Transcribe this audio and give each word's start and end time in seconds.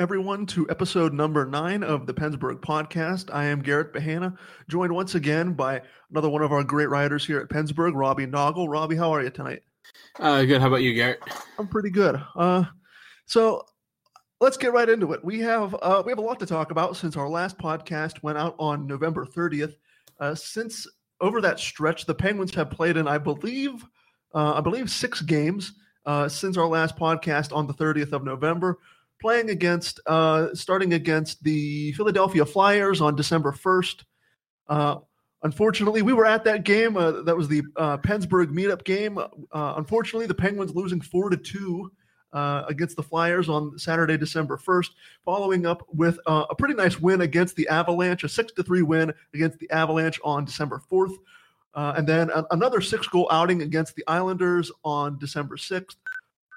Everyone 0.00 0.46
to 0.46 0.66
episode 0.70 1.12
number 1.12 1.44
nine 1.44 1.82
of 1.82 2.06
the 2.06 2.14
PensBurgh 2.14 2.62
podcast. 2.62 3.28
I 3.34 3.44
am 3.44 3.60
Garrett 3.60 3.92
Bahana, 3.92 4.34
joined 4.66 4.94
once 4.94 5.14
again 5.14 5.52
by 5.52 5.82
another 6.10 6.30
one 6.30 6.40
of 6.40 6.52
our 6.52 6.64
great 6.64 6.88
writers 6.88 7.26
here 7.26 7.38
at 7.38 7.50
PensBurgh, 7.50 7.94
Robbie 7.94 8.26
Noggle. 8.26 8.66
Robbie, 8.66 8.96
how 8.96 9.12
are 9.12 9.22
you 9.22 9.28
tonight? 9.28 9.62
Uh, 10.18 10.42
good. 10.44 10.62
How 10.62 10.68
about 10.68 10.80
you, 10.80 10.94
Garrett? 10.94 11.20
I'm 11.58 11.68
pretty 11.68 11.90
good. 11.90 12.18
Uh, 12.34 12.64
so 13.26 13.66
let's 14.40 14.56
get 14.56 14.72
right 14.72 14.88
into 14.88 15.12
it. 15.12 15.22
We 15.22 15.38
have 15.40 15.76
uh, 15.82 16.02
we 16.06 16.10
have 16.10 16.18
a 16.18 16.22
lot 16.22 16.40
to 16.40 16.46
talk 16.46 16.70
about 16.70 16.96
since 16.96 17.14
our 17.14 17.28
last 17.28 17.58
podcast 17.58 18.22
went 18.22 18.38
out 18.38 18.56
on 18.58 18.86
November 18.86 19.26
30th. 19.26 19.74
Uh, 20.18 20.34
since 20.34 20.88
over 21.20 21.42
that 21.42 21.60
stretch, 21.60 22.06
the 22.06 22.14
Penguins 22.14 22.54
have 22.54 22.70
played 22.70 22.96
in, 22.96 23.06
I 23.06 23.18
believe, 23.18 23.84
uh, 24.34 24.54
I 24.54 24.62
believe 24.62 24.90
six 24.90 25.20
games 25.20 25.74
uh, 26.06 26.26
since 26.26 26.56
our 26.56 26.66
last 26.66 26.96
podcast 26.96 27.54
on 27.54 27.66
the 27.66 27.74
30th 27.74 28.12
of 28.12 28.24
November. 28.24 28.78
Playing 29.20 29.50
against, 29.50 30.00
uh, 30.06 30.54
starting 30.54 30.94
against 30.94 31.42
the 31.44 31.92
Philadelphia 31.92 32.44
Flyers 32.46 33.00
on 33.00 33.16
December 33.16 33.52
1st. 33.52 34.04
Uh, 34.68 34.96
unfortunately, 35.42 36.02
we 36.02 36.12
were 36.12 36.26
at 36.26 36.44
that 36.44 36.64
game. 36.64 36.96
Uh, 36.96 37.22
that 37.22 37.36
was 37.36 37.48
the 37.48 37.62
uh, 37.76 37.98
PensBurgh 37.98 38.50
meetup 38.50 38.84
game. 38.84 39.18
Uh, 39.18 39.74
unfortunately, 39.76 40.26
the 40.26 40.34
Penguins 40.34 40.74
losing 40.74 41.00
four 41.00 41.28
to 41.28 41.36
two 41.36 41.92
uh, 42.32 42.64
against 42.68 42.96
the 42.96 43.02
Flyers 43.02 43.48
on 43.48 43.78
Saturday, 43.78 44.16
December 44.16 44.56
1st, 44.56 44.90
following 45.24 45.66
up 45.66 45.86
with 45.92 46.18
a 46.26 46.54
pretty 46.54 46.74
nice 46.74 46.98
win 46.98 47.20
against 47.20 47.56
the 47.56 47.68
Avalanche, 47.68 48.24
a 48.24 48.28
6 48.28 48.52
to 48.52 48.62
3 48.62 48.82
win 48.82 49.12
against 49.34 49.58
the 49.58 49.70
Avalanche 49.70 50.20
on 50.24 50.44
December 50.44 50.80
4th. 50.90 51.14
Uh, 51.74 51.94
and 51.96 52.06
then 52.06 52.30
a- 52.30 52.46
another 52.50 52.80
six 52.80 53.06
goal 53.06 53.28
outing 53.30 53.62
against 53.62 53.94
the 53.94 54.04
Islanders 54.06 54.70
on 54.84 55.18
December 55.18 55.56
6th, 55.56 55.96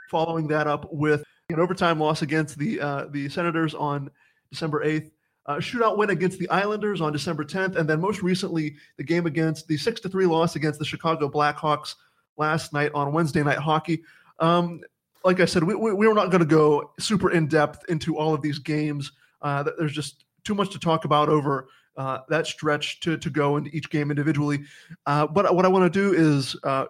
following 0.09 0.47
that 0.47 0.67
up 0.67 0.91
with 0.91 1.23
an 1.49 1.59
overtime 1.59 1.99
loss 1.99 2.21
against 2.21 2.57
the, 2.57 2.79
uh, 2.79 3.05
the 3.09 3.29
Senators 3.29 3.73
on 3.73 4.09
December 4.49 4.85
8th. 4.85 5.11
Uh, 5.45 5.55
shootout 5.57 5.97
win 5.97 6.09
against 6.09 6.39
the 6.39 6.49
Islanders 6.49 7.01
on 7.01 7.11
December 7.11 7.43
10th, 7.43 7.75
and 7.75 7.89
then 7.89 7.99
most 7.99 8.21
recently 8.21 8.75
the 8.97 9.03
game 9.03 9.25
against 9.25 9.67
the 9.67 9.75
six 9.75 9.99
to 10.01 10.09
three 10.09 10.25
loss 10.25 10.55
against 10.55 10.79
the 10.79 10.85
Chicago 10.85 11.29
Blackhawks 11.29 11.95
last 12.37 12.71
night 12.71 12.91
on 12.95 13.11
Wednesday 13.11 13.43
Night 13.43 13.57
Hockey. 13.57 14.03
Um, 14.39 14.81
like 15.25 15.41
I 15.41 15.45
said, 15.45 15.63
we, 15.63 15.75
we, 15.75 15.93
we're 15.93 16.13
not 16.13 16.31
going 16.31 16.39
to 16.39 16.45
go 16.45 16.91
super 16.99 17.31
in 17.31 17.47
depth 17.47 17.83
into 17.89 18.17
all 18.17 18.33
of 18.33 18.41
these 18.41 18.59
games. 18.59 19.11
Uh, 19.41 19.63
there's 19.77 19.91
just 19.91 20.23
too 20.45 20.55
much 20.55 20.69
to 20.71 20.79
talk 20.79 21.03
about 21.03 21.27
over 21.27 21.67
uh, 21.97 22.19
that 22.29 22.47
stretch 22.47 22.99
to, 23.01 23.17
to 23.17 23.29
go 23.29 23.57
into 23.57 23.69
each 23.75 23.89
game 23.89 24.09
individually. 24.11 24.63
Uh, 25.05 25.27
but 25.27 25.53
what 25.53 25.65
I 25.65 25.67
want 25.67 25.91
to 25.91 25.99
do 25.99 26.13
is 26.13 26.55
uh, 26.63 26.85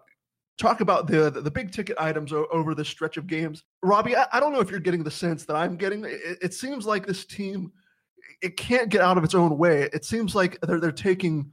talk 0.57 0.81
about 0.81 1.07
the, 1.07 1.29
the 1.29 1.51
big 1.51 1.71
ticket 1.71 1.97
items 1.99 2.31
over 2.31 2.75
this 2.75 2.87
stretch 2.87 3.17
of 3.17 3.27
games. 3.27 3.63
Robbie, 3.81 4.15
I, 4.15 4.39
don't 4.39 4.53
know 4.53 4.59
if 4.59 4.69
you're 4.69 4.79
getting 4.79 5.03
the 5.03 5.11
sense 5.11 5.45
that 5.45 5.55
I'm 5.55 5.75
getting. 5.75 6.05
It, 6.05 6.37
it 6.41 6.53
seems 6.53 6.85
like 6.85 7.05
this 7.05 7.25
team 7.25 7.71
it 8.41 8.57
can't 8.57 8.89
get 8.89 9.01
out 9.01 9.17
of 9.17 9.23
its 9.23 9.35
own 9.35 9.57
way. 9.57 9.89
It 9.93 10.05
seems 10.05 10.35
like 10.35 10.59
they're 10.61 10.79
they're 10.79 10.91
taking 10.91 11.51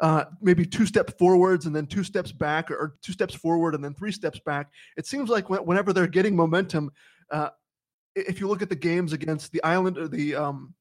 uh, 0.00 0.24
maybe 0.40 0.64
two 0.64 0.86
steps 0.86 1.12
forwards 1.18 1.66
and 1.66 1.76
then 1.76 1.86
two 1.86 2.02
steps 2.02 2.32
back, 2.32 2.70
or 2.70 2.96
two 3.02 3.12
steps 3.12 3.34
forward 3.34 3.74
and 3.74 3.84
then 3.84 3.94
three 3.94 4.12
steps 4.12 4.40
back. 4.44 4.70
It 4.96 5.06
seems 5.06 5.30
like 5.30 5.48
when- 5.48 5.64
whenever 5.64 5.92
they're 5.92 6.06
getting 6.06 6.34
momentum, 6.34 6.90
uh, 7.30 7.50
if 8.16 8.40
you 8.40 8.48
look 8.48 8.62
at 8.62 8.68
the 8.68 8.74
games 8.74 9.12
against 9.12 9.52
the 9.52 9.62
Island 9.62 9.98
or 9.98 10.08
the 10.08 10.34
um, 10.34 10.74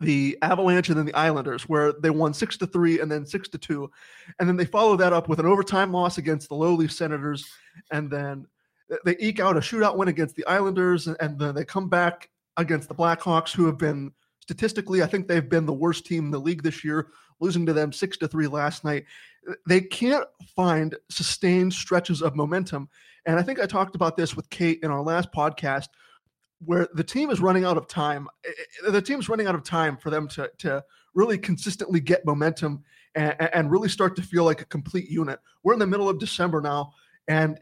the 0.00 0.38
Avalanche 0.42 0.88
and 0.88 0.98
then 0.98 1.06
the 1.06 1.14
Islanders, 1.14 1.68
where 1.68 1.92
they 1.92 2.10
won 2.10 2.32
six 2.32 2.56
to 2.58 2.66
three 2.66 3.00
and 3.00 3.10
then 3.10 3.26
six 3.26 3.48
to 3.48 3.58
two, 3.58 3.90
and 4.38 4.48
then 4.48 4.56
they 4.56 4.64
follow 4.64 4.96
that 4.96 5.12
up 5.12 5.28
with 5.28 5.40
an 5.40 5.46
overtime 5.46 5.92
loss 5.92 6.18
against 6.18 6.48
the 6.48 6.54
lowly 6.54 6.88
Senators, 6.88 7.44
and 7.90 8.10
then 8.10 8.46
they 9.04 9.16
eke 9.18 9.40
out 9.40 9.56
a 9.56 9.60
shootout 9.60 9.96
win 9.96 10.08
against 10.08 10.36
the 10.36 10.46
Islanders, 10.46 11.08
and, 11.08 11.38
then 11.38 11.54
they 11.54 11.64
come 11.64 11.88
back 11.88 12.28
against 12.56 12.88
the 12.88 12.94
Blackhawks, 12.94 13.52
who 13.52 13.66
have 13.66 13.78
been 13.78 14.12
statistically, 14.40 15.02
I 15.02 15.06
think 15.06 15.26
they've 15.26 15.48
been 15.48 15.66
the 15.66 15.72
worst 15.72 16.06
team 16.06 16.26
in 16.26 16.30
the 16.30 16.40
league 16.40 16.62
this 16.62 16.84
year, 16.84 17.08
losing 17.40 17.66
to 17.66 17.72
them 17.72 17.92
six 17.92 18.16
to 18.18 18.28
three 18.28 18.46
last 18.46 18.84
night. 18.84 19.04
They 19.66 19.80
can't 19.80 20.26
find 20.54 20.96
sustained 21.10 21.72
stretches 21.72 22.22
of 22.22 22.36
momentum, 22.36 22.88
and 23.26 23.38
I 23.38 23.42
think 23.42 23.60
I 23.60 23.66
talked 23.66 23.96
about 23.96 24.16
this 24.16 24.36
with 24.36 24.48
Kate 24.48 24.78
in 24.82 24.90
our 24.90 25.02
last 25.02 25.32
podcast 25.32 25.88
where 26.64 26.88
the 26.94 27.04
team 27.04 27.30
is 27.30 27.40
running 27.40 27.64
out 27.64 27.76
of 27.76 27.86
time. 27.88 28.28
I- 28.44 28.54
I- 28.86 28.90
The 28.90 29.02
team's 29.02 29.28
running 29.28 29.46
out 29.46 29.54
of 29.54 29.62
time 29.64 29.96
for 29.96 30.10
them 30.10 30.28
to 30.28 30.50
to 30.58 30.84
really 31.14 31.38
consistently 31.38 32.00
get 32.00 32.24
momentum 32.24 32.82
and, 33.14 33.34
and 33.54 33.70
really 33.70 33.88
start 33.88 34.14
to 34.16 34.22
feel 34.22 34.44
like 34.44 34.60
a 34.60 34.64
complete 34.66 35.08
unit. 35.10 35.40
We're 35.62 35.72
in 35.72 35.78
the 35.78 35.86
middle 35.86 36.08
of 36.08 36.18
December 36.18 36.60
now, 36.60 36.92
and 37.26 37.58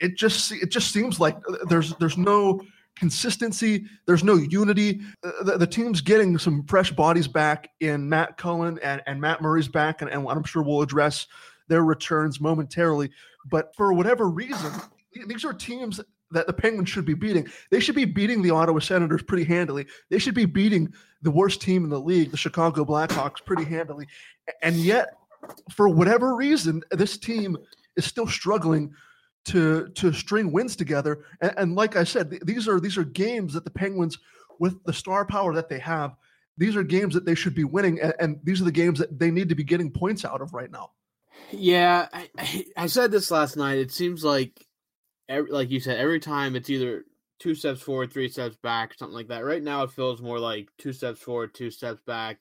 it 0.00 0.16
just 0.16 0.52
it 0.52 0.70
just 0.70 0.92
seems 0.92 1.20
like 1.20 1.36
uh, 1.48 1.64
there's 1.68 1.94
there's 1.96 2.18
no 2.18 2.60
consistency. 2.96 3.84
There's 4.06 4.22
no 4.24 4.34
unity. 4.36 5.00
Uh, 5.24 5.42
The, 5.42 5.58
the 5.58 5.66
team's 5.66 6.00
getting 6.00 6.38
some 6.38 6.64
fresh 6.66 6.90
bodies 6.92 7.26
back 7.28 7.70
in 7.80 8.08
Matt 8.08 8.36
Cullen 8.36 8.78
and, 8.82 9.02
and 9.06 9.20
Matt 9.20 9.42
Murray's 9.42 9.68
back, 9.68 10.00
and, 10.00 10.10
and 10.10 10.26
I'm 10.28 10.44
sure 10.44 10.62
we'll 10.62 10.82
address 10.82 11.26
their 11.68 11.82
returns 11.84 12.40
momentarily. 12.40 13.10
But 13.46 13.74
for 13.76 13.92
whatever 13.92 14.28
reason, 14.28 14.72
these 15.26 15.44
are 15.44 15.52
teams 15.52 16.00
that 16.34 16.46
the 16.46 16.52
Penguins 16.52 16.88
should 16.88 17.06
be 17.06 17.14
beating. 17.14 17.48
They 17.70 17.80
should 17.80 17.94
be 17.94 18.04
beating 18.04 18.42
the 18.42 18.50
Ottawa 18.50 18.80
Senators 18.80 19.22
pretty 19.22 19.44
handily. 19.44 19.86
They 20.10 20.18
should 20.18 20.34
be 20.34 20.44
beating 20.44 20.92
the 21.22 21.30
worst 21.30 21.62
team 21.62 21.84
in 21.84 21.90
the 21.90 22.00
league, 22.00 22.30
the 22.30 22.36
Chicago 22.36 22.84
Blackhawks, 22.84 23.44
pretty 23.44 23.64
handily. 23.64 24.06
And 24.62 24.76
yet, 24.76 25.16
for 25.74 25.88
whatever 25.88 26.36
reason, 26.36 26.82
this 26.90 27.16
team 27.16 27.56
is 27.96 28.04
still 28.04 28.26
struggling 28.26 28.92
to 29.46 29.88
to 29.94 30.12
string 30.12 30.52
wins 30.52 30.76
together. 30.76 31.24
And, 31.40 31.54
and 31.56 31.74
like 31.74 31.96
I 31.96 32.04
said, 32.04 32.30
th- 32.30 32.42
these 32.42 32.68
are 32.68 32.80
these 32.80 32.98
are 32.98 33.04
games 33.04 33.54
that 33.54 33.64
the 33.64 33.70
Penguins, 33.70 34.18
with 34.58 34.82
the 34.84 34.92
star 34.92 35.24
power 35.26 35.54
that 35.54 35.68
they 35.68 35.78
have, 35.80 36.16
these 36.56 36.76
are 36.76 36.82
games 36.82 37.14
that 37.14 37.24
they 37.24 37.34
should 37.34 37.54
be 37.54 37.64
winning, 37.64 38.00
and, 38.00 38.14
and 38.20 38.40
these 38.42 38.60
are 38.60 38.64
the 38.64 38.72
games 38.72 38.98
that 38.98 39.18
they 39.18 39.30
need 39.30 39.48
to 39.48 39.54
be 39.54 39.64
getting 39.64 39.90
points 39.90 40.24
out 40.24 40.40
of 40.40 40.54
right 40.54 40.70
now. 40.70 40.90
Yeah, 41.50 42.08
I, 42.12 42.30
I, 42.38 42.64
I 42.76 42.86
said 42.86 43.10
this 43.10 43.30
last 43.30 43.56
night. 43.56 43.78
It 43.78 43.92
seems 43.92 44.24
like, 44.24 44.63
every, 45.28 45.50
like 45.50 45.70
you 45.70 45.80
said, 45.80 45.98
every 45.98 46.20
time 46.20 46.56
it's 46.56 46.70
either 46.70 47.04
two 47.38 47.54
steps 47.54 47.80
forward, 47.80 48.12
three 48.12 48.28
steps 48.28 48.56
back, 48.62 48.94
something 48.94 49.14
like 49.14 49.28
that. 49.28 49.44
Right 49.44 49.62
now, 49.62 49.82
it 49.82 49.90
feels 49.90 50.22
more 50.22 50.38
like 50.38 50.68
two 50.78 50.92
steps 50.92 51.20
forward, 51.20 51.54
two 51.54 51.70
steps 51.70 52.00
back. 52.06 52.40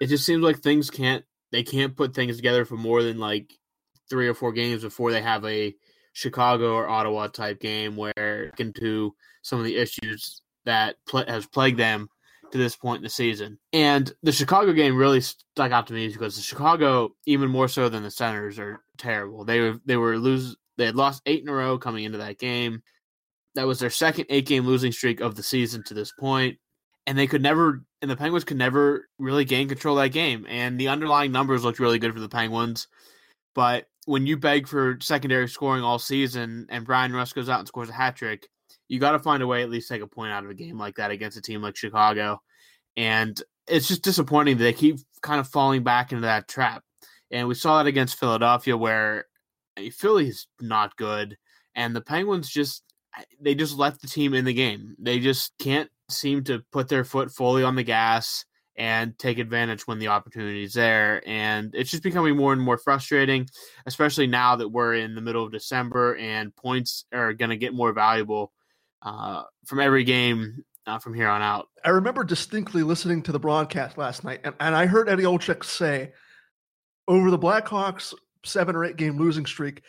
It 0.00 0.06
just 0.06 0.24
seems 0.24 0.42
like 0.42 0.60
things 0.60 0.90
can't 0.90 1.24
they 1.52 1.62
can't 1.62 1.96
put 1.96 2.14
things 2.14 2.36
together 2.36 2.64
for 2.64 2.76
more 2.76 3.02
than 3.02 3.18
like 3.18 3.52
three 4.08 4.28
or 4.28 4.34
four 4.34 4.52
games 4.52 4.82
before 4.82 5.12
they 5.12 5.22
have 5.22 5.44
a 5.44 5.74
Chicago 6.12 6.74
or 6.74 6.88
Ottawa 6.88 7.28
type 7.28 7.60
game 7.60 7.96
where 7.96 8.52
into 8.58 9.14
some 9.42 9.58
of 9.58 9.64
the 9.64 9.76
issues 9.76 10.42
that 10.64 10.96
pl- 11.06 11.26
has 11.26 11.46
plagued 11.46 11.78
them 11.78 12.08
to 12.52 12.58
this 12.58 12.76
point 12.76 12.98
in 12.98 13.04
the 13.04 13.10
season. 13.10 13.58
And 13.72 14.12
the 14.22 14.32
Chicago 14.32 14.72
game 14.72 14.96
really 14.96 15.20
stuck 15.20 15.70
out 15.70 15.86
to 15.86 15.94
me 15.94 16.08
because 16.08 16.36
the 16.36 16.42
Chicago, 16.42 17.10
even 17.26 17.48
more 17.48 17.68
so 17.68 17.88
than 17.88 18.02
the 18.02 18.10
Senators, 18.10 18.58
are 18.58 18.80
terrible. 18.98 19.44
They 19.44 19.60
were 19.60 19.80
they 19.84 19.96
were 19.96 20.18
lose 20.18 20.56
they 20.80 20.86
had 20.86 20.96
lost 20.96 21.22
eight 21.26 21.42
in 21.42 21.48
a 21.48 21.52
row 21.52 21.78
coming 21.78 22.04
into 22.04 22.18
that 22.18 22.38
game. 22.38 22.82
That 23.54 23.66
was 23.66 23.78
their 23.78 23.90
second 23.90 24.26
eight 24.30 24.46
game 24.46 24.64
losing 24.64 24.92
streak 24.92 25.20
of 25.20 25.34
the 25.34 25.42
season 25.42 25.82
to 25.84 25.94
this 25.94 26.12
point. 26.18 26.58
And 27.06 27.18
they 27.18 27.26
could 27.26 27.42
never 27.42 27.84
and 28.02 28.10
the 28.10 28.16
Penguins 28.16 28.44
could 28.44 28.56
never 28.56 29.08
really 29.18 29.44
gain 29.44 29.68
control 29.68 29.98
of 29.98 30.04
that 30.04 30.10
game. 30.10 30.46
And 30.48 30.80
the 30.80 30.88
underlying 30.88 31.32
numbers 31.32 31.64
looked 31.64 31.78
really 31.78 31.98
good 31.98 32.14
for 32.14 32.20
the 32.20 32.28
Penguins. 32.28 32.88
But 33.54 33.86
when 34.06 34.26
you 34.26 34.36
beg 34.36 34.66
for 34.66 34.96
secondary 35.00 35.48
scoring 35.48 35.82
all 35.82 35.98
season 35.98 36.66
and 36.70 36.86
Bryan 36.86 37.12
Rust 37.12 37.34
goes 37.34 37.48
out 37.48 37.58
and 37.58 37.68
scores 37.68 37.90
a 37.90 37.92
hat 37.92 38.16
trick, 38.16 38.48
you 38.88 38.98
got 38.98 39.12
to 39.12 39.18
find 39.18 39.42
a 39.42 39.46
way 39.46 39.62
at 39.62 39.70
least 39.70 39.88
take 39.88 40.02
a 40.02 40.06
point 40.06 40.32
out 40.32 40.44
of 40.44 40.50
a 40.50 40.54
game 40.54 40.78
like 40.78 40.96
that 40.96 41.10
against 41.10 41.36
a 41.36 41.42
team 41.42 41.60
like 41.62 41.76
Chicago. 41.76 42.40
And 42.96 43.40
it's 43.66 43.88
just 43.88 44.02
disappointing 44.02 44.56
that 44.56 44.64
they 44.64 44.72
keep 44.72 44.98
kind 45.22 45.40
of 45.40 45.48
falling 45.48 45.82
back 45.82 46.12
into 46.12 46.22
that 46.22 46.48
trap. 46.48 46.82
And 47.30 47.46
we 47.46 47.54
saw 47.54 47.78
that 47.78 47.88
against 47.88 48.18
Philadelphia, 48.18 48.76
where 48.76 49.26
Philly's 49.88 50.46
not 50.60 50.96
good, 50.96 51.38
and 51.74 51.96
the 51.96 52.02
Penguins 52.02 52.50
just 52.50 52.82
they 53.40 53.54
just 53.54 53.78
left 53.78 54.02
the 54.02 54.08
team 54.08 54.34
in 54.34 54.44
the 54.44 54.52
game. 54.52 54.94
They 54.98 55.18
just 55.18 55.52
can't 55.58 55.90
seem 56.10 56.44
to 56.44 56.62
put 56.72 56.88
their 56.88 57.04
foot 57.04 57.32
fully 57.32 57.62
on 57.62 57.76
the 57.76 57.82
gas 57.82 58.44
and 58.76 59.18
take 59.18 59.38
advantage 59.38 59.86
when 59.86 59.98
the 59.98 60.08
opportunity 60.08 60.62
is 60.62 60.72
there. 60.72 61.22
And 61.26 61.74
it's 61.74 61.90
just 61.90 62.02
becoming 62.02 62.36
more 62.36 62.52
and 62.52 62.62
more 62.62 62.78
frustrating, 62.78 63.48
especially 63.86 64.26
now 64.26 64.56
that 64.56 64.68
we're 64.68 64.94
in 64.94 65.14
the 65.14 65.20
middle 65.20 65.44
of 65.44 65.52
December 65.52 66.16
and 66.16 66.54
points 66.56 67.04
are 67.12 67.32
going 67.34 67.50
to 67.50 67.56
get 67.56 67.74
more 67.74 67.92
valuable 67.92 68.52
uh, 69.02 69.42
from 69.66 69.80
every 69.80 70.04
game 70.04 70.64
uh, 70.86 70.98
from 70.98 71.14
here 71.14 71.28
on 71.28 71.42
out. 71.42 71.68
I 71.84 71.90
remember 71.90 72.24
distinctly 72.24 72.82
listening 72.82 73.22
to 73.24 73.32
the 73.32 73.38
broadcast 73.38 73.98
last 73.98 74.24
night, 74.24 74.40
and, 74.44 74.54
and 74.60 74.74
I 74.74 74.86
heard 74.86 75.08
Eddie 75.08 75.24
Olczyk 75.24 75.64
say 75.64 76.12
over 77.06 77.30
the 77.30 77.38
Blackhawks 77.38 78.14
seven 78.44 78.76
or 78.76 78.84
eight 78.84 78.96
game 78.96 79.18
losing 79.18 79.46
streak, 79.46 79.82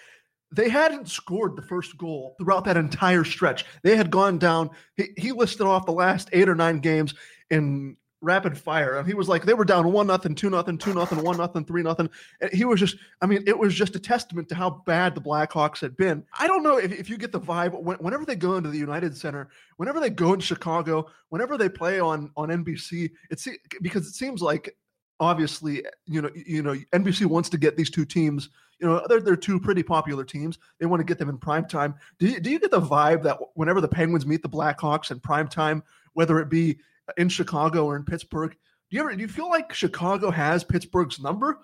they 0.51 0.69
hadn't 0.69 1.09
scored 1.09 1.55
the 1.55 1.61
first 1.61 1.97
goal 1.97 2.35
throughout 2.39 2.65
that 2.65 2.77
entire 2.77 3.23
stretch. 3.23 3.65
They 3.83 3.95
had 3.95 4.11
gone 4.11 4.37
down. 4.37 4.69
He, 4.97 5.09
he 5.17 5.31
listed 5.31 5.65
off 5.65 5.85
the 5.85 5.93
last 5.93 6.29
eight 6.33 6.49
or 6.49 6.55
nine 6.55 6.79
games 6.79 7.13
in 7.49 7.95
rapid 8.21 8.57
fire. 8.57 8.97
And 8.97 9.07
he 9.07 9.13
was 9.13 9.27
like, 9.27 9.43
they 9.43 9.53
were 9.53 9.65
down 9.65 9.91
one 9.91 10.07
nothing, 10.07 10.35
two 10.35 10.49
nothing, 10.49 10.77
two 10.77 10.93
nothing, 10.93 11.23
one 11.23 11.37
nothing, 11.37 11.65
three 11.65 11.81
nothing. 11.81 12.09
He 12.53 12.65
was 12.65 12.79
just, 12.79 12.97
I 13.21 13.25
mean, 13.25 13.43
it 13.47 13.57
was 13.57 13.73
just 13.73 13.95
a 13.95 13.99
testament 13.99 14.47
to 14.49 14.55
how 14.55 14.83
bad 14.85 15.15
the 15.15 15.21
Blackhawks 15.21 15.81
had 15.81 15.97
been. 15.97 16.23
I 16.37 16.47
don't 16.47 16.61
know 16.61 16.77
if, 16.77 16.91
if 16.91 17.09
you 17.09 17.17
get 17.17 17.31
the 17.31 17.39
vibe 17.39 17.81
when, 17.81 17.97
whenever 17.97 18.25
they 18.25 18.35
go 18.35 18.57
into 18.57 18.69
the 18.69 18.77
United 18.77 19.17
Center, 19.17 19.49
whenever 19.77 19.99
they 19.99 20.11
go 20.11 20.33
in 20.33 20.39
Chicago, 20.39 21.07
whenever 21.29 21.57
they 21.57 21.69
play 21.69 21.99
on 21.99 22.31
on 22.37 22.49
NBC, 22.49 23.09
it's 23.31 23.47
because 23.81 24.07
it 24.07 24.13
seems 24.13 24.41
like 24.41 24.75
obviously, 25.21 25.85
you 26.07 26.21
know, 26.21 26.31
you 26.33 26.63
know, 26.63 26.75
NBC 26.93 27.27
wants 27.27 27.47
to 27.49 27.57
get 27.57 27.77
these 27.77 27.91
two 27.91 28.03
teams. 28.03 28.49
You 28.79 28.87
know, 28.87 29.05
they're 29.07 29.21
they're 29.21 29.35
two 29.37 29.59
pretty 29.59 29.83
popular 29.83 30.25
teams. 30.25 30.57
They 30.79 30.87
want 30.87 30.99
to 30.99 31.05
get 31.05 31.19
them 31.19 31.29
in 31.29 31.37
prime 31.37 31.65
time. 31.65 31.95
Do 32.19 32.27
you, 32.27 32.39
do 32.41 32.49
you 32.49 32.59
get 32.59 32.71
the 32.71 32.81
vibe 32.81 33.21
that 33.23 33.37
whenever 33.53 33.79
the 33.79 33.87
Penguins 33.87 34.25
meet 34.25 34.41
the 34.41 34.49
Blackhawks 34.49 35.11
in 35.11 35.19
prime 35.19 35.47
time, 35.47 35.83
whether 36.13 36.39
it 36.39 36.49
be 36.49 36.79
in 37.17 37.29
Chicago 37.29 37.85
or 37.85 37.95
in 37.95 38.03
Pittsburgh, 38.03 38.51
do 38.51 38.97
you 38.97 39.01
ever 39.01 39.15
do 39.15 39.21
you 39.21 39.27
feel 39.27 39.49
like 39.49 39.71
Chicago 39.71 40.31
has 40.31 40.63
Pittsburgh's 40.63 41.19
number? 41.19 41.59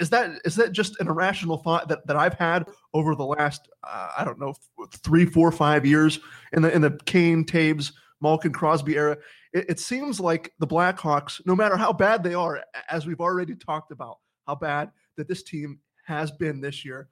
Is 0.00 0.10
that 0.10 0.40
is 0.44 0.56
that 0.56 0.72
just 0.72 0.98
an 1.00 1.06
irrational 1.06 1.58
thought 1.58 1.88
that, 1.88 2.06
that 2.08 2.16
I've 2.16 2.34
had 2.34 2.66
over 2.92 3.14
the 3.14 3.24
last 3.24 3.68
uh, 3.84 4.10
I 4.18 4.24
don't 4.24 4.40
know 4.40 4.54
three, 4.92 5.24
four, 5.24 5.52
five 5.52 5.86
years 5.86 6.18
in 6.52 6.62
the 6.62 6.74
in 6.74 6.82
the 6.82 6.98
Kane, 7.06 7.44
Toews, 7.44 7.92
Malkin, 8.20 8.52
Crosby 8.52 8.96
era? 8.96 9.16
It, 9.52 9.70
it 9.70 9.80
seems 9.80 10.20
like 10.20 10.52
the 10.58 10.66
Blackhawks, 10.66 11.40
no 11.46 11.56
matter 11.56 11.76
how 11.76 11.92
bad 11.92 12.22
they 12.22 12.34
are, 12.34 12.62
as 12.90 13.06
we've 13.06 13.20
already 13.20 13.54
talked 13.54 13.92
about, 13.92 14.18
how 14.46 14.54
bad 14.54 14.90
that 15.16 15.28
this 15.28 15.42
team 15.42 15.80
has 16.06 16.30
been 16.30 16.60
this 16.60 16.84
year, 16.84 17.08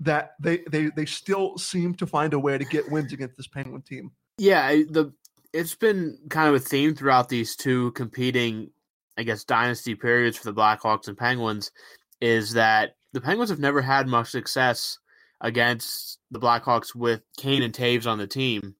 that 0.00 0.32
they 0.40 0.58
they 0.70 0.90
they 0.94 1.06
still 1.06 1.56
seem 1.58 1.94
to 1.94 2.06
find 2.06 2.34
a 2.34 2.38
way 2.38 2.58
to 2.58 2.64
get 2.64 2.90
wins 2.90 3.12
against 3.12 3.36
this 3.36 3.46
Penguin 3.46 3.82
team. 3.82 4.12
Yeah, 4.38 4.68
the 4.68 5.12
it's 5.52 5.74
been 5.74 6.18
kind 6.28 6.48
of 6.48 6.54
a 6.54 6.60
theme 6.60 6.94
throughout 6.94 7.28
these 7.28 7.56
two 7.56 7.92
competing, 7.92 8.70
I 9.16 9.22
guess, 9.22 9.44
dynasty 9.44 9.94
periods 9.94 10.36
for 10.36 10.44
the 10.44 10.60
Blackhawks 10.60 11.08
and 11.08 11.16
Penguins, 11.16 11.70
is 12.20 12.52
that 12.52 12.96
the 13.12 13.20
Penguins 13.20 13.50
have 13.50 13.58
never 13.58 13.80
had 13.80 14.06
much 14.06 14.28
success 14.28 14.98
against 15.40 16.18
the 16.30 16.40
Blackhawks 16.40 16.94
with 16.94 17.22
Kane 17.38 17.62
and 17.62 17.72
Toews 17.72 18.06
on 18.06 18.18
the 18.18 18.26
team 18.26 18.75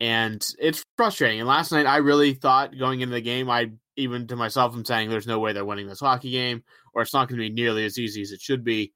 and 0.00 0.46
it's 0.58 0.84
frustrating. 0.96 1.40
And 1.40 1.48
last 1.48 1.72
night, 1.72 1.86
I 1.86 1.96
really 1.98 2.34
thought 2.34 2.78
going 2.78 3.00
into 3.00 3.14
the 3.14 3.20
game, 3.20 3.50
I 3.50 3.70
even 3.96 4.26
to 4.28 4.36
myself, 4.36 4.74
I'm 4.74 4.84
saying 4.84 5.10
there's 5.10 5.26
no 5.26 5.40
way 5.40 5.52
they're 5.52 5.64
winning 5.64 5.88
this 5.88 6.00
hockey 6.00 6.30
game, 6.30 6.62
or 6.94 7.02
it's 7.02 7.12
not 7.12 7.28
going 7.28 7.40
to 7.40 7.48
be 7.48 7.52
nearly 7.52 7.84
as 7.84 7.98
easy 7.98 8.22
as 8.22 8.30
it 8.30 8.40
should 8.40 8.62
be. 8.62 8.92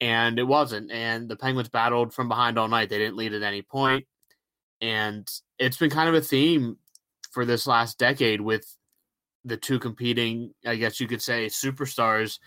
And 0.00 0.38
it 0.38 0.44
wasn't. 0.44 0.90
And 0.90 1.28
the 1.28 1.36
Penguins 1.36 1.68
battled 1.68 2.12
from 2.12 2.28
behind 2.28 2.58
all 2.58 2.68
night. 2.68 2.90
They 2.90 2.98
didn't 2.98 3.16
lead 3.16 3.32
at 3.32 3.42
any 3.42 3.62
point. 3.62 4.06
And 4.80 5.28
it's 5.58 5.76
been 5.76 5.88
kind 5.88 6.08
of 6.08 6.16
a 6.16 6.20
theme 6.20 6.76
for 7.30 7.44
this 7.44 7.66
last 7.66 7.98
decade 7.98 8.40
with 8.40 8.66
the 9.44 9.56
two 9.56 9.78
competing, 9.78 10.52
I 10.66 10.76
guess 10.76 11.00
you 11.00 11.06
could 11.06 11.22
say, 11.22 11.46
superstars. 11.46 12.38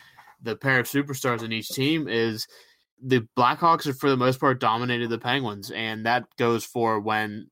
The 0.42 0.56
pair 0.56 0.80
of 0.80 0.88
superstars 0.88 1.42
in 1.42 1.52
each 1.52 1.70
team 1.70 2.08
is 2.08 2.48
the 3.02 3.26
Blackhawks 3.38 3.86
have, 3.86 3.98
for 3.98 4.10
the 4.10 4.18
most 4.18 4.40
part, 4.40 4.60
dominated 4.60 5.10
the 5.10 5.18
Penguins. 5.18 5.72
And 5.72 6.06
that 6.06 6.26
goes 6.38 6.66
for 6.66 7.00
when 7.00 7.50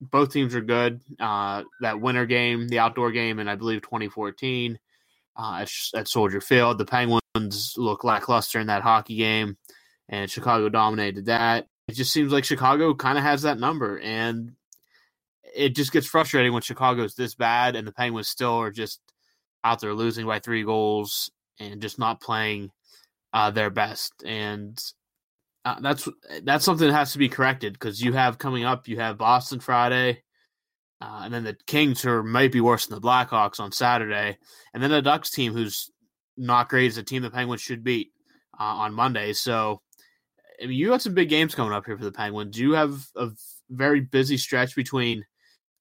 both 0.00 0.32
teams 0.32 0.54
are 0.54 0.60
good. 0.60 1.00
Uh, 1.18 1.64
that 1.80 2.00
winter 2.00 2.26
game, 2.26 2.68
the 2.68 2.78
outdoor 2.78 3.10
game, 3.10 3.38
and 3.38 3.50
I 3.50 3.56
believe 3.56 3.82
2014 3.82 4.78
uh, 5.36 5.58
at, 5.62 5.70
at, 5.94 6.08
Soldier 6.08 6.40
Field, 6.40 6.78
the 6.78 6.84
Penguins 6.84 7.74
look 7.76 8.04
lackluster 8.04 8.60
in 8.60 8.68
that 8.68 8.82
hockey 8.82 9.16
game, 9.16 9.56
and 10.08 10.30
Chicago 10.30 10.68
dominated 10.68 11.26
that. 11.26 11.66
It 11.88 11.94
just 11.94 12.12
seems 12.12 12.32
like 12.32 12.44
Chicago 12.44 12.94
kind 12.94 13.18
of 13.18 13.24
has 13.24 13.42
that 13.42 13.58
number, 13.58 13.98
and 14.00 14.52
it 15.54 15.74
just 15.74 15.92
gets 15.92 16.06
frustrating 16.06 16.52
when 16.52 16.62
Chicago 16.62 17.02
is 17.02 17.14
this 17.14 17.34
bad 17.34 17.76
and 17.76 17.86
the 17.86 17.92
Penguins 17.92 18.28
still 18.28 18.54
are 18.54 18.70
just 18.70 19.00
out 19.64 19.80
there 19.80 19.94
losing 19.94 20.26
by 20.26 20.38
three 20.38 20.62
goals 20.62 21.30
and 21.58 21.82
just 21.82 21.98
not 21.98 22.20
playing 22.20 22.70
uh, 23.32 23.50
their 23.50 23.70
best. 23.70 24.12
And 24.24 24.80
uh, 25.68 25.80
that's 25.80 26.08
that's 26.44 26.64
something 26.64 26.86
that 26.88 26.94
has 26.94 27.12
to 27.12 27.18
be 27.18 27.28
corrected 27.28 27.74
because 27.74 28.02
you 28.02 28.14
have 28.14 28.38
coming 28.38 28.64
up. 28.64 28.88
You 28.88 28.98
have 29.00 29.18
Boston 29.18 29.60
Friday, 29.60 30.22
uh, 31.02 31.20
and 31.24 31.34
then 31.34 31.44
the 31.44 31.56
Kings, 31.66 32.00
who 32.00 32.22
might 32.22 32.52
be 32.52 32.62
worse 32.62 32.86
than 32.86 32.94
the 32.98 33.06
Blackhawks 33.06 33.60
on 33.60 33.70
Saturday, 33.70 34.38
and 34.72 34.82
then 34.82 34.90
the 34.90 35.02
Ducks 35.02 35.30
team, 35.30 35.52
who's 35.52 35.90
not 36.38 36.70
great, 36.70 36.86
is 36.86 36.96
a 36.96 37.02
team 37.02 37.20
the 37.20 37.30
Penguins 37.30 37.60
should 37.60 37.84
beat 37.84 38.12
uh, 38.58 38.62
on 38.62 38.94
Monday. 38.94 39.34
So, 39.34 39.82
I 40.62 40.66
mean, 40.66 40.78
you 40.78 40.88
got 40.88 41.02
some 41.02 41.12
big 41.12 41.28
games 41.28 41.54
coming 41.54 41.74
up 41.74 41.84
here 41.84 41.98
for 41.98 42.04
the 42.04 42.12
Penguins. 42.12 42.58
You 42.58 42.72
have 42.72 43.06
a 43.14 43.28
very 43.68 44.00
busy 44.00 44.38
stretch 44.38 44.74
between 44.74 45.26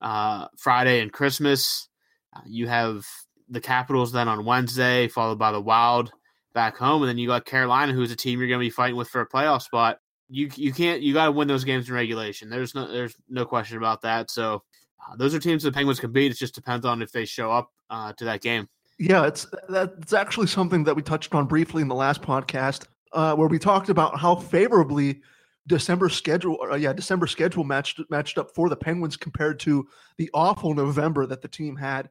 uh, 0.02 0.48
Friday 0.58 1.00
and 1.00 1.14
Christmas. 1.14 1.88
Uh, 2.36 2.42
you 2.46 2.68
have 2.68 3.06
the 3.48 3.62
Capitals 3.62 4.12
then 4.12 4.28
on 4.28 4.44
Wednesday, 4.44 5.08
followed 5.08 5.40
by 5.40 5.54
the 5.54 5.62
Wild 5.62 6.12
back 6.58 6.76
home, 6.76 7.04
and 7.04 7.10
then 7.10 7.20
you 7.20 7.28
got 7.28 7.46
Carolina, 7.46 7.94
who's 7.94 8.12
a 8.12 8.16
team 8.16 8.40
you're 8.40 8.48
going 8.48 8.60
to 8.60 8.66
be 8.66 8.72
fighting 8.72 8.96
with 8.96 9.08
for 9.10 9.22
a 9.22 9.30
playoff 9.30 9.62
spot. 9.62 10.00
You 10.28 10.50
you 10.56 10.74
can't 10.74 11.04
you 11.04 11.14
got 11.14 11.26
to 11.26 11.32
win 11.32 11.48
those 11.48 11.64
games 11.64 11.88
in 11.88 11.94
regulation. 11.94 12.50
There's 12.50 12.74
no 12.74 12.92
there's 12.92 13.16
no 13.30 13.46
question 13.46 13.78
about 13.78 14.02
that. 14.02 14.32
So 14.32 14.64
uh, 15.00 15.16
those 15.18 15.36
are 15.36 15.40
teams 15.40 15.62
the 15.62 15.72
Penguins 15.72 16.00
can 16.00 16.12
beat. 16.12 16.32
It 16.32 16.38
just 16.38 16.56
depends 16.56 16.84
on 16.84 17.04
if 17.04 17.12
they 17.12 17.26
show 17.26 17.52
up 17.52 17.70
uh, 17.92 18.12
to 18.14 18.26
that 18.26 18.42
game. 18.42 18.68
Yeah, 18.98 19.28
it's 19.28 19.46
that's 19.70 20.14
actually 20.14 20.48
something 20.48 20.84
that 20.86 20.96
we 20.96 21.04
touched 21.04 21.36
on 21.36 21.46
briefly 21.46 21.84
in 21.84 21.88
the 21.88 21.96
last 21.96 22.24
podcast, 22.24 22.88
uh, 23.14 23.36
where 23.36 23.48
we 23.48 23.60
talked 23.60 23.90
about 23.90 24.20
how 24.20 24.36
favorably 24.36 25.22
December 25.68 26.10
schedule, 26.10 26.58
uh, 26.72 26.76
yeah, 26.76 26.92
December 26.92 27.28
schedule 27.28 27.64
matched 27.64 28.02
matched 28.10 28.40
up 28.40 28.50
for 28.56 28.68
the 28.68 28.76
Penguins 28.76 29.16
compared 29.16 29.60
to 29.60 29.88
the 30.18 30.32
awful 30.34 30.74
November 30.74 31.28
that 31.28 31.44
the 31.44 31.48
team 31.48 31.76
had. 31.76 32.10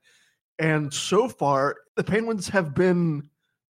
And 0.61 0.95
so 0.95 1.29
far, 1.29 1.75
the 1.97 2.05
Penguins 2.05 2.49
have 2.49 2.77
been 2.77 3.29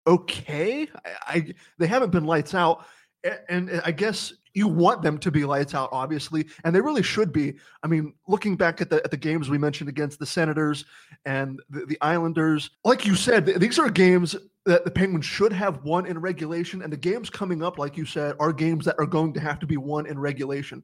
okay. 0.07 0.87
I, 1.05 1.09
I 1.27 1.53
they 1.77 1.87
haven't 1.87 2.11
been 2.11 2.25
lights 2.25 2.53
out, 2.53 2.85
and, 3.23 3.69
and 3.69 3.81
I 3.85 3.91
guess 3.91 4.33
you 4.53 4.69
want 4.69 5.01
them 5.01 5.17
to 5.19 5.31
be 5.31 5.43
lights 5.43 5.75
out, 5.75 5.89
obviously, 5.91 6.47
and 6.63 6.73
they 6.73 6.79
really 6.81 7.03
should 7.03 7.33
be. 7.33 7.55
I 7.83 7.87
mean, 7.87 8.13
looking 8.27 8.55
back 8.55 8.81
at 8.81 8.89
the 8.89 9.03
at 9.03 9.11
the 9.11 9.17
games 9.17 9.49
we 9.49 9.57
mentioned 9.57 9.89
against 9.89 10.17
the 10.17 10.25
Senators 10.25 10.85
and 11.25 11.61
the, 11.69 11.85
the 11.85 11.97
Islanders, 12.01 12.69
like 12.83 13.05
you 13.05 13.15
said, 13.15 13.45
these 13.45 13.79
are 13.79 13.89
games 13.89 14.35
that 14.65 14.83
the 14.83 14.91
Penguins 14.91 15.25
should 15.25 15.53
have 15.53 15.83
won 15.83 16.05
in 16.05 16.19
regulation, 16.19 16.81
and 16.81 16.91
the 16.91 16.97
games 16.97 17.29
coming 17.29 17.61
up, 17.61 17.77
like 17.77 17.97
you 17.97 18.05
said, 18.05 18.35
are 18.39 18.53
games 18.53 18.85
that 18.85 18.95
are 18.97 19.05
going 19.05 19.33
to 19.33 19.39
have 19.39 19.59
to 19.59 19.67
be 19.67 19.77
won 19.77 20.05
in 20.07 20.17
regulation 20.17 20.83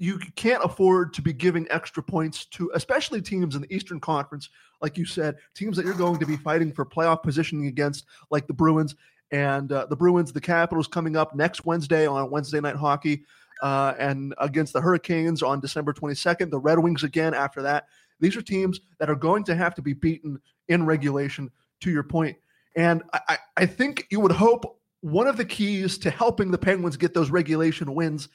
you 0.00 0.18
can't 0.34 0.64
afford 0.64 1.12
to 1.12 1.20
be 1.20 1.34
giving 1.34 1.66
extra 1.70 2.02
points 2.02 2.46
to 2.46 2.70
especially 2.74 3.20
teams 3.20 3.54
in 3.54 3.60
the 3.60 3.72
Eastern 3.72 4.00
Conference, 4.00 4.48
like 4.80 4.96
you 4.96 5.04
said, 5.04 5.36
teams 5.54 5.76
that 5.76 5.84
you're 5.84 5.92
going 5.92 6.18
to 6.18 6.24
be 6.24 6.38
fighting 6.38 6.72
for 6.72 6.86
playoff 6.86 7.22
positioning 7.22 7.66
against, 7.66 8.06
like 8.30 8.46
the 8.46 8.54
Bruins 8.54 8.96
and 9.30 9.70
uh, 9.70 9.84
the 9.90 9.94
Bruins, 9.94 10.32
the 10.32 10.40
Capitals 10.40 10.86
coming 10.88 11.16
up 11.16 11.36
next 11.36 11.66
Wednesday 11.66 12.06
on 12.06 12.30
Wednesday 12.30 12.60
Night 12.60 12.76
Hockey, 12.76 13.24
uh, 13.62 13.92
and 13.98 14.34
against 14.38 14.72
the 14.72 14.80
Hurricanes 14.80 15.42
on 15.42 15.60
December 15.60 15.92
22nd, 15.92 16.50
the 16.50 16.58
Red 16.58 16.78
Wings 16.78 17.04
again 17.04 17.34
after 17.34 17.60
that. 17.60 17.84
These 18.20 18.38
are 18.38 18.42
teams 18.42 18.80
that 18.98 19.10
are 19.10 19.14
going 19.14 19.44
to 19.44 19.54
have 19.54 19.74
to 19.74 19.82
be 19.82 19.92
beaten 19.92 20.40
in 20.68 20.86
regulation. 20.86 21.50
To 21.80 21.90
your 21.90 22.02
point, 22.02 22.36
and 22.76 23.02
I, 23.14 23.38
I 23.56 23.64
think 23.64 24.06
you 24.10 24.20
would 24.20 24.32
hope 24.32 24.80
one 25.00 25.26
of 25.26 25.38
the 25.38 25.44
keys 25.46 25.96
to 25.98 26.10
helping 26.10 26.50
the 26.50 26.58
Penguins 26.58 26.98
get 26.98 27.14
those 27.14 27.30
regulation 27.30 27.94
wins 27.94 28.28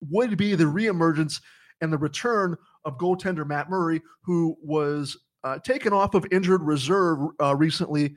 would 0.00 0.36
be 0.36 0.54
the 0.54 0.64
reemergence 0.64 1.40
and 1.80 1.92
the 1.92 1.98
return 1.98 2.56
of 2.84 2.98
goaltender 2.98 3.46
Matt 3.46 3.70
Murray, 3.70 4.02
who 4.22 4.56
was 4.62 5.16
uh, 5.44 5.58
taken 5.60 5.92
off 5.92 6.14
of 6.14 6.26
injured 6.32 6.62
reserve 6.62 7.18
uh, 7.40 7.54
recently. 7.54 8.16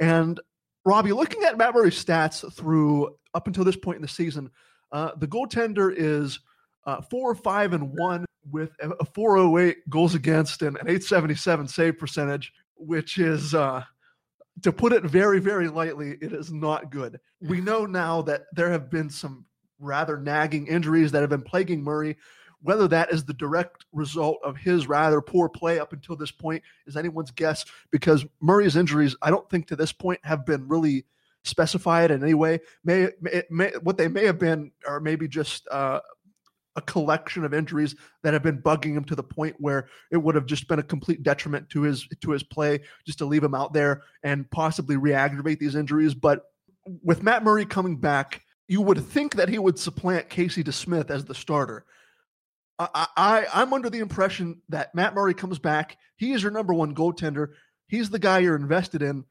And 0.00 0.40
Robbie, 0.84 1.12
looking 1.12 1.42
at 1.44 1.58
Matt 1.58 1.74
Murray's 1.74 2.02
stats 2.02 2.50
through 2.54 3.16
up 3.34 3.46
until 3.46 3.64
this 3.64 3.76
point 3.76 3.96
in 3.96 4.02
the 4.02 4.08
season, 4.08 4.50
uh, 4.92 5.12
the 5.18 5.26
goaltender 5.26 5.92
is 5.94 6.40
uh, 6.86 7.00
four, 7.02 7.34
five, 7.34 7.72
and 7.72 7.92
one 7.96 8.24
with 8.50 8.70
a 8.80 8.90
a 9.00 9.04
408 9.04 9.88
goals 9.90 10.14
against 10.14 10.62
and 10.62 10.76
an 10.78 10.88
877 10.88 11.68
save 11.68 11.98
percentage, 11.98 12.52
which 12.76 13.18
is 13.18 13.54
uh 13.54 13.82
to 14.62 14.72
put 14.72 14.92
it 14.92 15.04
very, 15.04 15.38
very 15.38 15.68
lightly, 15.68 16.18
it 16.20 16.32
is 16.32 16.52
not 16.52 16.90
good. 16.90 17.18
We 17.40 17.60
know 17.60 17.86
now 17.86 18.22
that 18.22 18.42
there 18.52 18.70
have 18.70 18.90
been 18.90 19.08
some 19.08 19.46
rather 19.80 20.16
nagging 20.16 20.66
injuries 20.66 21.12
that 21.12 21.20
have 21.20 21.30
been 21.30 21.42
plaguing 21.42 21.82
Murray. 21.82 22.16
Whether 22.62 22.86
that 22.88 23.10
is 23.10 23.24
the 23.24 23.32
direct 23.32 23.86
result 23.92 24.38
of 24.44 24.56
his 24.56 24.86
rather 24.86 25.22
poor 25.22 25.48
play 25.48 25.78
up 25.78 25.94
until 25.94 26.14
this 26.14 26.30
point 26.30 26.62
is 26.86 26.96
anyone's 26.96 27.30
guess 27.30 27.64
because 27.90 28.26
Murray's 28.40 28.76
injuries, 28.76 29.16
I 29.22 29.30
don't 29.30 29.48
think 29.48 29.66
to 29.68 29.76
this 29.76 29.92
point 29.92 30.20
have 30.24 30.44
been 30.44 30.68
really 30.68 31.06
specified 31.42 32.10
in 32.10 32.22
any 32.22 32.34
way. 32.34 32.60
May, 32.84 33.08
may 33.50 33.72
what 33.82 33.96
they 33.96 34.08
may 34.08 34.26
have 34.26 34.38
been 34.38 34.72
are 34.86 35.00
maybe 35.00 35.26
just 35.26 35.66
uh, 35.68 36.00
a 36.76 36.82
collection 36.82 37.44
of 37.44 37.54
injuries 37.54 37.96
that 38.22 38.32
have 38.32 38.42
been 38.42 38.60
bugging 38.60 38.92
him 38.94 39.04
to 39.04 39.16
the 39.16 39.22
point 39.22 39.56
where 39.58 39.88
it 40.10 40.18
would 40.18 40.34
have 40.34 40.46
just 40.46 40.68
been 40.68 40.78
a 40.78 40.84
complete 40.84 41.22
detriment 41.22 41.68
to 41.70 41.82
his 41.82 42.06
to 42.20 42.30
his 42.30 42.42
play 42.42 42.80
just 43.06 43.18
to 43.18 43.24
leave 43.24 43.42
him 43.42 43.54
out 43.54 43.72
there 43.72 44.02
and 44.22 44.50
possibly 44.50 44.96
re-aggravate 44.96 45.58
these 45.58 45.74
injuries. 45.74 46.14
But 46.14 46.44
with 47.02 47.22
Matt 47.22 47.42
Murray 47.42 47.64
coming 47.64 47.96
back, 47.96 48.42
you 48.70 48.80
would 48.80 49.04
think 49.04 49.34
that 49.34 49.48
he 49.48 49.58
would 49.58 49.76
supplant 49.76 50.28
Casey 50.28 50.62
DeSmith 50.62 51.10
as 51.10 51.24
the 51.24 51.34
starter. 51.34 51.84
I, 52.78 53.08
I 53.16 53.46
I'm 53.52 53.72
under 53.72 53.90
the 53.90 53.98
impression 53.98 54.62
that 54.68 54.94
Matt 54.94 55.12
Murray 55.12 55.34
comes 55.34 55.58
back. 55.58 55.96
He 56.16 56.32
is 56.32 56.42
your 56.44 56.52
number 56.52 56.72
one 56.72 56.94
goaltender. 56.94 57.48
He's 57.88 58.10
the 58.10 58.20
guy 58.20 58.38
you're 58.38 58.54
invested 58.54 59.02
in. 59.02 59.24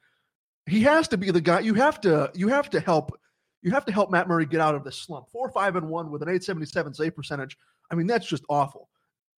He 0.65 0.81
has 0.81 1.07
to 1.07 1.17
be 1.17 1.31
the 1.31 1.39
guy. 1.39 1.61
You 1.61 1.73
have 1.75 2.01
to 2.01 2.29
you 2.35 2.49
have 2.49 2.69
to 2.71 2.81
help 2.81 3.17
you 3.61 3.71
have 3.71 3.85
to 3.85 3.93
help 3.93 4.11
Matt 4.11 4.27
Murray 4.27 4.45
get 4.45 4.59
out 4.59 4.75
of 4.75 4.83
this 4.83 4.97
slump. 4.97 5.29
Four, 5.31 5.49
five, 5.49 5.77
and 5.77 5.87
one 5.87 6.11
with 6.11 6.21
an 6.21 6.27
877 6.27 6.93
save 6.93 7.15
percentage. 7.15 7.57
I 7.89 7.95
mean, 7.95 8.07
that's 8.07 8.27
just 8.27 8.43
awful. 8.49 8.89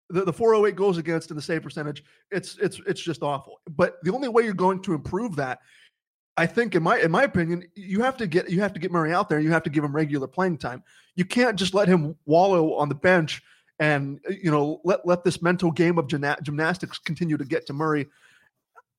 The, 0.10 0.26
the 0.26 0.34
408 0.34 0.76
goes 0.76 0.98
against 0.98 1.30
and 1.30 1.38
the 1.38 1.44
save 1.44 1.62
percentage, 1.62 2.04
it's 2.32 2.58
it's 2.58 2.82
it's 2.88 3.02
just 3.02 3.22
awful. 3.22 3.62
But 3.70 3.98
the 4.02 4.12
only 4.12 4.30
way 4.30 4.46
you're 4.46 4.54
going 4.56 4.82
to 4.82 4.96
improve 4.96 5.36
that, 5.36 5.60
I 6.38 6.46
think, 6.46 6.76
in 6.76 6.84
my 6.84 6.98
in 6.98 7.12
my 7.12 7.24
opinion, 7.24 7.64
you 7.76 8.02
have 8.02 8.18
to 8.18 8.28
get 8.28 8.50
you 8.50 8.62
have 8.62 8.74
to 8.74 8.80
get 8.80 8.92
Murray 8.92 9.14
out 9.14 9.30
there. 9.30 9.40
You 9.40 9.52
have 9.52 9.64
to 9.64 9.70
give 9.70 9.84
him 9.84 9.96
regular 9.96 10.28
playing 10.28 10.58
time. 10.58 10.84
You 11.16 11.26
can't 11.26 11.58
just 11.58 11.74
let 11.74 11.88
him 11.88 12.16
wallow 12.26 12.74
on 12.76 12.90
the 12.90 12.96
bench 12.96 13.42
and 13.80 14.20
you 14.30 14.50
know 14.50 14.80
let 14.86 15.06
let 15.06 15.24
this 15.24 15.42
mental 15.42 15.72
game 15.72 15.98
of 15.98 16.08
gymna- 16.08 16.42
gymnastics 16.42 17.00
continue 17.00 17.36
to 17.36 17.46
get 17.46 17.66
to 17.66 17.74
Murray. 17.74 18.08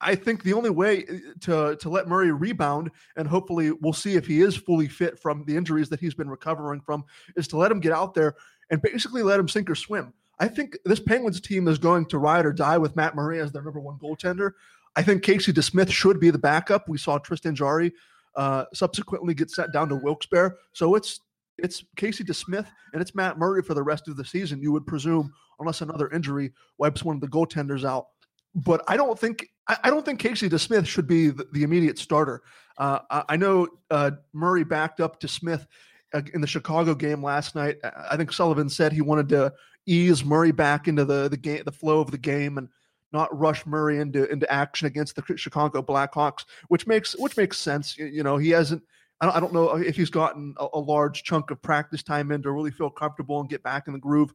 I 0.01 0.17
think 0.17 0.43
the 0.43 0.53
only 0.53 0.71
way 0.71 1.05
uh, 1.09 1.15
to 1.43 1.77
to 1.77 1.89
let 1.89 2.09
Murray 2.09 2.33
rebound 2.33 2.91
and 3.17 3.27
hopefully 3.27 3.71
we'll 3.71 3.93
see 3.93 4.17
if 4.17 4.27
he 4.27 4.43
is 4.43 4.57
fully 4.57 4.89
fit 4.89 5.19
from 5.19 5.45
the 5.47 5.57
injuries 5.57 5.89
that 5.89 6.01
he's 6.01 6.15
been 6.15 6.29
recovering 6.29 6.81
from 6.81 7.05
is 7.37 7.49
to 7.49 7.57
let 7.57 7.71
him 7.71 7.81
get 7.81 7.93
out 7.93 8.13
there 8.13 8.35
and 8.71 8.83
basically 8.83 9.23
let 9.23 9.41
him 9.41 9.49
sink 9.49 9.71
or 9.71 9.75
swim. 9.75 10.13
I 10.41 10.49
think 10.49 10.77
this 10.85 10.99
Penguins 10.99 11.41
team 11.41 11.69
is 11.69 11.79
going 11.79 12.07
to 12.07 12.19
ride 12.19 12.45
or 12.45 12.53
die 12.53 12.79
with 12.79 12.97
Matt 12.97 13.15
Murray 13.15 13.39
as 13.39 13.53
their 13.53 13.63
number 13.63 13.79
one 13.79 13.99
goaltender. 13.99 14.53
I 14.97 15.03
think 15.03 15.23
Casey 15.23 15.53
DeSmith 15.53 15.91
should 15.91 16.21
be 16.21 16.31
the 16.31 16.39
backup. 16.39 16.89
We 16.89 16.99
saw 16.99 17.19
Tristan 17.19 17.55
Jarry 17.55 17.93
uh, 18.37 18.65
subsequently 18.75 19.35
get 19.35 19.51
sent 19.51 19.73
down 19.73 19.89
to 19.89 19.97
Wilkes-Barre, 19.97 20.55
so 20.73 20.95
it's 20.95 21.21
it's 21.59 21.85
Casey 21.97 22.25
DeSmith 22.25 22.67
and 22.93 23.03
it's 23.03 23.15
Matt 23.15 23.39
Murray 23.39 23.63
for 23.63 23.75
the 23.75 23.83
rest 23.83 24.09
of 24.09 24.17
the 24.17 24.25
season. 24.25 24.61
You 24.61 24.73
would 24.73 24.87
presume, 24.87 25.33
unless 25.61 25.81
another 25.83 26.11
injury 26.11 26.53
wipes 26.79 27.05
one 27.05 27.15
of 27.15 27.21
the 27.21 27.29
goaltenders 27.29 27.85
out 27.85 28.07
but 28.55 28.83
I 28.89 28.97
don't 28.97 29.19
think 29.19 29.49
I, 29.69 29.77
I 29.85 29.91
don't 29.91 30.05
think 30.05 30.19
Casey 30.19 30.49
DeSmith 30.49 30.87
should 30.87 31.07
be 31.07 31.31
the, 31.31 31.47
the 31.53 31.63
immediate 31.63 31.99
starter. 31.99 32.43
Uh, 32.79 33.01
I, 33.11 33.25
I, 33.31 33.37
know 33.37 33.69
uh, 33.91 34.13
Murray 34.33 34.65
backed 34.65 35.01
up 35.01 35.21
DeSmith 35.21 35.67
uh, 36.15 36.23
in 36.35 36.41
the 36.41 36.47
Chicago 36.47 36.95
game 36.95 37.23
last 37.23 37.55
night. 37.55 37.77
I 38.11 38.17
think 38.17 38.33
Sullivan 38.33 38.69
said 38.69 38.93
he 38.93 39.03
wanted 39.03 39.29
to 39.31 39.53
ease 39.87 40.25
Murray 40.25 40.53
back 40.53 40.89
into 40.89 41.05
the 41.05 41.29
the 41.29 41.37
game, 41.37 41.63
the 41.65 41.73
flow 41.73 42.01
of 42.01 42.11
the 42.11 42.19
game, 42.19 42.59
and 42.59 42.69
not 43.13 43.37
rush 43.39 43.67
Murray 43.67 43.99
into 43.99 44.31
into 44.31 44.51
action 44.53 44.87
against 44.87 45.17
the 45.17 45.37
Chicago 45.37 45.83
Blackhawks, 45.83 46.45
which 46.69 46.87
makes 46.87 47.17
which 47.19 47.37
makes 47.37 47.59
sense. 47.59 47.97
You, 47.97 48.07
you 48.07 48.23
know, 48.23 48.37
he 48.37 48.51
hasn't. 48.51 48.83
I 49.21 49.27
don't, 49.27 49.37
I 49.37 49.41
don't 49.41 49.53
know 49.53 49.77
if 49.77 49.97
he's 49.97 50.11
gotten 50.11 50.55
a, 50.59 50.67
a 50.75 50.79
large 50.79 51.23
chunk 51.23 51.51
of 51.51 51.63
practice 51.63 52.03
time 52.03 52.33
in 52.33 52.43
to 52.43 52.51
really 52.51 52.73
feel 52.73 52.91
comfortable 52.91 53.41
and 53.41 53.49
get 53.49 53.63
back 53.63 53.87
in 53.87 53.93
the 53.93 53.99
groove. 53.99 54.35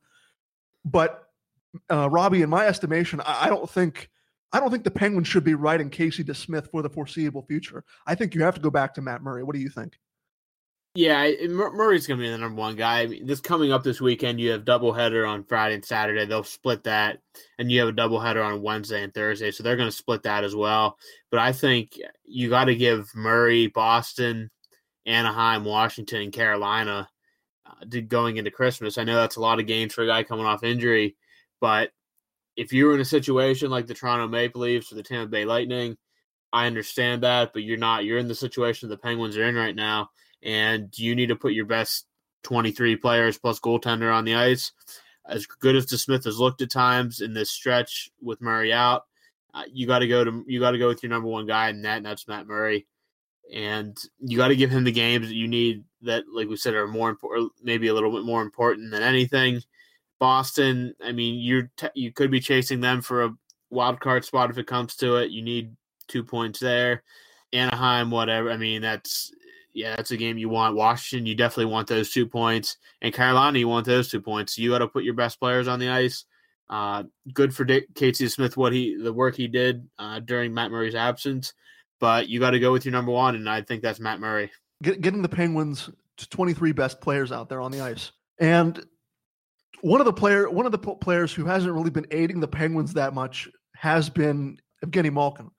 But 0.85 1.27
uh, 1.91 2.09
Robbie, 2.09 2.41
in 2.41 2.49
my 2.49 2.65
estimation, 2.65 3.19
I, 3.21 3.45
I, 3.45 3.49
don't 3.49 3.69
think 3.69 4.09
I 4.53 4.59
don't 4.59 4.71
think 4.71 4.85
the 4.85 4.91
Penguins 4.91 5.27
should 5.27 5.43
be 5.43 5.55
riding 5.55 5.89
Casey 5.89 6.23
DeSmith 6.23 6.71
for 6.71 6.81
the 6.81 6.89
foreseeable 6.89 7.43
future. 7.43 7.83
I 8.05 8.15
think 8.15 8.33
you 8.33 8.43
have 8.43 8.55
to 8.55 8.61
go 8.61 8.69
back 8.69 8.93
to 8.93 9.01
Matt 9.01 9.21
Murray. 9.21 9.43
What 9.43 9.55
do 9.55 9.61
you 9.61 9.69
think? 9.69 9.99
Yeah, 10.97 11.29
Murray's 11.47 12.07
going 12.07 12.19
to 12.19 12.25
be 12.25 12.31
the 12.31 12.39
number 12.39 12.59
one 12.59 12.75
guy. 12.75 13.05
This 13.21 13.39
coming 13.39 13.71
up 13.71 13.83
this 13.83 14.01
weekend, 14.01 14.41
you 14.41 14.49
have 14.49 14.65
doubleheader 14.65 15.29
on 15.29 15.43
Friday 15.43 15.75
and 15.75 15.85
Saturday. 15.85 16.25
They'll 16.25 16.43
split 16.43 16.85
that, 16.85 17.19
and 17.59 17.71
you 17.71 17.81
have 17.81 17.89
a 17.89 17.93
doubleheader 17.93 18.43
on 18.43 18.63
Wednesday 18.63 19.03
and 19.03 19.13
Thursday, 19.13 19.51
so 19.51 19.61
they're 19.61 19.75
going 19.75 19.91
to 19.91 19.95
split 19.95 20.23
that 20.23 20.43
as 20.43 20.55
well. 20.55 20.97
But 21.29 21.39
I 21.39 21.51
think 21.51 21.99
you 22.25 22.49
got 22.49 22.63
to 22.63 22.75
give 22.75 23.13
Murray, 23.13 23.67
Boston, 23.67 24.49
Anaheim, 25.05 25.65
Washington, 25.65 26.23
and 26.23 26.33
Carolina 26.33 27.07
uh, 27.67 27.99
going 28.07 28.37
into 28.37 28.49
Christmas. 28.49 28.97
I 28.97 29.03
know 29.03 29.17
that's 29.17 29.35
a 29.35 29.41
lot 29.41 29.59
of 29.59 29.67
games 29.67 29.93
for 29.93 30.01
a 30.01 30.07
guy 30.07 30.23
coming 30.23 30.47
off 30.47 30.63
injury, 30.63 31.15
but 31.61 31.91
if 32.55 32.73
you're 32.73 32.95
in 32.95 33.01
a 33.01 33.05
situation 33.05 33.69
like 33.69 33.85
the 33.85 33.93
Toronto 33.93 34.27
Maple 34.27 34.61
Leafs 34.61 34.91
or 34.91 34.95
the 34.95 35.03
Tampa 35.03 35.29
Bay 35.29 35.45
Lightning, 35.45 35.95
I 36.51 36.65
understand 36.65 37.21
that, 37.21 37.53
but 37.53 37.61
you're 37.61 37.77
not. 37.77 38.03
You're 38.03 38.17
in 38.17 38.27
the 38.27 38.33
situation 38.33 38.89
the 38.89 38.97
Penguins 38.97 39.37
are 39.37 39.43
in 39.43 39.53
right 39.53 39.75
now, 39.75 40.09
and 40.43 40.97
you 40.97 41.15
need 41.15 41.27
to 41.27 41.35
put 41.35 41.53
your 41.53 41.65
best 41.65 42.05
23 42.43 42.95
players 42.97 43.37
plus 43.37 43.59
goaltender 43.59 44.13
on 44.13 44.25
the 44.25 44.35
ice. 44.35 44.71
As 45.25 45.45
good 45.45 45.75
as 45.75 45.85
DeSmith 45.85 46.23
has 46.23 46.39
looked 46.39 46.61
at 46.61 46.71
times 46.71 47.19
in 47.19 47.33
this 47.33 47.51
stretch 47.51 48.09
with 48.21 48.41
Murray 48.41 48.71
out, 48.71 49.03
uh, 49.53 49.63
you 49.71 49.85
got 49.87 49.99
to 49.99 50.07
go 50.07 50.23
to 50.23 50.45
you 50.47 50.59
got 50.59 50.71
to 50.71 50.77
go 50.77 50.87
with 50.87 51.03
your 51.03 51.09
number 51.09 51.27
one 51.27 51.45
guy 51.45 51.69
in 51.69 51.81
that, 51.81 51.97
and 51.97 52.05
that's 52.05 52.27
Matt 52.27 52.47
Murray. 52.47 52.85
And 53.53 53.97
you 54.19 54.37
got 54.37 54.49
to 54.49 54.55
give 54.55 54.69
him 54.69 54.83
the 54.83 54.91
games 54.91 55.27
that 55.27 55.35
you 55.35 55.47
need 55.47 55.83
that, 56.01 56.25
like 56.33 56.47
we 56.47 56.57
said, 56.57 56.75
are 56.75 56.87
more 56.87 57.09
important, 57.09 57.51
maybe 57.61 57.87
a 57.87 57.93
little 57.93 58.11
bit 58.11 58.25
more 58.25 58.41
important 58.41 58.91
than 58.91 59.03
anything. 59.03 59.61
Boston, 60.19 60.93
I 61.03 61.11
mean, 61.11 61.35
you 61.39 61.69
t- 61.77 61.87
you 61.95 62.11
could 62.11 62.31
be 62.31 62.39
chasing 62.39 62.81
them 62.81 63.01
for 63.01 63.23
a 63.23 63.33
wild 63.69 63.99
card 63.99 64.25
spot 64.25 64.49
if 64.49 64.57
it 64.57 64.67
comes 64.67 64.95
to 64.97 65.17
it. 65.17 65.31
You 65.31 65.41
need 65.41 65.75
two 66.07 66.23
points 66.23 66.59
there. 66.59 67.03
Anaheim, 67.53 68.11
whatever. 68.11 68.51
I 68.51 68.57
mean, 68.57 68.81
that's 68.81 69.31
yeah, 69.77 69.95
that's 69.95 70.09
a 70.09 70.17
game 70.17 70.39
you 70.39 70.49
want. 70.49 70.75
Washington, 70.75 71.27
you 71.27 71.35
definitely 71.35 71.71
want 71.71 71.87
those 71.87 72.09
two 72.09 72.25
points, 72.25 72.77
and 73.03 73.13
Carolina, 73.13 73.59
you 73.59 73.67
want 73.67 73.85
those 73.85 74.09
two 74.09 74.19
points. 74.19 74.57
You 74.57 74.71
got 74.71 74.79
to 74.79 74.87
put 74.87 75.03
your 75.03 75.13
best 75.13 75.39
players 75.39 75.67
on 75.67 75.77
the 75.77 75.89
ice. 75.89 76.25
Uh, 76.67 77.03
good 77.31 77.53
for 77.55 77.63
Dick 77.63 77.93
Casey 77.93 78.27
Smith 78.27 78.57
what 78.57 78.73
he 78.73 78.97
the 78.99 79.13
work 79.13 79.35
he 79.35 79.47
did 79.47 79.87
uh, 79.99 80.19
during 80.19 80.51
Matt 80.51 80.71
Murray's 80.71 80.95
absence, 80.95 81.53
but 81.99 82.27
you 82.27 82.39
got 82.39 82.51
to 82.51 82.59
go 82.59 82.71
with 82.71 82.85
your 82.85 82.91
number 82.91 83.11
one, 83.11 83.35
and 83.35 83.47
I 83.47 83.61
think 83.61 83.83
that's 83.83 83.99
Matt 83.99 84.19
Murray. 84.19 84.51
Get, 84.81 84.99
getting 84.99 85.21
the 85.21 85.29
Penguins 85.29 85.91
to 86.17 86.29
23 86.29 86.71
best 86.71 86.99
players 86.99 87.31
out 87.31 87.47
there 87.47 87.61
on 87.61 87.71
the 87.71 87.81
ice, 87.81 88.11
and 88.39 88.83
one 89.81 90.01
of 90.01 90.05
the 90.05 90.13
player 90.13 90.49
one 90.49 90.65
of 90.65 90.71
the 90.71 90.79
players 90.79 91.31
who 91.31 91.45
hasn't 91.45 91.71
really 91.71 91.91
been 91.91 92.07
aiding 92.09 92.39
the 92.39 92.47
Penguins 92.47 92.95
that 92.95 93.13
much 93.13 93.47
has 93.75 94.09
been 94.09 94.59
Evgeny 94.83 95.13
Malkin, 95.13 95.51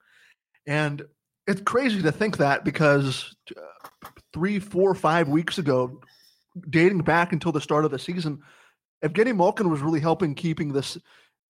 and 0.67 1.03
it's 1.49 1.61
crazy 1.61 2.01
to 2.03 2.11
think 2.11 2.37
that 2.37 2.63
because 2.63 3.35
uh, 3.57 4.07
three, 4.33 4.59
four, 4.59 4.93
five 4.93 5.27
weeks 5.27 5.57
ago, 5.57 5.99
dating 6.69 6.99
back 6.99 7.33
until 7.33 7.51
the 7.51 7.59
start 7.59 7.85
of 7.85 7.91
the 7.91 7.97
season, 7.97 8.39
Evgeny 9.03 9.35
Malkin 9.35 9.69
was 9.69 9.81
really 9.81 9.99
helping 9.99 10.35
keeping 10.35 10.71
this 10.71 10.97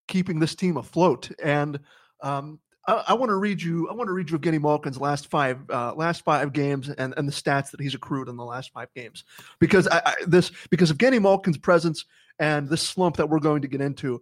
keeping 0.08 0.39
this 0.39 0.56
team 0.56 0.77
afloat. 0.77 1.29
And 1.44 1.79
um, 2.24 2.62
I, 2.88 3.03
I 3.10 3.13
want 3.15 3.29
to 3.29 3.36
read 3.36 3.62
you. 3.62 3.89
I 3.89 3.94
want 3.94 4.08
to 4.08 4.13
read 4.13 4.29
you 4.29 4.39
Evgeny 4.39 4.62
Malkin's 4.62 5.01
last 5.01 5.29
five 5.29 5.58
uh, 5.70 5.94
last 5.96 6.24
five 6.24 6.53
games 6.53 6.88
and, 6.88 7.13
and 7.18 7.27
the 7.27 7.34
stats 7.34 7.72
that 7.72 7.82
he's 7.82 7.96
accrued 7.96 8.29
in 8.29 8.38
the 8.38 8.46
last 8.46 8.72
five 8.72 8.88
games 8.96 9.25
because 9.60 9.86
I, 9.89 10.01
I, 10.06 10.13
this 10.25 10.50
because 10.70 10.94
Evgeny 10.94 11.22
Malkin's 11.22 11.58
presence 11.58 12.06
and 12.39 12.70
this 12.70 12.82
slump 12.82 13.18
that 13.18 13.27
we're 13.27 13.39
going 13.39 13.63
to 13.63 13.68
get 13.68 13.82
into 13.82 14.22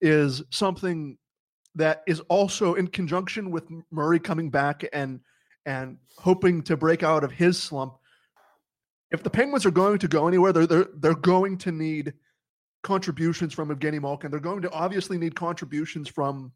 is 0.00 0.42
something 0.50 1.18
that 1.74 2.02
is 2.06 2.20
also 2.28 2.74
in 2.74 2.88
conjunction 2.88 3.50
with 3.50 3.64
Murray 3.90 4.18
coming 4.18 4.50
back 4.50 4.84
and 4.92 5.20
and 5.66 5.98
hoping 6.16 6.62
to 6.62 6.76
break 6.76 7.02
out 7.02 7.22
of 7.22 7.30
his 7.30 7.62
slump. 7.62 7.94
If 9.10 9.22
the 9.22 9.30
Penguins 9.30 9.66
are 9.66 9.70
going 9.70 9.98
to 9.98 10.08
go 10.08 10.26
anywhere, 10.28 10.52
they're 10.52 10.66
they're, 10.66 10.88
they're 10.94 11.14
going 11.14 11.58
to 11.58 11.72
need 11.72 12.14
contributions 12.82 13.52
from 13.52 13.74
Evgeny 13.74 14.00
Malkin. 14.00 14.30
They're 14.30 14.40
going 14.40 14.62
to 14.62 14.70
obviously 14.70 15.18
need 15.18 15.34
contributions 15.34 16.08
from 16.08 16.52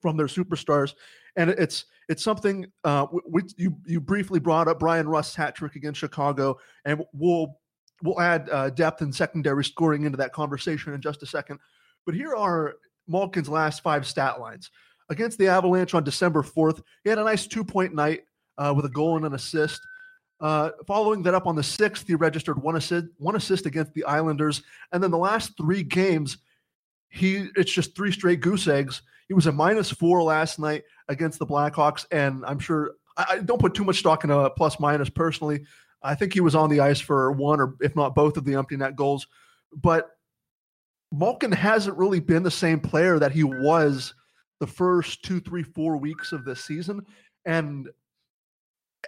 from 0.00 0.16
their 0.16 0.26
superstars, 0.26 0.94
and 1.36 1.50
it's 1.50 1.84
it's 2.08 2.24
something 2.24 2.66
uh, 2.84 3.06
we, 3.28 3.42
you 3.56 3.76
you 3.86 4.00
briefly 4.00 4.40
brought 4.40 4.68
up 4.68 4.80
Bryan 4.80 5.08
Rust's 5.08 5.36
hat 5.36 5.54
trick 5.54 5.76
against 5.76 6.00
Chicago, 6.00 6.58
and 6.84 7.04
we'll 7.12 7.58
we'll 8.02 8.20
add 8.20 8.48
uh, 8.50 8.70
depth 8.70 9.02
and 9.02 9.14
secondary 9.14 9.64
scoring 9.64 10.04
into 10.04 10.16
that 10.18 10.32
conversation 10.32 10.94
in 10.94 11.00
just 11.00 11.22
a 11.22 11.26
second. 11.26 11.58
But 12.06 12.14
here 12.14 12.34
are 12.34 12.76
Malkin's 13.10 13.48
last 13.48 13.82
five 13.82 14.06
stat 14.06 14.40
lines. 14.40 14.70
Against 15.08 15.38
the 15.38 15.48
Avalanche 15.48 15.92
on 15.94 16.04
December 16.04 16.42
4th, 16.42 16.82
he 17.02 17.10
had 17.10 17.18
a 17.18 17.24
nice 17.24 17.46
two 17.46 17.64
point 17.64 17.94
night 17.94 18.22
uh, 18.56 18.72
with 18.74 18.84
a 18.84 18.90
goal 18.90 19.16
and 19.16 19.26
an 19.26 19.34
assist. 19.34 19.80
Uh, 20.40 20.70
following 20.86 21.22
that 21.24 21.34
up 21.34 21.46
on 21.46 21.56
the 21.56 21.62
6th, 21.62 22.06
he 22.06 22.14
registered 22.14 22.62
one 22.62 22.76
assist, 22.76 23.06
one 23.18 23.36
assist 23.36 23.66
against 23.66 23.92
the 23.92 24.04
Islanders. 24.04 24.62
And 24.92 25.02
then 25.02 25.10
the 25.10 25.18
last 25.18 25.56
three 25.56 25.82
games, 25.82 26.38
he 27.08 27.48
it's 27.56 27.72
just 27.72 27.96
three 27.96 28.12
straight 28.12 28.40
goose 28.40 28.68
eggs. 28.68 29.02
He 29.28 29.34
was 29.34 29.46
a 29.46 29.52
minus 29.52 29.90
four 29.90 30.22
last 30.22 30.58
night 30.58 30.84
against 31.08 31.38
the 31.38 31.46
Blackhawks, 31.46 32.06
and 32.10 32.44
I'm 32.46 32.58
sure 32.58 32.92
I, 33.16 33.26
I 33.30 33.38
don't 33.38 33.60
put 33.60 33.74
too 33.74 33.84
much 33.84 33.98
stock 33.98 34.24
in 34.24 34.30
a 34.30 34.48
plus 34.50 34.78
minus 34.80 35.10
personally. 35.10 35.64
I 36.02 36.14
think 36.14 36.32
he 36.32 36.40
was 36.40 36.54
on 36.54 36.70
the 36.70 36.80
ice 36.80 37.00
for 37.00 37.30
one 37.32 37.60
or 37.60 37.76
if 37.80 37.94
not 37.94 38.14
both 38.14 38.36
of 38.36 38.44
the 38.44 38.54
empty 38.54 38.76
net 38.76 38.96
goals, 38.96 39.26
but 39.74 40.10
Malkin 41.12 41.52
hasn't 41.52 41.96
really 41.96 42.20
been 42.20 42.42
the 42.42 42.50
same 42.50 42.80
player 42.80 43.18
that 43.18 43.32
he 43.32 43.44
was 43.44 44.14
the 44.60 44.66
first 44.66 45.24
two, 45.24 45.40
three, 45.40 45.62
four 45.62 45.96
weeks 45.96 46.32
of 46.32 46.44
this 46.44 46.64
season, 46.64 47.04
and 47.44 47.88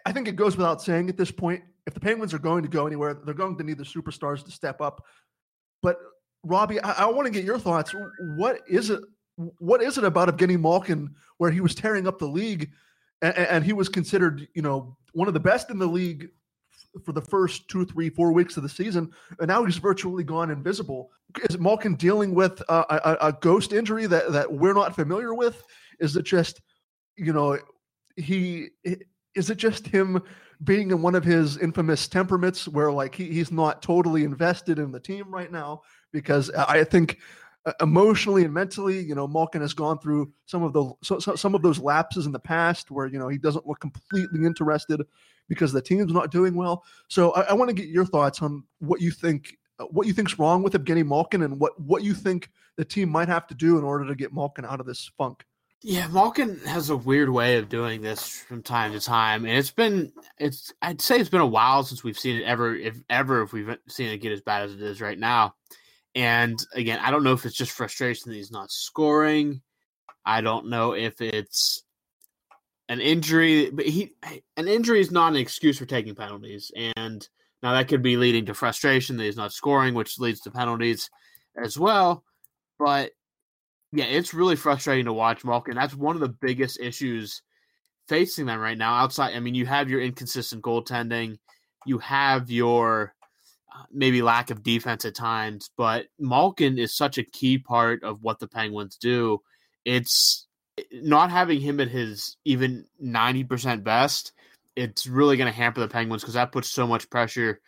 I 0.07 0.13
think 0.13 0.27
it 0.29 0.37
goes 0.37 0.57
without 0.57 0.83
saying 0.83 1.09
at 1.09 1.17
this 1.17 1.31
point, 1.31 1.63
if 1.87 1.95
the 1.95 2.01
Penguins 2.01 2.33
are 2.33 2.39
going 2.39 2.63
to 2.63 2.69
go 2.69 2.87
anywhere, 2.87 3.15
they're 3.15 3.35
going 3.35 3.57
to 3.59 3.65
need 3.65 3.79
the 3.79 3.85
superstars 3.85 4.45
to 4.45 4.51
step 4.51 4.81
up. 4.81 5.05
But 5.83 5.99
Robbie, 6.45 6.81
I, 6.81 6.93
I 6.93 7.07
want 7.07 7.27
to 7.27 7.33
get 7.33 7.45
your 7.45 7.59
thoughts. 7.59 7.95
What 8.37 8.61
is 8.69 8.91
it? 8.91 9.01
What 9.37 9.83
is 9.83 9.99
it 9.99 10.05
about 10.05 10.29
Evgeny 10.29 10.61
Malkin 10.61 11.15
where 11.39 11.51
he 11.51 11.61
was 11.61 11.75
tearing 11.75 12.07
up 12.07 12.19
the 12.19 12.27
league, 12.27 12.71
and, 13.21 13.37
and 13.37 13.65
he 13.65 13.73
was 13.73 13.89
considered, 13.89 14.47
you 14.55 14.63
know, 14.63 14.97
one 15.13 15.29
of 15.29 15.35
the 15.35 15.41
best 15.41 15.71
in 15.71 15.79
the 15.79 15.87
league 15.87 16.29
for 17.05 17.13
the 17.13 17.21
first 17.21 17.69
two, 17.69 17.85
three, 17.85 18.11
four 18.11 18.33
weeks 18.33 18.57
of 18.57 18.63
the 18.63 18.69
season, 18.69 19.11
and 19.39 19.49
now 19.49 19.65
he's 19.65 19.79
virtually 19.79 20.25
gone 20.25 20.51
invisible. 20.51 21.11
Is 21.49 21.59
Malkin 21.59 21.95
dealing 21.97 22.35
with 22.35 22.61
a, 22.69 22.75
a, 22.75 23.29
a 23.29 23.33
ghost 23.33 23.73
injury 23.73 24.07
that 24.07 24.33
that 24.33 24.53
we're 24.53 24.75
not 24.75 24.95
familiar 24.95 25.35
with? 25.35 25.63
Is 26.01 26.17
it 26.17 26.25
just, 26.25 26.61
you 27.17 27.33
know, 27.33 27.59
he 28.17 28.69
is 29.35 29.51
it 29.51 29.57
just 29.57 29.87
him 29.87 30.23
being 30.65 30.91
in 30.91 31.03
one 31.03 31.15
of 31.15 31.25
his 31.25 31.59
infamous 31.59 32.07
temperaments 32.07 32.69
where 32.69 32.93
like 32.93 33.15
he, 33.15 33.33
he's 33.33 33.51
not 33.51 33.83
totally 33.83 34.25
invested 34.25 34.79
in 34.79 34.93
the 34.93 35.01
team 35.01 35.33
right 35.33 35.51
now 35.51 35.83
because 36.13 36.51
I 36.51 36.85
think 36.85 37.19
uh, 37.65 37.73
emotionally 37.81 38.45
and 38.45 38.53
mentally, 38.53 39.01
you 39.01 39.15
know, 39.15 39.27
Malkin 39.27 39.61
has 39.61 39.73
gone 39.73 39.99
through 39.99 40.33
some 40.47 40.63
of 40.63 40.73
the 40.73 40.93
so, 41.03 41.19
so, 41.19 41.35
some 41.37 41.55
of 41.55 41.63
those 41.63 41.79
lapses 41.79 42.27
in 42.27 42.33
the 42.33 42.39
past 42.39 42.91
where 42.91 43.07
you 43.07 43.19
know 43.19 43.29
he 43.29 43.39
doesn't 43.39 43.67
look 43.67 43.81
completely 43.81 44.45
interested 44.45 45.01
because 45.49 45.73
the 45.73 45.83
team's 45.83 46.13
not 46.13 46.31
doing 46.31 46.55
well. 46.55 46.85
So 47.09 47.33
I, 47.33 47.43
I 47.43 47.53
want 47.55 47.69
to 47.69 47.75
get 47.75 47.87
your 47.87 48.05
thoughts 48.05 48.43
on 48.43 48.65
what 48.79 49.01
you 49.01 49.11
think 49.11 49.57
uh, 49.79 49.85
what 49.85 50.07
you 50.07 50.13
think's 50.13 50.39
wrong 50.39 50.63
with 50.63 50.75
Evgeny 50.75 51.07
Malkin 51.07 51.43
and 51.43 51.59
what 51.59 51.79
what 51.81 52.03
you 52.03 52.15
think 52.15 52.51
the 52.77 52.85
team 52.85 53.09
might 53.09 53.29
have 53.29 53.47
to 53.49 53.55
do 53.55 53.79
in 53.79 53.85
order 53.85 54.07
to 54.07 54.15
get 54.15 54.33
Malkin 54.33 54.65
out 54.65 54.81
of 54.81 54.87
this 54.87 55.11
funk. 55.19 55.45
Yeah, 55.85 56.07
Malkin 56.07 56.61
has 56.61 56.91
a 56.91 56.97
weird 56.97 57.29
way 57.29 57.59
of 57.59 57.69
doing 57.69 58.03
this 58.03 58.39
from 58.43 58.63
time 58.63 58.93
to 58.93 59.01
time, 59.01 59.45
and 59.45 59.59
it's 59.59 59.73
been 59.73 60.13
it's 60.39 60.73
I'd 60.81 61.01
say 61.01 61.19
it's 61.19 61.29
been 61.29 61.41
a 61.41 61.47
while 61.47 61.83
since 61.83 62.05
we've 62.05 62.19
seen 62.19 62.41
it 62.41 62.45
ever, 62.45 62.75
if 62.75 63.03
ever, 63.11 63.43
if 63.43 63.53
we've 63.53 63.77
seen 63.89 64.11
it 64.11 64.19
get 64.19 64.33
as 64.33 64.41
bad 64.41 64.63
as 64.63 64.75
it 64.75 64.81
is 64.81 65.01
right 65.01 65.19
now. 65.19 65.55
And 66.15 66.65
again, 66.75 67.01
I 67.01 67.11
don't 67.11 67.25
know 67.25 67.33
if 67.33 67.45
it's 67.47 67.57
just 67.57 67.73
frustration 67.73 68.31
that 68.31 68.37
he's 68.37 68.53
not 68.53 68.71
scoring. 68.71 69.63
I 70.25 70.41
don't 70.41 70.69
know 70.69 70.93
if 70.93 71.21
it's 71.21 71.83
an 72.93 73.01
injury, 73.01 73.71
but 73.71 73.87
he 73.87 74.13
an 74.59 74.69
injury 74.69 75.01
is 75.01 75.11
not 75.11 75.33
an 75.33 75.39
excuse 75.39 75.79
for 75.79 75.87
taking 75.87 76.15
penalties, 76.15 76.71
and 76.97 77.27
now 77.63 77.73
that 77.73 77.89
could 77.89 78.03
be 78.03 78.19
leading 78.19 78.45
to 78.47 78.55
frustration 78.55 79.17
that 79.17 79.25
he's 79.25 79.37
not 79.37 79.53
scoring, 79.53 79.95
which 79.95 80.19
leads 80.19 80.41
to 80.41 80.51
penalties 80.51 81.09
as 81.57 81.79
well. 81.79 82.23
But 82.79 83.13
yeah, 83.93 84.05
it's 84.05 84.35
really 84.35 84.57
frustrating 84.57 85.07
to 85.07 85.13
watch 85.15 85.43
Malkin. 85.43 85.75
That's 85.75 85.95
one 85.95 86.17
of 86.17 86.21
the 86.21 86.29
biggest 86.29 86.81
issues 86.81 87.41
facing 88.09 88.45
them 88.45 88.61
right 88.61 88.77
now. 88.77 88.95
Outside, 88.95 89.35
I 89.35 89.41
mean, 89.41 89.55
you 89.55 89.65
have 89.65 89.89
your 89.89 90.03
inconsistent 90.03 90.63
goaltending, 90.63 91.39
you 91.87 91.97
have 91.99 92.51
your 92.51 93.15
uh, 93.75 93.85
maybe 93.91 94.21
lack 94.21 94.51
of 94.51 94.63
defense 94.63 95.07
at 95.07 95.15
times, 95.15 95.71
but 95.79 96.09
Malkin 96.19 96.77
is 96.77 96.95
such 96.95 97.17
a 97.17 97.25
key 97.25 97.57
part 97.57 98.05
of 98.05 98.23
what 98.23 98.39
the 98.39 98.49
Penguins 98.49 98.99
do. 98.99 99.41
It's 99.87 100.47
not 100.93 101.31
having 101.31 101.61
him 101.61 101.81
at 101.81 101.89
his 101.89 102.37
even 102.45 102.87
90% 103.03 103.85
best. 103.85 104.33
It's 104.75 105.07
really 105.07 105.37
going 105.37 105.51
to 105.51 105.57
hamper 105.57 105.81
the 105.81 105.89
Penguins 105.89 106.23
because 106.23 106.35
that 106.35 106.53
puts 106.53 106.71
so 106.71 106.87
much 106.87 107.11
pressure 107.11 107.61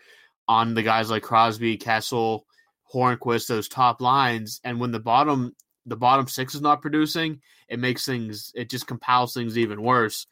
on 0.48 0.74
the 0.74 0.82
guys 0.82 1.10
like 1.10 1.22
Crosby, 1.22 1.76
Kessel, 1.76 2.46
Hornqvist, 2.92 3.48
those 3.48 3.68
top 3.68 4.00
lines. 4.00 4.60
And 4.64 4.80
when 4.80 4.92
the 4.92 5.00
bottom 5.00 5.54
the 5.86 5.96
bottom 5.96 6.26
six 6.26 6.54
is 6.54 6.62
not 6.62 6.80
producing, 6.80 7.40
it 7.68 7.78
makes 7.78 8.06
things 8.06 8.52
it 8.54 8.70
just 8.70 8.86
compiles 8.86 9.34
things 9.34 9.58
even 9.58 9.82
worse. 9.82 10.26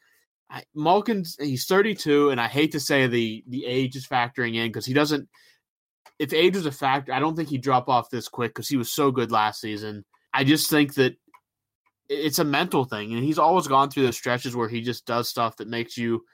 I, 0.49 0.63
Malkin's 0.73 1.35
he's 1.39 1.65
32, 1.65 2.29
and 2.29 2.41
I 2.41 2.47
hate 2.47 2.71
to 2.71 2.79
say 2.79 3.07
the 3.07 3.43
the 3.47 3.65
age 3.65 3.95
is 3.95 4.07
factoring 4.07 4.55
in 4.55 4.67
because 4.67 4.85
he 4.85 4.93
doesn't. 4.93 5.29
If 6.19 6.33
age 6.33 6.55
was 6.55 6.65
a 6.65 6.71
factor, 6.71 7.11
I 7.11 7.19
don't 7.19 7.35
think 7.35 7.49
he'd 7.49 7.61
drop 7.61 7.89
off 7.89 8.09
this 8.09 8.27
quick 8.27 8.51
because 8.53 8.69
he 8.69 8.77
was 8.77 8.91
so 8.91 9.11
good 9.11 9.31
last 9.31 9.59
season. 9.59 10.05
I 10.33 10.43
just 10.43 10.69
think 10.69 10.93
that 10.95 11.17
it's 12.09 12.39
a 12.39 12.43
mental 12.43 12.85
thing, 12.85 13.13
and 13.13 13.23
he's 13.23 13.39
always 13.39 13.67
gone 13.67 13.89
through 13.89 14.03
those 14.03 14.17
stretches 14.17 14.55
where 14.55 14.69
he 14.69 14.81
just 14.81 15.05
does 15.05 15.29
stuff 15.29 15.57
that 15.57 15.67
makes 15.67 15.97
you 15.97 16.25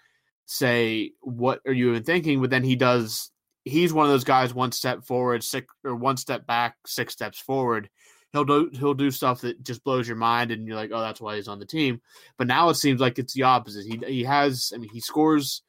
say, 0.46 1.12
"What 1.22 1.62
are 1.68 1.74
you 1.74 1.92
even 1.92 2.04
thinking?" 2.04 2.42
But 2.42 2.50
then 2.50 2.64
he 2.64 2.76
does. 2.76 3.32
He's 3.66 3.94
one 3.94 4.06
of 4.06 4.12
those 4.12 4.24
guys, 4.24 4.54
one 4.54 4.72
step 4.72 5.04
forward, 5.06 5.44
six 5.44 5.68
or 5.84 5.96
one 5.96 6.18
step 6.18 6.48
back, 6.48 6.76
six 6.86 7.14
steps 7.14 7.40
forward 7.40 7.90
he'll 8.32 8.46
do 8.46 8.70
he'll 8.74 8.94
do 8.94 9.12
stuff 9.12 9.42
that 9.42 9.64
just 9.64 9.84
blows 9.84 10.08
your 10.08 10.18
mind, 10.18 10.52
and 10.52 10.68
you're 10.68 10.76
like, 10.76 10.92
oh, 10.94 11.02
that's 11.02 11.22
why 11.22 11.36
he's 11.36 11.48
on 11.48 11.60
the 11.60 11.66
team. 11.66 12.02
But 12.38 12.48
now 12.48 12.70
it 12.70 12.76
seems 12.76 13.00
like 13.02 13.20
it's 13.20 13.34
the 13.34 13.44
opposite. 13.44 13.86
He 13.86 14.00
he 14.08 14.24
has, 14.24 14.72
I 14.74 14.78
mean, 14.78 14.90
he 14.92 15.00
scores 15.00 15.64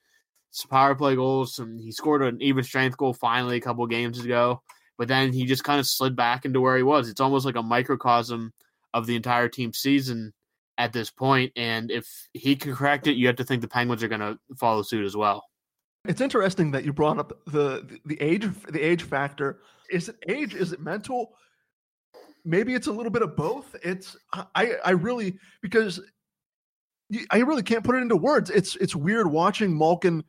some 0.50 0.68
power 0.68 0.94
play 0.94 1.14
goals. 1.14 1.58
and 1.58 1.80
he 1.80 1.92
scored 1.92 2.22
an 2.22 2.40
even 2.42 2.64
strength 2.64 2.96
goal 2.96 3.14
finally 3.14 3.56
a 3.56 3.60
couple 3.60 3.86
games 3.86 4.22
ago, 4.24 4.62
but 4.98 5.08
then 5.08 5.32
he 5.32 5.44
just 5.46 5.64
kind 5.64 5.80
of 5.80 5.86
slid 5.86 6.16
back 6.16 6.44
into 6.44 6.60
where 6.60 6.76
he 6.76 6.82
was. 6.82 7.08
It's 7.08 7.20
almost 7.20 7.46
like 7.46 7.56
a 7.56 7.62
microcosm 7.62 8.52
of 8.94 9.06
the 9.06 9.16
entire 9.16 9.48
team 9.48 9.72
season 9.72 10.32
at 10.78 10.92
this 10.92 11.10
point. 11.10 11.52
And 11.56 11.90
if 11.90 12.28
he 12.32 12.56
can 12.56 12.74
correct 12.74 13.06
it, 13.06 13.16
you 13.16 13.26
have 13.26 13.36
to 13.36 13.44
think 13.44 13.62
the 13.62 13.68
Penguins 13.68 14.02
are 14.02 14.08
going 14.08 14.20
to 14.20 14.38
follow 14.56 14.82
suit 14.82 15.04
as 15.04 15.16
well. 15.16 15.44
It's 16.06 16.20
interesting 16.20 16.70
that 16.70 16.84
you 16.84 16.92
brought 16.92 17.18
up 17.18 17.32
the 17.46 18.00
the 18.06 18.20
age 18.22 18.48
the 18.68 18.80
age 18.80 19.02
factor. 19.02 19.60
Is 19.90 20.08
it 20.08 20.16
age? 20.28 20.54
Is 20.54 20.72
it 20.72 20.80
mental? 20.80 21.34
maybe 22.44 22.74
it's 22.74 22.86
a 22.86 22.92
little 22.92 23.10
bit 23.10 23.22
of 23.22 23.36
both. 23.36 23.74
It's 23.82 24.16
I 24.54 24.74
I 24.84 24.90
really 24.90 25.38
because 25.62 26.00
I 27.30 27.38
really 27.38 27.62
can't 27.62 27.84
put 27.84 27.96
it 27.96 28.02
into 28.02 28.16
words. 28.16 28.50
It's 28.50 28.76
it's 28.76 28.94
weird 28.94 29.26
watching 29.30 29.76
Malkin 29.76 30.24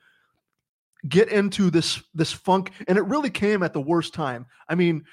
get 1.08 1.30
into 1.30 1.70
this 1.70 2.02
this 2.14 2.32
funk, 2.32 2.72
and 2.88 2.98
it 2.98 3.06
really 3.06 3.30
came 3.30 3.64
at 3.64 3.74
the 3.74 3.82
worst 3.82 4.14
time. 4.14 4.46
I 4.68 4.76
mean, 4.76 5.04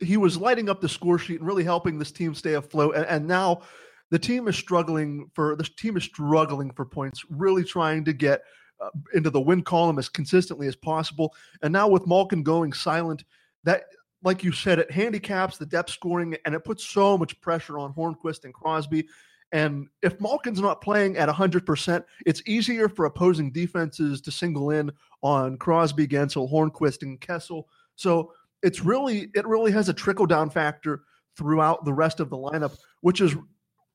he 0.00 0.16
was 0.16 0.36
lighting 0.36 0.68
up 0.68 0.80
the 0.80 0.88
score 0.88 1.18
sheet 1.18 1.38
and 1.38 1.46
really 1.46 1.64
helping 1.64 1.98
this 1.98 2.12
team 2.12 2.34
stay 2.34 2.54
afloat, 2.54 2.96
and, 2.96 3.06
and 3.06 3.26
now 3.26 3.62
the 4.10 4.18
team 4.18 4.48
is 4.48 4.56
struggling 4.56 5.30
for 5.34 5.56
the 5.56 5.64
team 5.64 5.96
is 5.96 6.04
struggling 6.04 6.70
for 6.72 6.84
points, 6.84 7.24
really 7.30 7.64
trying 7.64 8.04
to 8.04 8.12
get 8.12 8.42
uh, 8.80 8.90
into 9.14 9.30
the 9.30 9.40
win 9.40 9.62
column 9.62 9.98
as 9.98 10.08
consistently 10.08 10.66
as 10.66 10.76
possible. 10.76 11.34
And 11.62 11.72
now 11.72 11.88
with 11.88 12.06
Malkin 12.06 12.42
going 12.42 12.72
silent, 12.72 13.24
that 13.64 13.84
like 14.22 14.44
you 14.44 14.52
said, 14.52 14.78
it 14.78 14.90
handicaps 14.90 15.56
the 15.56 15.66
depth 15.66 15.90
scoring 15.90 16.36
and 16.44 16.54
it 16.54 16.64
puts 16.64 16.84
so 16.84 17.16
much 17.16 17.40
pressure 17.40 17.78
on 17.78 17.94
Hornqvist 17.94 18.44
and 18.44 18.52
Crosby. 18.52 19.06
And 19.52 19.88
if 20.02 20.20
Malkin's 20.20 20.60
not 20.60 20.80
playing 20.80 21.16
at 21.16 21.28
100%, 21.28 22.04
it's 22.26 22.42
easier 22.46 22.88
for 22.88 23.06
opposing 23.06 23.50
defenses 23.50 24.20
to 24.22 24.30
single 24.30 24.70
in 24.70 24.92
on 25.22 25.56
Crosby, 25.56 26.06
Guentzel, 26.06 26.50
Hornqvist, 26.50 27.02
and 27.02 27.20
Kessel. 27.20 27.68
So 27.96 28.32
it's 28.62 28.84
really 28.84 29.30
it 29.34 29.46
really 29.46 29.72
has 29.72 29.88
a 29.88 29.94
trickle 29.94 30.26
down 30.26 30.50
factor 30.50 31.02
throughout 31.36 31.84
the 31.84 31.92
rest 31.92 32.20
of 32.20 32.30
the 32.30 32.36
lineup, 32.36 32.76
which 33.00 33.20
is 33.20 33.34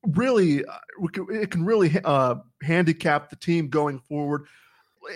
really 0.07 0.63
it 1.29 1.51
can 1.51 1.65
really 1.65 1.91
uh, 2.03 2.35
handicap 2.61 3.29
the 3.29 3.35
team 3.35 3.69
going 3.69 3.99
forward 3.99 4.45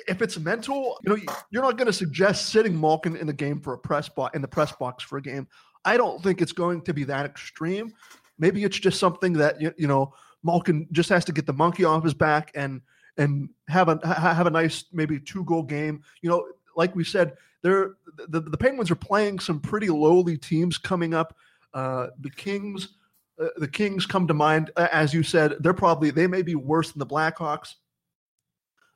if 0.07 0.21
it's 0.21 0.37
mental, 0.37 0.97
you 1.03 1.15
know, 1.15 1.33
you're 1.51 1.63
not 1.63 1.77
going 1.77 1.87
to 1.87 1.93
suggest 1.93 2.49
sitting 2.49 2.79
Malkin 2.79 3.15
in 3.15 3.27
the 3.27 3.33
game 3.33 3.59
for 3.59 3.73
a 3.73 3.77
press 3.77 4.09
box 4.09 4.35
in 4.35 4.41
the 4.41 4.47
press 4.47 4.71
box 4.73 5.03
for 5.03 5.17
a 5.17 5.21
game. 5.21 5.47
I 5.85 5.97
don't 5.97 6.21
think 6.21 6.41
it's 6.41 6.51
going 6.51 6.81
to 6.83 6.93
be 6.93 7.03
that 7.05 7.25
extreme. 7.25 7.93
Maybe 8.37 8.63
it's 8.63 8.79
just 8.79 8.99
something 8.99 9.33
that 9.33 9.59
you, 9.61 9.73
you 9.77 9.87
know 9.87 10.13
Malkin 10.43 10.87
just 10.91 11.09
has 11.09 11.25
to 11.25 11.31
get 11.31 11.45
the 11.45 11.53
monkey 11.53 11.83
off 11.83 12.03
his 12.03 12.13
back 12.13 12.51
and 12.55 12.81
and 13.17 13.49
have 13.67 13.89
a 13.89 14.05
have 14.07 14.47
a 14.47 14.51
nice 14.51 14.85
maybe 14.93 15.19
two 15.19 15.43
goal 15.43 15.63
game. 15.63 16.03
You 16.21 16.29
know, 16.29 16.47
like 16.75 16.95
we 16.95 17.03
said, 17.03 17.35
they're 17.61 17.95
the, 18.27 18.41
the 18.41 18.57
Penguins 18.57 18.91
are 18.91 18.95
playing 18.95 19.39
some 19.39 19.59
pretty 19.59 19.89
lowly 19.89 20.37
teams 20.37 20.77
coming 20.77 21.13
up. 21.13 21.35
Uh, 21.73 22.07
the 22.19 22.29
Kings, 22.29 22.95
uh, 23.41 23.47
the 23.57 23.67
Kings 23.67 24.05
come 24.05 24.27
to 24.27 24.33
mind 24.33 24.71
as 24.77 25.13
you 25.13 25.23
said. 25.23 25.55
They're 25.59 25.73
probably 25.73 26.11
they 26.11 26.27
may 26.27 26.41
be 26.41 26.55
worse 26.55 26.91
than 26.91 26.99
the 26.99 27.05
Blackhawks 27.05 27.75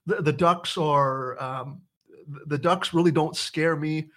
the, 0.06 0.22
the 0.22 0.34
Ducks 0.34 0.78
are 0.78 1.42
um, 1.42 1.82
the 2.48 2.58
Ducks 2.58 2.94
really 2.94 3.12
don't 3.12 3.36
scare 3.36 3.76
me. 3.76 4.10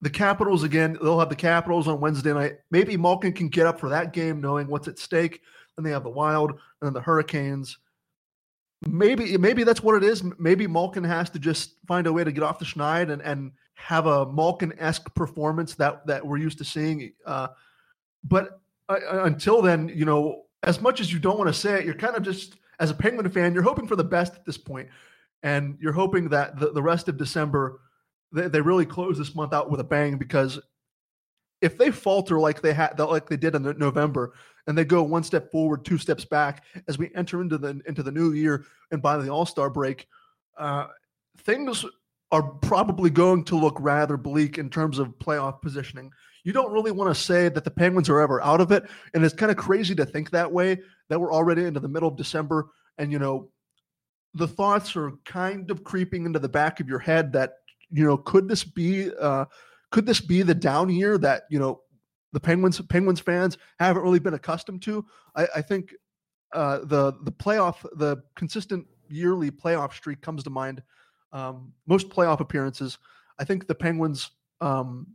The 0.00 0.10
Capitals 0.10 0.62
again, 0.62 0.96
they'll 1.02 1.18
have 1.18 1.28
the 1.28 1.36
Capitals 1.36 1.88
on 1.88 2.00
Wednesday 2.00 2.32
night. 2.32 2.58
Maybe 2.70 2.96
Malkin 2.96 3.32
can 3.32 3.48
get 3.48 3.66
up 3.66 3.80
for 3.80 3.88
that 3.88 4.12
game, 4.12 4.40
knowing 4.40 4.68
what's 4.68 4.88
at 4.88 4.98
stake. 4.98 5.40
Then 5.76 5.84
they 5.84 5.90
have 5.90 6.04
the 6.04 6.10
Wild 6.10 6.50
and 6.50 6.60
then 6.82 6.92
the 6.92 7.00
Hurricanes. 7.00 7.78
Maybe 8.86 9.36
maybe 9.36 9.64
that's 9.64 9.82
what 9.82 9.96
it 9.96 10.04
is. 10.04 10.22
Maybe 10.38 10.68
Malkin 10.68 11.02
has 11.04 11.30
to 11.30 11.40
just 11.40 11.74
find 11.88 12.06
a 12.06 12.12
way 12.12 12.22
to 12.22 12.30
get 12.30 12.44
off 12.44 12.60
the 12.60 12.64
schneid 12.64 13.10
and 13.10 13.22
and 13.22 13.52
have 13.78 14.06
a 14.06 14.26
Malkin 14.26 14.74
esque 14.78 15.14
performance 15.14 15.74
that 15.76 16.04
that 16.06 16.26
we're 16.26 16.38
used 16.38 16.58
to 16.58 16.64
seeing. 16.64 17.12
Uh, 17.24 17.48
but 18.24 18.60
uh, 18.88 19.22
until 19.24 19.62
then, 19.62 19.88
you 19.88 20.04
know, 20.04 20.42
as 20.64 20.80
much 20.80 21.00
as 21.00 21.12
you 21.12 21.20
don't 21.20 21.38
want 21.38 21.48
to 21.48 21.54
say 21.54 21.78
it, 21.78 21.84
you're 21.84 21.94
kind 21.94 22.16
of 22.16 22.24
just 22.24 22.56
as 22.80 22.90
a 22.90 22.94
Penguin 22.94 23.30
fan, 23.30 23.54
you're 23.54 23.62
hoping 23.62 23.86
for 23.86 23.96
the 23.96 24.04
best 24.04 24.34
at 24.34 24.44
this 24.44 24.58
point, 24.58 24.88
and 25.44 25.78
you're 25.80 25.92
hoping 25.92 26.28
that 26.28 26.58
the, 26.58 26.72
the 26.72 26.82
rest 26.82 27.08
of 27.08 27.16
December 27.16 27.80
they, 28.32 28.48
they 28.48 28.60
really 28.60 28.84
close 28.84 29.16
this 29.16 29.34
month 29.34 29.52
out 29.52 29.70
with 29.70 29.80
a 29.80 29.84
bang 29.84 30.18
because 30.18 30.58
if 31.60 31.78
they 31.78 31.90
falter 31.90 32.38
like 32.38 32.60
they 32.60 32.74
had 32.74 32.98
like 32.98 33.28
they 33.28 33.36
did 33.36 33.54
in 33.54 33.62
November 33.78 34.34
and 34.66 34.76
they 34.76 34.84
go 34.84 35.02
one 35.04 35.22
step 35.22 35.52
forward, 35.52 35.84
two 35.84 35.98
steps 35.98 36.24
back 36.24 36.64
as 36.88 36.98
we 36.98 37.10
enter 37.14 37.40
into 37.40 37.58
the 37.58 37.80
into 37.86 38.02
the 38.02 38.12
new 38.12 38.32
year 38.32 38.64
and 38.90 39.00
by 39.00 39.16
the 39.16 39.28
All 39.28 39.46
Star 39.46 39.70
break, 39.70 40.08
uh, 40.58 40.88
things 41.38 41.84
are 42.30 42.42
probably 42.42 43.10
going 43.10 43.44
to 43.44 43.56
look 43.56 43.76
rather 43.80 44.16
bleak 44.16 44.58
in 44.58 44.68
terms 44.68 44.98
of 44.98 45.18
playoff 45.18 45.62
positioning. 45.62 46.10
You 46.44 46.52
don't 46.52 46.72
really 46.72 46.90
want 46.92 47.14
to 47.14 47.20
say 47.20 47.48
that 47.48 47.64
the 47.64 47.70
Penguins 47.70 48.08
are 48.08 48.20
ever 48.20 48.42
out 48.42 48.60
of 48.60 48.70
it, 48.72 48.84
and 49.14 49.24
it's 49.24 49.34
kind 49.34 49.50
of 49.50 49.56
crazy 49.56 49.94
to 49.94 50.04
think 50.04 50.30
that 50.30 50.50
way. 50.50 50.78
That 51.08 51.20
we're 51.20 51.32
already 51.32 51.64
into 51.64 51.80
the 51.80 51.88
middle 51.88 52.08
of 52.08 52.16
December, 52.16 52.68
and 52.98 53.10
you 53.10 53.18
know, 53.18 53.50
the 54.34 54.48
thoughts 54.48 54.94
are 54.94 55.12
kind 55.24 55.70
of 55.70 55.84
creeping 55.84 56.26
into 56.26 56.38
the 56.38 56.48
back 56.48 56.80
of 56.80 56.88
your 56.88 56.98
head 56.98 57.32
that 57.32 57.54
you 57.90 58.04
know, 58.04 58.16
could 58.16 58.48
this 58.48 58.64
be 58.64 59.10
uh, 59.20 59.46
could 59.90 60.06
this 60.06 60.20
be 60.20 60.42
the 60.42 60.54
down 60.54 60.90
year 60.90 61.18
that 61.18 61.44
you 61.50 61.58
know 61.58 61.80
the 62.32 62.40
Penguins 62.40 62.80
Penguins 62.82 63.20
fans 63.20 63.56
haven't 63.78 64.02
really 64.02 64.18
been 64.18 64.34
accustomed 64.34 64.82
to? 64.82 65.04
I, 65.34 65.48
I 65.56 65.62
think 65.62 65.94
uh, 66.52 66.80
the 66.84 67.14
the 67.22 67.32
playoff 67.32 67.82
the 67.96 68.22
consistent 68.36 68.86
yearly 69.08 69.50
playoff 69.50 69.92
streak 69.94 70.20
comes 70.20 70.44
to 70.44 70.50
mind. 70.50 70.82
Um, 71.32 71.72
most 71.86 72.08
playoff 72.08 72.40
appearances. 72.40 72.98
I 73.38 73.44
think 73.44 73.66
the 73.66 73.74
Penguins 73.74 74.30
um, 74.60 75.06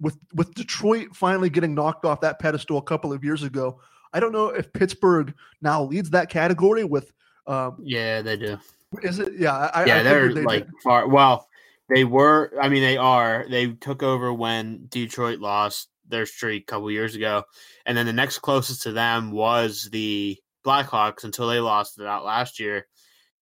with 0.00 0.18
with 0.34 0.54
Detroit 0.54 1.14
finally 1.14 1.50
getting 1.50 1.74
knocked 1.74 2.04
off 2.04 2.20
that 2.20 2.38
pedestal 2.38 2.78
a 2.78 2.82
couple 2.82 3.12
of 3.12 3.24
years 3.24 3.42
ago. 3.42 3.80
I 4.12 4.20
don't 4.20 4.32
know 4.32 4.48
if 4.48 4.72
Pittsburgh 4.72 5.34
now 5.62 5.82
leads 5.84 6.10
that 6.10 6.30
category 6.30 6.84
with. 6.84 7.12
Um, 7.46 7.78
yeah, 7.82 8.22
they 8.22 8.36
do. 8.36 8.58
Is 9.02 9.18
it? 9.18 9.34
Yeah, 9.38 9.70
I, 9.72 9.84
yeah, 9.84 9.96
I 9.98 10.02
they're 10.02 10.34
they 10.34 10.42
like 10.42 10.66
did. 10.66 10.74
far. 10.82 11.08
Well, 11.08 11.48
they 11.88 12.04
were. 12.04 12.52
I 12.60 12.68
mean, 12.68 12.82
they 12.82 12.96
are. 12.96 13.46
They 13.48 13.68
took 13.68 14.02
over 14.02 14.32
when 14.32 14.86
Detroit 14.88 15.38
lost 15.38 15.88
their 16.08 16.26
streak 16.26 16.64
a 16.64 16.66
couple 16.66 16.90
years 16.90 17.14
ago, 17.14 17.44
and 17.86 17.96
then 17.96 18.06
the 18.06 18.12
next 18.12 18.38
closest 18.40 18.82
to 18.82 18.92
them 18.92 19.30
was 19.30 19.88
the 19.92 20.38
Blackhawks 20.64 21.24
until 21.24 21.48
they 21.48 21.60
lost 21.60 22.00
it 22.00 22.06
out 22.06 22.24
last 22.24 22.58
year. 22.58 22.86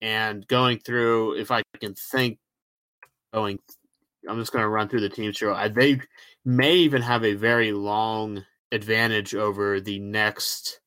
And 0.02 0.46
going 0.48 0.80
through, 0.80 1.38
if 1.38 1.50
I 1.50 1.62
can 1.80 1.94
think, 1.94 2.38
going, 3.32 3.58
I'm 4.28 4.38
just 4.38 4.52
going 4.52 4.64
to 4.64 4.68
run 4.68 4.88
through 4.88 5.00
the 5.00 5.08
teams 5.08 5.38
here. 5.38 5.56
They 5.70 6.00
may 6.44 6.74
even 6.74 7.02
have 7.02 7.24
a 7.24 7.34
very 7.34 7.72
long 7.72 8.44
advantage 8.72 9.34
over 9.34 9.80
the 9.80 10.00
next 10.00 10.80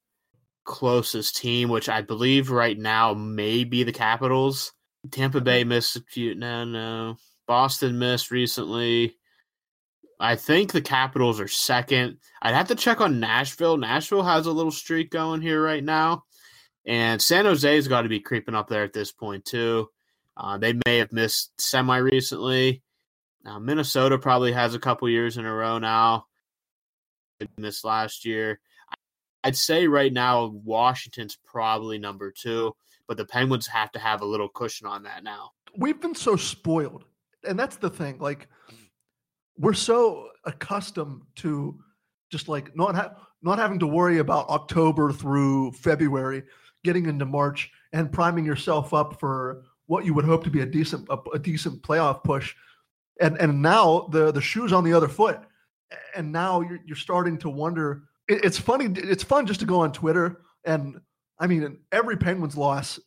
closest 0.65 1.38
team, 1.38 1.69
which 1.69 1.88
I 1.88 2.01
believe 2.01 2.51
right 2.51 2.78
now 2.78 3.13
may 3.13 3.63
be 3.63 3.84
the 3.84 3.93
Capitals. 3.93 4.73
Tampa 5.12 5.39
Bay 5.39 5.62
mm-hmm. 5.62 5.69
missed 5.69 5.95
a 5.95 6.01
few. 6.01 6.36
No, 6.36 6.65
no. 6.65 7.15
Boston 7.47 7.97
missed 7.97 8.32
recently. 8.32 9.15
I 10.19 10.36
think 10.36 10.71
the 10.71 10.82
Capitals 10.82 11.39
are 11.39 11.47
second. 11.47 12.17
I'd 12.41 12.56
have 12.56 12.67
to 12.69 12.75
check 12.75 13.01
on 13.01 13.19
Nashville. 13.19 13.78
Nashville 13.78 14.23
has 14.23 14.45
a 14.45 14.51
little 14.51 14.71
streak 14.71 15.12
going 15.12 15.41
here 15.41 15.62
right 15.62 15.84
now. 15.84 16.23
And 16.87 17.21
San 17.21 17.45
Jose's 17.45 17.87
got 17.87 18.03
to 18.03 18.09
be 18.09 18.19
creeping 18.19 18.55
up 18.55 18.67
there 18.67 18.83
at 18.83 18.93
this 18.93 19.11
point, 19.11 19.45
too. 19.45 19.89
Uh, 20.37 20.57
they 20.57 20.73
may 20.85 20.97
have 20.97 21.11
missed 21.11 21.59
semi 21.59 21.97
recently. 21.97 22.83
Uh, 23.45 23.59
Minnesota 23.59 24.17
probably 24.17 24.51
has 24.51 24.75
a 24.75 24.79
couple 24.79 25.07
years 25.09 25.37
in 25.37 25.45
a 25.45 25.53
row 25.53 25.77
now. 25.79 26.25
Missed 27.57 27.85
last 27.85 28.25
year. 28.25 28.59
I'd 29.43 29.55
say 29.55 29.87
right 29.87 30.11
now 30.11 30.47
Washington's 30.63 31.37
probably 31.45 31.97
number 31.97 32.31
two, 32.31 32.75
but 33.07 33.17
the 33.17 33.25
Penguins 33.25 33.67
have 33.67 33.91
to 33.91 33.99
have 33.99 34.21
a 34.21 34.25
little 34.25 34.49
cushion 34.49 34.87
on 34.87 35.03
that 35.03 35.23
now. 35.23 35.51
We've 35.77 36.01
been 36.01 36.15
so 36.15 36.35
spoiled 36.35 37.03
and 37.47 37.57
that's 37.57 37.77
the 37.77 37.89
thing. 37.89 38.17
Like 38.19 38.47
we're 39.57 39.73
so 39.73 40.29
accustomed 40.43 41.21
to 41.37 41.79
just 42.31 42.47
like 42.47 42.75
not 42.75 42.95
ha- 42.95 43.15
not 43.41 43.59
having 43.59 43.79
to 43.79 43.87
worry 43.87 44.17
about 44.17 44.49
October 44.49 45.11
through 45.11 45.71
February, 45.73 46.43
getting 46.85 47.07
into 47.07 47.25
March 47.25 47.69
and 47.91 48.11
priming 48.11 48.45
yourself 48.45 48.93
up 48.93 49.19
for 49.19 49.63
what 49.87 50.05
you 50.05 50.13
would 50.13 50.25
hope 50.25 50.45
to 50.45 50.49
be 50.49 50.61
a 50.61 50.65
decent 50.65 51.07
a, 51.09 51.17
a 51.33 51.39
decent 51.39 51.81
playoff 51.81 52.23
push. 52.23 52.55
And 53.19 53.37
and 53.41 53.61
now 53.61 54.07
the 54.11 54.31
the 54.31 54.41
shoes 54.41 54.71
on 54.71 54.85
the 54.85 54.93
other 54.93 55.09
foot, 55.09 55.39
and 56.15 56.31
now 56.31 56.61
you're 56.61 56.79
you're 56.85 56.95
starting 56.95 57.37
to 57.39 57.49
wonder. 57.49 58.03
It, 58.29 58.45
it's 58.45 58.57
funny. 58.57 58.87
It's 58.95 59.23
fun 59.23 59.45
just 59.45 59.59
to 59.59 59.65
go 59.65 59.81
on 59.81 59.91
Twitter 59.91 60.41
and 60.63 61.01
I 61.37 61.47
mean 61.47 61.79
every 61.91 62.15
Penguins 62.17 62.55
loss 62.55 62.99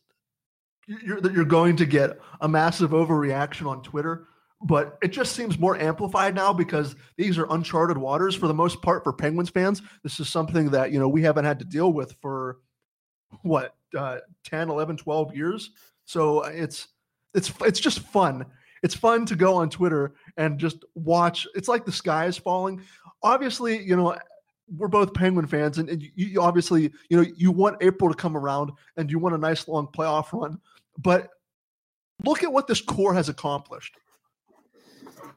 you're, 0.89 1.19
you're 1.31 1.45
going 1.45 1.75
to 1.77 1.85
get 1.85 2.19
a 2.41 2.47
massive 2.47 2.91
overreaction 2.91 3.67
on 3.67 3.83
Twitter, 3.83 4.27
but 4.61 4.97
it 5.03 5.09
just 5.09 5.35
seems 5.35 5.59
more 5.59 5.77
amplified 5.77 6.33
now 6.33 6.51
because 6.51 6.95
these 7.15 7.37
are 7.37 7.45
uncharted 7.51 7.97
waters 7.97 8.35
for 8.35 8.47
the 8.47 8.53
most 8.53 8.81
part 8.81 9.03
for 9.03 9.13
Penguins 9.13 9.49
fans. 9.49 9.81
This 10.03 10.19
is 10.19 10.29
something 10.29 10.71
that, 10.71 10.91
you 10.91 10.99
know, 10.99 11.07
we 11.07 11.21
haven't 11.21 11.45
had 11.45 11.59
to 11.59 11.65
deal 11.65 11.93
with 11.93 12.15
for 12.21 12.57
what, 13.41 13.75
uh, 13.97 14.17
10, 14.45 14.69
11, 14.69 14.97
12 14.97 15.35
years. 15.35 15.71
So 16.05 16.43
it's, 16.43 16.87
it's, 17.33 17.51
it's 17.61 17.79
just 17.79 17.99
fun. 17.99 18.45
It's 18.81 18.95
fun 18.95 19.25
to 19.27 19.35
go 19.35 19.55
on 19.55 19.69
Twitter 19.69 20.13
and 20.37 20.57
just 20.57 20.85
watch. 20.95 21.45
It's 21.55 21.67
like 21.67 21.85
the 21.85 21.91
sky 21.91 22.25
is 22.25 22.37
falling. 22.37 22.81
Obviously, 23.21 23.81
you 23.83 23.95
know, 23.95 24.15
we're 24.77 24.87
both 24.87 25.13
Penguin 25.13 25.47
fans, 25.47 25.77
and, 25.77 25.89
and 25.89 26.01
you, 26.01 26.11
you, 26.15 26.41
obviously, 26.41 26.91
you 27.09 27.17
know, 27.17 27.25
you 27.35 27.51
want 27.51 27.77
April 27.81 28.09
to 28.09 28.15
come 28.15 28.37
around 28.37 28.71
and 28.97 29.11
you 29.11 29.19
want 29.19 29.35
a 29.35 29.37
nice 29.37 29.67
long 29.67 29.87
playoff 29.87 30.31
run. 30.31 30.59
But 30.97 31.29
look 32.23 32.43
at 32.43 32.51
what 32.51 32.67
this 32.67 32.81
core 32.81 33.13
has 33.13 33.29
accomplished. 33.29 33.95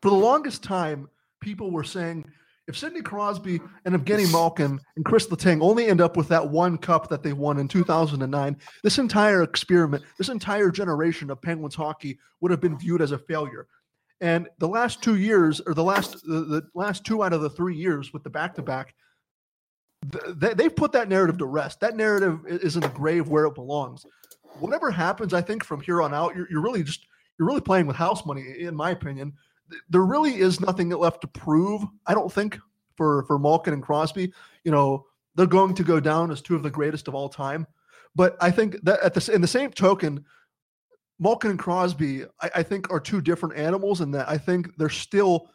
For 0.01 0.11
the 0.11 0.17
longest 0.17 0.63
time, 0.63 1.09
people 1.41 1.71
were 1.71 1.85
saying 1.85 2.25
if 2.69 2.77
Sidney 2.77 3.03
Crosby 3.03 3.61
and 3.85 3.95
Evgeny 3.95 4.31
Malkin 4.31 4.81
and 4.97 5.05
Chris 5.05 5.27
Letang 5.27 5.61
only 5.63 5.87
end 5.87 6.01
up 6.01 6.17
with 6.17 6.29
that 6.29 6.49
one 6.49 6.79
cup 6.79 7.09
that 7.09 7.23
they 7.23 7.33
won 7.33 7.59
in 7.59 7.69
2009, 7.69 8.57
this 8.83 8.99
entire 8.99 9.43
experiment, 9.43 10.05
this 10.19 10.29
entire 10.29 10.71
generation 10.71 11.31
of 11.31 11.43
Penguins 11.43 11.75
hockey 11.75 12.19
would 12.41 12.51
have 12.51 12.61
been 12.61 12.79
viewed 12.79 13.03
as 13.03 13.13
a 13.13 13.19
failure. 13.19 13.67
And 14.21 14.49
the 14.59 14.69
last 14.69 15.03
two 15.03 15.17
years, 15.17 15.61
or 15.61 15.75
the 15.75 15.83
last 15.83 16.25
the, 16.25 16.41
the 16.41 16.69
last 16.75 17.05
two 17.05 17.25
out 17.25 17.33
of 17.33 17.43
the 17.43 17.51
three 17.51 17.75
years 17.75 18.13
with 18.13 18.23
the 18.23 18.31
back 18.31 18.55
to 18.55 18.63
back, 18.63 18.95
they've 20.37 20.75
put 20.75 20.93
that 20.93 21.09
narrative 21.09 21.39
to 21.39 21.47
rest. 21.47 21.81
That 21.81 21.97
narrative 21.97 22.41
is 22.47 22.77
in 22.77 22.83
the 22.83 22.89
grave 22.89 23.29
where 23.29 23.47
it 23.47 23.55
belongs 23.55 24.07
whatever 24.59 24.91
happens, 24.91 25.35
I 25.35 25.41
think 25.41 25.65
from 25.65 25.81
here 25.81 26.03
on 26.03 26.15
out, 26.15 26.37
you're, 26.37 26.49
you're 26.51 26.63
really 26.63 26.83
just 26.83 27.07
you're 27.39 27.49
really 27.49 27.61
playing 27.61 27.87
with 27.87 27.97
house 27.97 28.25
money, 28.27 28.45
in 28.59 28.77
my 28.77 28.91
opinion. 28.91 29.33
There 29.91 30.03
really 30.03 30.41
is 30.41 30.61
nothing 30.61 30.91
left 30.91 31.21
to 31.23 31.27
prove. 31.27 31.83
I 32.07 32.15
don't 32.15 32.33
think 32.33 32.59
for 32.97 33.25
for 33.25 33.39
Malkin 33.39 33.75
and 33.75 33.83
Crosby. 33.83 34.33
You 34.65 34.73
know, 34.73 35.07
they're 35.35 35.47
going 35.47 35.75
to 35.75 35.85
go 35.85 36.01
down 36.01 36.31
as 36.31 36.41
two 36.41 36.55
of 36.55 36.63
the 36.63 36.71
greatest 36.71 37.09
of 37.09 37.15
all 37.15 37.29
time. 37.29 37.67
But 38.15 38.37
I 38.41 38.51
think 38.51 38.83
that 38.83 39.01
at 39.01 39.15
the 39.15 39.33
in 39.33 39.41
the 39.41 39.47
same 39.47 39.71
token, 39.71 40.25
Malkin 41.19 41.51
and 41.51 41.59
Crosby, 41.59 42.25
I, 42.41 42.51
I 42.57 42.63
think, 42.63 42.91
are 42.91 43.01
two 43.01 43.21
different 43.21 43.57
animals 43.57 44.01
in 44.01 44.11
that 44.13 44.29
I 44.29 44.39
think 44.39 44.77
they're 44.77 44.89
still 44.89 45.51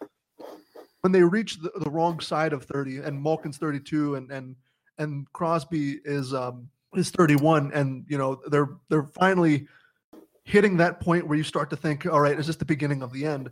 when 1.02 1.12
they 1.12 1.24
reach 1.24 1.60
the, 1.62 1.72
the 1.80 1.90
wrong 1.90 2.20
side 2.20 2.54
of 2.54 2.64
30 2.64 2.98
and 2.98 3.22
Malkin's 3.22 3.58
32 3.58 4.16
and 4.16 4.32
and 4.32 4.56
and 4.98 5.32
Crosby 5.34 6.00
is 6.04 6.34
um 6.34 6.70
is 6.96 7.12
31 7.12 7.72
and 7.74 8.06
you 8.08 8.18
know 8.18 8.42
they're 8.48 8.70
they're 8.90 9.04
finally 9.04 9.68
hitting 10.44 10.78
that 10.78 11.00
point 11.00 11.28
where 11.28 11.38
you 11.38 11.44
start 11.44 11.70
to 11.70 11.76
think 11.76 12.06
all 12.06 12.20
right 12.20 12.40
is 12.40 12.48
this 12.48 12.56
the 12.56 12.66
beginning 12.66 13.04
of 13.04 13.14
the 13.14 13.26
end 13.26 13.52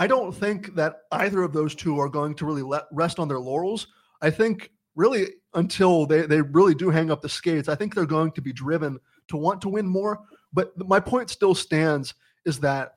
i 0.00 0.06
don't 0.06 0.32
think 0.32 0.74
that 0.74 1.02
either 1.12 1.42
of 1.42 1.52
those 1.52 1.74
two 1.74 1.98
are 2.00 2.08
going 2.08 2.34
to 2.34 2.44
really 2.44 2.62
let 2.62 2.84
rest 2.92 3.18
on 3.18 3.28
their 3.28 3.38
laurels. 3.38 3.86
I 4.20 4.30
think 4.30 4.70
really 4.96 5.28
until 5.54 6.04
they, 6.04 6.22
they 6.26 6.42
really 6.42 6.74
do 6.74 6.90
hang 6.90 7.10
up 7.10 7.22
the 7.22 7.28
skates 7.28 7.68
i 7.68 7.76
think 7.76 7.94
they're 7.94 8.04
going 8.06 8.32
to 8.32 8.42
be 8.42 8.52
driven 8.52 8.98
to 9.28 9.36
want 9.36 9.60
to 9.62 9.68
win 9.68 9.86
more. 9.86 10.18
But 10.52 10.76
my 10.76 10.98
point 10.98 11.30
still 11.30 11.54
stands 11.54 12.14
is 12.44 12.58
that 12.60 12.94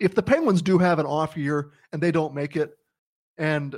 if 0.00 0.14
the 0.14 0.22
penguins 0.22 0.60
do 0.60 0.78
have 0.78 0.98
an 0.98 1.06
off 1.06 1.36
year 1.36 1.70
and 1.92 2.02
they 2.02 2.10
don't 2.10 2.34
make 2.34 2.56
it 2.56 2.72
and 3.38 3.76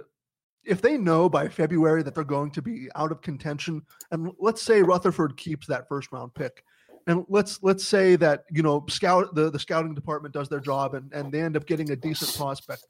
if 0.65 0.81
they 0.81 0.97
know 0.97 1.29
by 1.29 1.49
February 1.49 2.03
that 2.03 2.15
they're 2.15 2.25
going 2.25 2.51
to 2.53 2.63
be 2.63 2.89
out 2.95 3.13
of 3.13 3.21
contention, 3.21 3.83
and 4.11 4.33
let's 4.39 4.63
say 4.63 4.83
Rutherford 4.83 5.37
keeps 5.37 5.67
that 5.67 5.89
first 5.89 6.11
round 6.11 6.35
pick, 6.35 6.65
and 7.07 7.25
let's 7.29 7.63
let's 7.63 7.85
say 7.85 8.17
that 8.17 8.45
you 8.51 8.63
know 8.63 8.85
scout 8.89 9.35
the, 9.35 9.51
the 9.51 9.59
scouting 9.59 9.95
department 9.95 10.35
does 10.35 10.49
their 10.49 10.61
job 10.61 10.95
and, 10.95 11.13
and 11.13 11.33
they 11.33 11.41
end 11.41 11.57
up 11.57 11.67
getting 11.67 11.91
a 11.91 11.97
decent 11.97 12.37
prospect. 12.37 12.85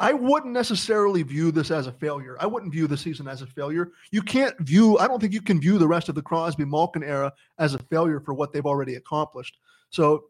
I 0.00 0.12
wouldn't 0.12 0.52
necessarily 0.52 1.22
view 1.22 1.52
this 1.52 1.70
as 1.70 1.86
a 1.86 1.92
failure. 1.92 2.36
I 2.40 2.46
wouldn't 2.46 2.72
view 2.72 2.88
the 2.88 2.96
season 2.96 3.28
as 3.28 3.40
a 3.40 3.46
failure. 3.46 3.92
You 4.10 4.20
can't 4.20 4.58
view, 4.58 4.98
I 4.98 5.06
don't 5.06 5.20
think 5.20 5.32
you 5.32 5.40
can 5.40 5.60
view 5.60 5.78
the 5.78 5.86
rest 5.86 6.08
of 6.08 6.16
the 6.16 6.22
Crosby 6.22 6.64
Malkin 6.64 7.04
era 7.04 7.32
as 7.60 7.74
a 7.74 7.78
failure 7.78 8.18
for 8.18 8.34
what 8.34 8.52
they've 8.52 8.66
already 8.66 8.96
accomplished. 8.96 9.58
So 9.90 10.24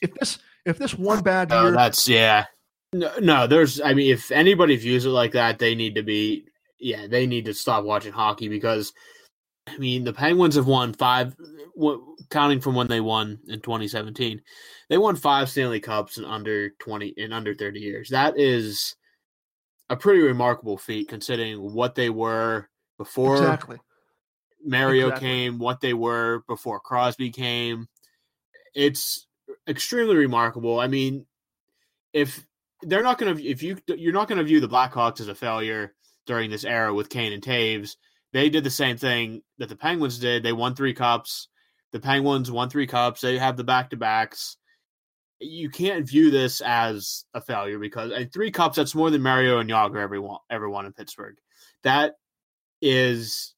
if 0.00 0.12
this 0.14 0.38
if 0.64 0.76
this 0.76 0.94
one 0.94 1.22
bad 1.22 1.50
year 1.52 1.70
that's 1.70 2.08
yeah. 2.08 2.46
No, 2.92 3.10
no, 3.20 3.46
there's. 3.46 3.80
I 3.80 3.94
mean, 3.94 4.12
if 4.12 4.30
anybody 4.30 4.76
views 4.76 5.06
it 5.06 5.10
like 5.10 5.32
that, 5.32 5.58
they 5.58 5.74
need 5.74 5.94
to 5.94 6.02
be 6.02 6.44
yeah, 6.78 7.06
they 7.06 7.26
need 7.26 7.44
to 7.46 7.54
stop 7.54 7.84
watching 7.84 8.12
hockey 8.12 8.48
because 8.48 8.92
I 9.66 9.76
mean 9.78 10.04
the 10.04 10.12
Penguins 10.12 10.56
have 10.56 10.66
won 10.66 10.92
five, 10.92 11.36
w- 11.76 12.16
counting 12.30 12.60
from 12.60 12.74
when 12.74 12.88
they 12.88 13.00
won 13.00 13.38
in 13.48 13.60
2017, 13.60 14.40
they 14.88 14.98
won 14.98 15.16
five 15.16 15.48
Stanley 15.48 15.80
Cups 15.80 16.18
in 16.18 16.24
under 16.24 16.70
20 16.80 17.14
in 17.16 17.32
under 17.32 17.54
30 17.54 17.80
years. 17.80 18.08
That 18.10 18.38
is 18.38 18.96
a 19.88 19.96
pretty 19.96 20.20
remarkable 20.20 20.78
feat 20.78 21.08
considering 21.08 21.58
what 21.74 21.94
they 21.94 22.10
were 22.10 22.68
before 22.98 23.36
exactly. 23.36 23.78
Mario 24.64 25.08
Exactly. 25.08 25.28
came, 25.28 25.58
what 25.58 25.80
they 25.80 25.94
were 25.94 26.42
before 26.48 26.80
Crosby 26.80 27.30
came. 27.30 27.88
It's 28.74 29.26
extremely 29.68 30.16
remarkable. 30.16 30.80
I 30.80 30.86
mean, 30.86 31.26
if 32.12 32.46
they're 32.82 33.02
not 33.02 33.18
going 33.18 33.36
to, 33.36 33.44
if 33.44 33.62
you 33.62 33.78
you're 33.88 34.12
not 34.12 34.28
going 34.28 34.38
to 34.38 34.44
view 34.44 34.60
the 34.60 34.68
Blackhawks 34.68 35.20
as 35.20 35.28
a 35.28 35.34
failure 35.34 35.94
during 36.26 36.50
this 36.50 36.64
era 36.64 36.92
with 36.94 37.08
Kane 37.08 37.32
and 37.32 37.42
Toews, 37.42 37.96
they 38.32 38.48
did 38.48 38.64
the 38.64 38.70
same 38.70 38.96
thing 38.96 39.42
that 39.58 39.68
the 39.68 39.76
Penguins 39.76 40.18
did. 40.18 40.42
They 40.42 40.52
won 40.52 40.74
three 40.74 40.94
cups. 40.94 41.48
The 41.92 42.00
Penguins 42.00 42.50
won 42.50 42.70
three 42.70 42.86
cups. 42.86 43.20
They 43.20 43.38
have 43.38 43.56
the 43.56 43.64
back 43.64 43.90
to 43.90 43.96
backs. 43.96 44.56
You 45.38 45.68
can't 45.68 46.08
view 46.08 46.30
this 46.30 46.60
as 46.60 47.24
a 47.34 47.40
failure 47.40 47.78
because 47.78 48.12
and 48.12 48.32
three 48.32 48.50
cups 48.50 48.76
that's 48.76 48.94
more 48.94 49.10
than 49.10 49.22
Mario 49.22 49.58
and 49.58 49.68
Jagr 49.68 50.00
ever 50.00 50.38
ever 50.50 50.70
won 50.70 50.86
in 50.86 50.92
Pittsburgh. 50.92 51.36
That 51.82 52.14
is 52.80 53.54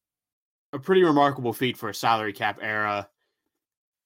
a 0.72 0.78
pretty 0.78 1.04
remarkable 1.04 1.52
feat 1.52 1.76
for 1.76 1.88
a 1.88 1.94
salary 1.94 2.32
cap 2.32 2.58
era 2.60 3.08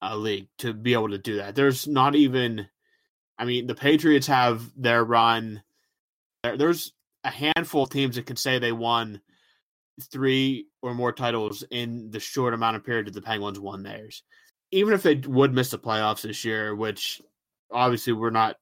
uh, 0.02 0.16
league 0.16 0.48
to 0.59 0.72
be 0.72 0.92
able 0.92 1.11
to 1.11 1.18
do 1.18 1.37
that. 1.37 1.54
There's 1.54 1.87
not 1.87 2.14
even, 2.14 2.68
I 3.38 3.44
mean, 3.44 3.66
the 3.66 3.74
Patriots 3.74 4.26
have 4.26 4.70
their 4.76 5.04
run. 5.04 5.62
There, 6.42 6.57
there's 6.57 6.92
a 7.24 7.31
handful 7.31 7.85
of 7.85 7.90
teams 7.90 8.16
that 8.16 8.26
can 8.26 8.37
say 8.37 8.59
they 8.59 8.72
won 8.72 9.20
three 10.01 10.67
or 10.83 10.95
more 10.95 11.13
titles 11.13 11.65
in 11.71 12.11
the 12.11 12.21
short 12.21 12.55
amount 12.55 12.77
of 12.77 12.85
period 12.85 13.07
that 13.07 13.15
the 13.15 13.23
Penguins 13.23 13.61
won 13.61 13.83
theirs. 13.83 14.23
Even 14.71 14.95
if 14.95 15.03
they 15.03 15.17
would 15.17 15.53
miss 15.53 15.71
the 15.71 15.79
playoffs 15.79 16.23
this 16.23 16.45
year, 16.45 16.75
which 16.75 17.23
obviously 17.71 18.13
we're 18.13 18.31
not 18.31 18.57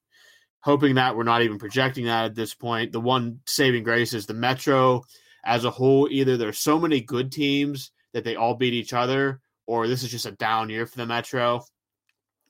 hoping 0.61 0.96
that, 0.96 1.16
we're 1.16 1.25
not 1.25 1.42
even 1.42 1.59
projecting 1.59 2.07
that 2.07 2.27
at 2.27 2.35
this 2.35 2.55
point. 2.55 2.92
The 2.92 3.01
one 3.01 3.40
saving 3.46 3.85
grace 3.85 4.14
is 4.14 4.27
the 4.27 4.35
Metro 4.35 5.03
as 5.44 5.64
a 5.64 5.70
whole. 5.70 6.09
Either 6.11 6.37
there's 6.37 6.59
so 6.59 6.79
many 6.79 7.01
good 7.01 7.33
teams 7.33 7.90
that 8.12 8.25
they 8.25 8.37
all 8.37 8.55
beat 8.55 8.75
each 8.75 8.92
other, 8.92 9.40
or 9.66 9.87
this 9.87 10.03
is 10.03 10.11
just 10.11 10.27
a 10.27 10.33
down 10.33 10.70
year 10.70 10.87
for 10.87 10.96
the 10.96 11.07
Metro 11.07 11.64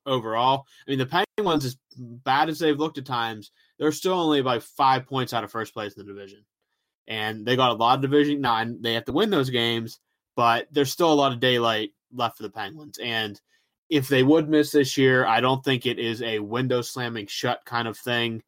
overall. 0.04 0.64
I 0.86 0.90
mean, 0.90 0.98
the 0.98 1.24
Penguins, 1.38 1.64
as 1.64 1.76
bad 1.98 2.48
as 2.48 2.58
they've 2.58 2.78
looked 2.78 2.98
at 2.98 3.06
times, 3.06 3.50
they're 3.78 3.92
still 3.92 4.14
only 4.14 4.42
by 4.42 4.60
five 4.60 5.06
points 5.06 5.32
out 5.32 5.44
of 5.44 5.50
first 5.50 5.74
place 5.74 5.94
in 5.94 6.06
the 6.06 6.12
division. 6.12 6.44
And 7.08 7.46
they 7.46 7.56
got 7.56 7.70
a 7.70 7.74
lot 7.74 7.96
of 7.96 8.02
division 8.02 8.40
nine. 8.40 8.82
They 8.82 8.94
have 8.94 9.04
to 9.04 9.12
win 9.12 9.30
those 9.30 9.50
games, 9.50 10.00
but 10.34 10.66
there's 10.72 10.90
still 10.90 11.12
a 11.12 11.14
lot 11.14 11.32
of 11.32 11.40
daylight 11.40 11.90
left 12.12 12.36
for 12.36 12.42
the 12.42 12.50
Penguins. 12.50 12.98
And 12.98 13.40
if 13.88 14.08
they 14.08 14.22
would 14.22 14.48
miss 14.48 14.72
this 14.72 14.96
year, 14.96 15.24
I 15.24 15.40
don't 15.40 15.64
think 15.64 15.86
it 15.86 15.98
is 15.98 16.20
a 16.22 16.40
window 16.40 16.82
slamming 16.82 17.28
shut 17.28 17.64
kind 17.64 17.86
of 17.86 17.96
thing. 17.96 18.42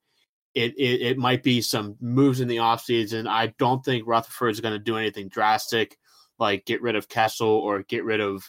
It, 0.55 0.75
it, 0.77 1.03
it 1.03 1.19
might 1.19 1.45
be 1.45 1.61
some 1.61 1.97
moves 2.01 2.41
in 2.41 2.49
the 2.49 2.57
offseason. 2.57 3.29
I 3.29 3.55
don't 3.59 3.85
think 3.85 4.07
Rutherford 4.07 4.51
is 4.51 4.61
going 4.61 4.75
to 4.75 4.81
do 4.81 4.97
anything 4.97 5.29
drastic, 5.29 5.97
like 6.39 6.65
get 6.65 6.83
rid 6.83 6.97
of 6.97 7.09
Kessel 7.09 7.49
or 7.49 7.85
get 7.85 8.03
rid 8.03 8.21
of 8.21 8.43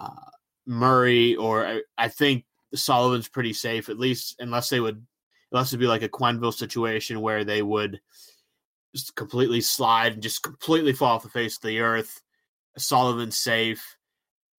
uh, 0.00 0.30
Murray, 0.66 1.36
or 1.36 1.64
I, 1.64 1.82
I 1.96 2.08
think 2.08 2.44
Sullivan's 2.74 3.28
pretty 3.28 3.52
safe, 3.52 3.88
at 3.88 4.00
least 4.00 4.36
unless 4.40 4.68
they 4.68 4.80
would, 4.80 5.06
unless 5.52 5.68
it'd 5.68 5.78
be 5.78 5.86
like 5.86 6.02
a 6.02 6.08
Quenneville 6.08 6.52
situation 6.52 7.20
where 7.20 7.44
they 7.44 7.62
would 7.62 8.00
just 8.98 9.14
completely 9.16 9.60
slide 9.60 10.14
and 10.14 10.22
just 10.22 10.42
completely 10.42 10.92
fall 10.92 11.16
off 11.16 11.22
the 11.22 11.28
face 11.28 11.56
of 11.56 11.62
the 11.62 11.80
earth. 11.80 12.20
Sullivan's 12.76 13.38
safe. 13.38 13.96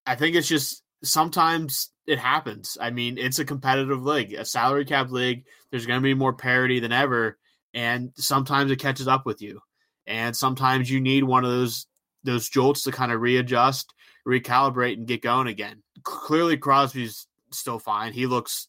I 0.06 0.16
think 0.16 0.36
it's 0.36 0.48
just 0.48 0.84
sometimes 1.04 1.90
it 2.08 2.20
happens. 2.20 2.78
I 2.80 2.90
mean, 2.90 3.18
it's 3.18 3.40
a 3.40 3.46
competitive 3.46 4.04
league, 4.04 4.34
a 4.34 4.46
salary 4.46 4.86
cap 4.86 5.12
league. 5.12 5.46
There's 5.70 5.86
going 5.86 6.00
to 6.00 6.04
be 6.04 6.14
more 6.14 6.34
parity 6.34 6.80
than 6.80 6.92
ever, 6.92 7.38
and 7.74 8.12
sometimes 8.16 8.72
it 8.72 8.80
catches 8.80 9.08
up 9.08 9.26
with 9.26 9.42
you. 9.42 9.62
And 10.08 10.36
sometimes 10.36 10.90
you 10.90 11.00
need 11.00 11.24
one 11.24 11.46
of 11.46 11.52
those 11.52 11.86
those 12.24 12.50
jolts 12.50 12.84
to 12.84 12.92
kind 12.92 13.12
of 13.12 13.22
readjust, 13.22 13.94
recalibrate, 14.28 14.94
and 14.94 15.08
get 15.08 15.22
going 15.22 15.48
again. 15.48 15.84
Clearly, 16.04 16.58
Crosby's 16.58 17.28
still 17.52 17.80
fine. 17.80 18.14
He 18.14 18.26
looks 18.26 18.68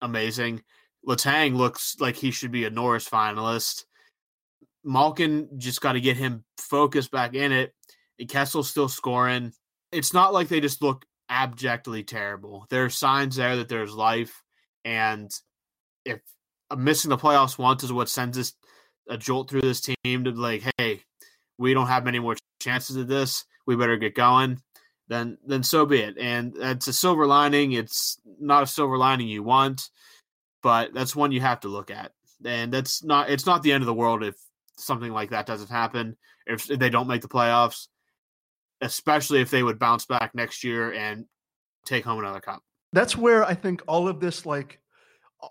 amazing. 0.00 0.62
Letang 1.06 1.54
looks 1.56 1.96
like 2.00 2.16
he 2.16 2.30
should 2.30 2.52
be 2.52 2.64
a 2.64 2.70
Norris 2.70 3.08
finalist. 3.08 3.84
Malkin 4.84 5.48
just 5.58 5.80
got 5.80 5.92
to 5.92 6.00
get 6.00 6.16
him 6.16 6.44
focused 6.58 7.10
back 7.10 7.34
in 7.34 7.52
it. 7.52 7.74
And 8.18 8.28
Kessel's 8.28 8.70
still 8.70 8.88
scoring. 8.88 9.52
It's 9.90 10.14
not 10.14 10.32
like 10.32 10.48
they 10.48 10.60
just 10.60 10.82
look 10.82 11.04
abjectly 11.28 12.02
terrible. 12.02 12.66
There 12.70 12.84
are 12.84 12.90
signs 12.90 13.36
there 13.36 13.56
that 13.56 13.68
there's 13.68 13.94
life, 13.94 14.42
and 14.84 15.30
if 16.04 16.20
missing 16.76 17.10
the 17.10 17.18
playoffs 17.18 17.58
once 17.58 17.84
is 17.84 17.92
what 17.92 18.08
sends 18.08 18.38
us 18.38 18.54
a 19.08 19.16
jolt 19.16 19.50
through 19.50 19.62
this 19.62 19.80
team 19.80 20.24
to 20.24 20.32
be 20.32 20.38
like, 20.38 20.62
hey, 20.78 21.02
we 21.58 21.74
don't 21.74 21.88
have 21.88 22.04
many 22.04 22.18
more 22.18 22.36
chances 22.60 22.96
of 22.96 23.08
this. 23.08 23.44
We 23.66 23.76
better 23.76 23.96
get 23.96 24.14
going. 24.14 24.60
Then, 25.08 25.38
then 25.46 25.62
so 25.62 25.84
be 25.84 26.00
it. 26.00 26.16
And 26.18 26.54
it's 26.56 26.88
a 26.88 26.92
silver 26.92 27.26
lining. 27.26 27.72
It's 27.72 28.20
not 28.40 28.62
a 28.62 28.66
silver 28.66 28.96
lining 28.96 29.28
you 29.28 29.42
want, 29.42 29.90
but 30.62 30.94
that's 30.94 31.16
one 31.16 31.32
you 31.32 31.40
have 31.40 31.60
to 31.60 31.68
look 31.68 31.90
at. 31.90 32.12
And 32.44 32.72
that's 32.72 33.04
not. 33.04 33.30
It's 33.30 33.46
not 33.46 33.62
the 33.62 33.72
end 33.72 33.82
of 33.82 33.86
the 33.86 33.94
world 33.94 34.24
if 34.24 34.36
something 34.76 35.12
like 35.12 35.30
that 35.30 35.46
doesn't 35.46 35.70
happen. 35.70 36.16
If 36.46 36.66
they 36.66 36.90
don't 36.90 37.06
make 37.06 37.22
the 37.22 37.28
playoffs, 37.28 37.88
especially 38.80 39.40
if 39.40 39.50
they 39.50 39.62
would 39.62 39.78
bounce 39.78 40.06
back 40.06 40.34
next 40.34 40.64
year 40.64 40.92
and 40.92 41.24
take 41.84 42.04
home 42.04 42.18
another 42.18 42.40
cup. 42.40 42.62
That's 42.92 43.16
where 43.16 43.44
I 43.44 43.54
think 43.54 43.82
all 43.86 44.08
of 44.08 44.20
this, 44.20 44.44
like, 44.44 44.80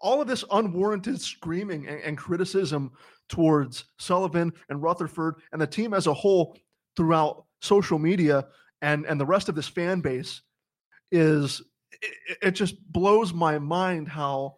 all 0.02 0.22
of 0.22 0.28
this 0.28 0.44
unwarranted 0.52 1.20
screaming 1.20 1.88
and, 1.88 2.02
and 2.02 2.18
criticism 2.18 2.92
towards 3.30 3.86
Sullivan 3.98 4.52
and 4.70 4.82
Rutherford 4.82 5.36
and 5.52 5.62
the 5.62 5.68
team 5.68 5.94
as 5.94 6.08
a 6.08 6.14
whole 6.14 6.58
throughout 6.96 7.46
social 7.62 8.00
media 8.00 8.46
and 8.82 9.06
and 9.06 9.20
the 9.20 9.26
rest 9.26 9.50
of 9.50 9.56
this 9.56 9.68
fan 9.68 10.02
base 10.02 10.42
is 11.12 11.62
it, 12.02 12.38
it 12.42 12.52
just 12.52 12.76
blows 12.92 13.34
my 13.34 13.60
mind 13.60 14.08
how 14.08 14.58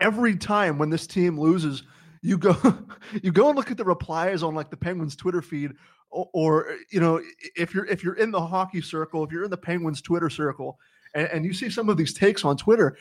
every 0.00 0.36
time 0.36 0.78
when 0.78 0.90
this 0.90 1.06
team 1.06 1.38
loses 1.38 1.82
you 2.22 2.38
go 2.38 2.56
you 3.22 3.32
go 3.32 3.48
and 3.48 3.56
look 3.56 3.70
at 3.70 3.76
the 3.76 3.84
replies 3.84 4.42
on 4.42 4.54
like 4.54 4.70
the 4.70 4.76
penguins 4.76 5.16
twitter 5.16 5.42
feed 5.42 5.72
or, 6.10 6.28
or 6.32 6.76
you 6.90 7.00
know 7.00 7.20
if 7.56 7.74
you're 7.74 7.86
if 7.86 8.02
you're 8.04 8.14
in 8.14 8.30
the 8.30 8.40
hockey 8.40 8.80
circle 8.80 9.24
if 9.24 9.32
you're 9.32 9.44
in 9.44 9.50
the 9.50 9.56
penguins 9.56 10.00
twitter 10.00 10.30
circle 10.30 10.78
and, 11.14 11.28
and 11.28 11.44
you 11.44 11.52
see 11.52 11.70
some 11.70 11.88
of 11.88 11.96
these 11.96 12.14
takes 12.14 12.44
on 12.44 12.56
twitter 12.56 12.96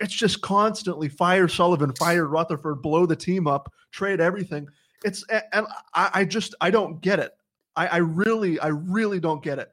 it's 0.00 0.14
just 0.14 0.40
constantly 0.42 1.08
fire 1.08 1.48
sullivan 1.48 1.92
fire 1.94 2.26
rutherford 2.26 2.82
blow 2.82 3.06
the 3.06 3.16
team 3.16 3.46
up 3.46 3.72
trade 3.92 4.20
everything. 4.20 4.68
It's 5.04 5.24
and 5.52 5.66
i, 5.94 6.10
I 6.14 6.24
just 6.24 6.54
i 6.60 6.70
don't 6.70 7.00
get 7.00 7.18
it. 7.18 7.32
I, 7.76 7.86
I 7.86 7.96
really 7.98 8.58
i 8.60 8.68
really 8.68 9.20
don't 9.20 9.42
get 9.42 9.58
it. 9.58 9.70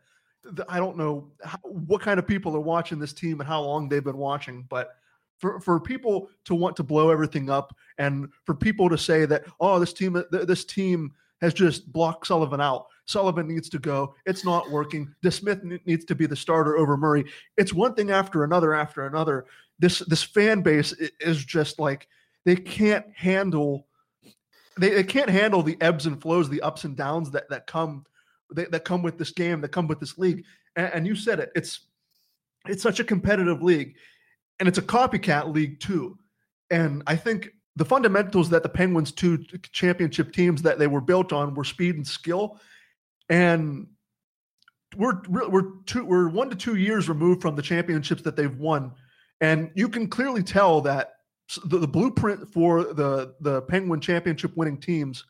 I 0.67 0.77
don't 0.77 0.97
know 0.97 1.27
how, 1.43 1.59
what 1.63 2.01
kind 2.01 2.19
of 2.19 2.27
people 2.27 2.55
are 2.55 2.61
watching 2.61 2.97
this 2.97 3.13
team 3.13 3.39
and 3.39 3.47
how 3.47 3.61
long 3.61 3.89
they've 3.89 4.03
been 4.03 4.17
watching 4.17 4.65
but 4.69 4.95
for, 5.37 5.59
for 5.59 5.79
people 5.79 6.29
to 6.45 6.55
want 6.55 6.75
to 6.77 6.83
blow 6.83 7.09
everything 7.09 7.49
up 7.49 7.75
and 7.99 8.29
for 8.45 8.55
people 8.55 8.89
to 8.89 8.97
say 8.97 9.25
that 9.25 9.43
oh 9.59 9.79
this 9.79 9.93
team 9.93 10.15
uh, 10.15 10.23
th- 10.31 10.47
this 10.47 10.65
team 10.65 11.11
has 11.41 11.53
just 11.53 11.91
blocked 11.91 12.27
Sullivan 12.27 12.59
out. 12.59 12.87
Sullivan 13.05 13.47
needs 13.47 13.69
to 13.69 13.79
go. 13.79 14.13
It's 14.25 14.43
not 14.43 14.69
working. 14.69 15.13
DeSmith 15.23 15.79
needs 15.85 16.05
to 16.05 16.15
be 16.15 16.25
the 16.25 16.35
starter 16.35 16.77
over 16.77 16.97
Murray. 16.97 17.25
It's 17.57 17.73
one 17.73 17.95
thing 17.95 18.11
after 18.11 18.43
another 18.43 18.73
after 18.73 19.07
another. 19.07 19.45
This 19.79 19.99
this 19.99 20.23
fan 20.23 20.61
base 20.61 20.93
is 21.19 21.43
just 21.43 21.79
like 21.79 22.07
they 22.45 22.55
can't 22.55 23.05
handle 23.15 23.87
they, 24.77 24.89
they 24.89 25.03
can't 25.03 25.29
handle 25.29 25.61
the 25.61 25.77
ebbs 25.81 26.05
and 26.05 26.21
flows, 26.21 26.49
the 26.49 26.61
ups 26.61 26.83
and 26.83 26.95
downs 26.95 27.31
that 27.31 27.49
that 27.49 27.67
come 27.67 28.05
that, 28.51 28.71
that 28.71 28.85
come 28.85 29.01
with 29.01 29.17
this 29.17 29.31
game, 29.31 29.61
that 29.61 29.69
come 29.69 29.87
with 29.87 29.99
this 29.99 30.17
league. 30.17 30.43
And, 30.75 30.93
and 30.93 31.07
you 31.07 31.15
said 31.15 31.39
it. 31.39 31.51
It's 31.55 31.87
it's 32.67 32.83
such 32.83 32.99
a 32.99 33.03
competitive 33.03 33.61
league, 33.61 33.95
and 34.59 34.67
it's 34.67 34.77
a 34.77 34.83
copycat 34.83 35.53
league 35.53 35.79
too. 35.79 36.17
And 36.69 37.03
I 37.07 37.15
think 37.15 37.49
the 37.79 37.85
fundamentals 37.85 38.49
that 38.49 38.61
the 38.61 38.67
Penguins 38.67 39.13
two 39.13 39.37
championship 39.71 40.33
teams 40.33 40.61
that 40.63 40.79
they 40.79 40.87
were 40.87 40.99
built 40.99 41.31
on 41.31 41.53
were 41.53 41.63
speed 41.63 41.95
and 41.95 42.05
skill, 42.05 42.59
and 43.29 43.87
we're 44.97 45.21
we're 45.29 45.71
two 45.85 46.03
we're 46.03 46.27
one 46.27 46.49
to 46.49 46.57
two 46.57 46.75
years 46.75 47.07
removed 47.07 47.41
from 47.41 47.55
the 47.55 47.61
championships 47.61 48.21
that 48.23 48.35
they've 48.35 48.57
won, 48.57 48.91
and 49.39 49.71
you 49.75 49.87
can 49.87 50.09
clearly 50.09 50.43
tell 50.43 50.81
that 50.81 51.13
the, 51.63 51.77
the 51.77 51.87
blueprint 51.87 52.51
for 52.51 52.83
the 52.83 53.33
the 53.39 53.61
Penguin 53.61 54.01
championship 54.01 54.57
winning 54.57 54.77
teams. 54.77 55.23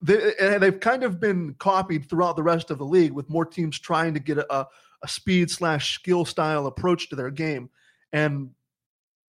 They, 0.00 0.34
they've 0.60 0.78
kind 0.78 1.02
of 1.02 1.18
been 1.18 1.54
copied 1.54 2.08
throughout 2.08 2.36
the 2.36 2.42
rest 2.44 2.70
of 2.70 2.78
the 2.78 2.84
league 2.84 3.10
with 3.10 3.28
more 3.28 3.44
teams 3.44 3.80
trying 3.80 4.14
to 4.14 4.20
get 4.20 4.38
a, 4.38 4.64
a 5.02 5.08
speed 5.08 5.50
slash 5.50 5.96
skill 5.96 6.24
style 6.24 6.68
approach 6.68 7.08
to 7.08 7.16
their 7.16 7.32
game. 7.32 7.68
And 8.12 8.50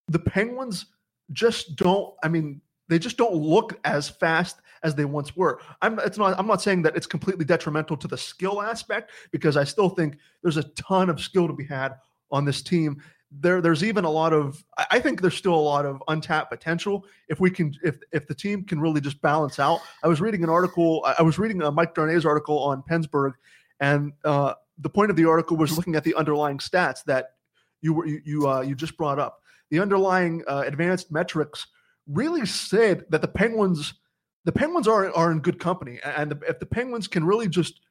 the 0.09 0.19
Penguins 0.19 0.85
just 1.31 1.75
don't, 1.75 2.13
I 2.23 2.27
mean, 2.27 2.61
they 2.87 2.99
just 2.99 3.17
don't 3.17 3.35
look 3.35 3.79
as 3.85 4.09
fast 4.09 4.57
as 4.83 4.95
they 4.95 5.05
once 5.05 5.35
were. 5.35 5.59
I'm 5.81 5.99
it's 5.99 6.17
not 6.17 6.37
I'm 6.39 6.47
not 6.47 6.61
saying 6.61 6.81
that 6.83 6.95
it's 6.95 7.07
completely 7.07 7.45
detrimental 7.45 7.97
to 7.97 8.07
the 8.07 8.17
skill 8.17 8.61
aspect 8.61 9.11
because 9.31 9.57
I 9.57 9.63
still 9.63 9.89
think 9.89 10.17
there's 10.41 10.57
a 10.57 10.63
ton 10.63 11.09
of 11.09 11.19
skill 11.19 11.47
to 11.47 11.53
be 11.53 11.65
had 11.65 11.95
on 12.31 12.45
this 12.45 12.61
team. 12.61 13.01
There 13.31 13.61
there's 13.61 13.83
even 13.83 14.05
a 14.05 14.09
lot 14.09 14.33
of 14.33 14.63
I 14.89 14.99
think 14.99 15.21
there's 15.21 15.35
still 15.35 15.53
a 15.53 15.55
lot 15.55 15.85
of 15.85 16.01
untapped 16.07 16.49
potential 16.49 17.05
if 17.27 17.39
we 17.39 17.51
can 17.51 17.75
if 17.83 17.97
if 18.11 18.27
the 18.27 18.33
team 18.33 18.63
can 18.63 18.79
really 18.79 19.01
just 19.01 19.21
balance 19.21 19.59
out. 19.59 19.81
I 20.03 20.07
was 20.07 20.19
reading 20.19 20.43
an 20.43 20.49
article 20.49 21.05
I 21.17 21.21
was 21.21 21.37
reading 21.37 21.61
a 21.61 21.71
Mike 21.71 21.93
Darnay's 21.93 22.25
article 22.25 22.57
on 22.57 22.81
PensBurgh 22.89 23.33
and 23.79 24.13
uh, 24.25 24.53
the 24.79 24.89
point 24.89 25.11
of 25.11 25.17
the 25.17 25.25
article 25.25 25.57
was 25.57 25.75
looking 25.75 25.95
at 25.95 26.03
the 26.03 26.15
underlying 26.15 26.57
stats 26.57 27.03
that 27.03 27.33
you 27.81 27.93
were 27.93 28.05
you 28.05 28.21
you, 28.25 28.49
uh, 28.49 28.61
you 28.61 28.75
just 28.75 28.97
brought 28.97 29.19
up. 29.19 29.43
The 29.69 29.79
underlying 29.79 30.43
uh, 30.47 30.63
advanced 30.65 31.11
metrics 31.11 31.67
really 32.07 32.45
said 32.45 33.05
that 33.09 33.21
the 33.21 33.27
Penguins 33.27 33.93
the 34.45 34.51
Penguins 34.51 34.87
are 34.87 35.13
are 35.15 35.31
in 35.31 35.39
good 35.39 35.59
company, 35.59 35.99
and 36.03 36.31
the, 36.31 36.39
if 36.47 36.59
the 36.59 36.65
Penguins 36.65 37.07
can 37.07 37.23
really 37.23 37.47
just 37.47 37.81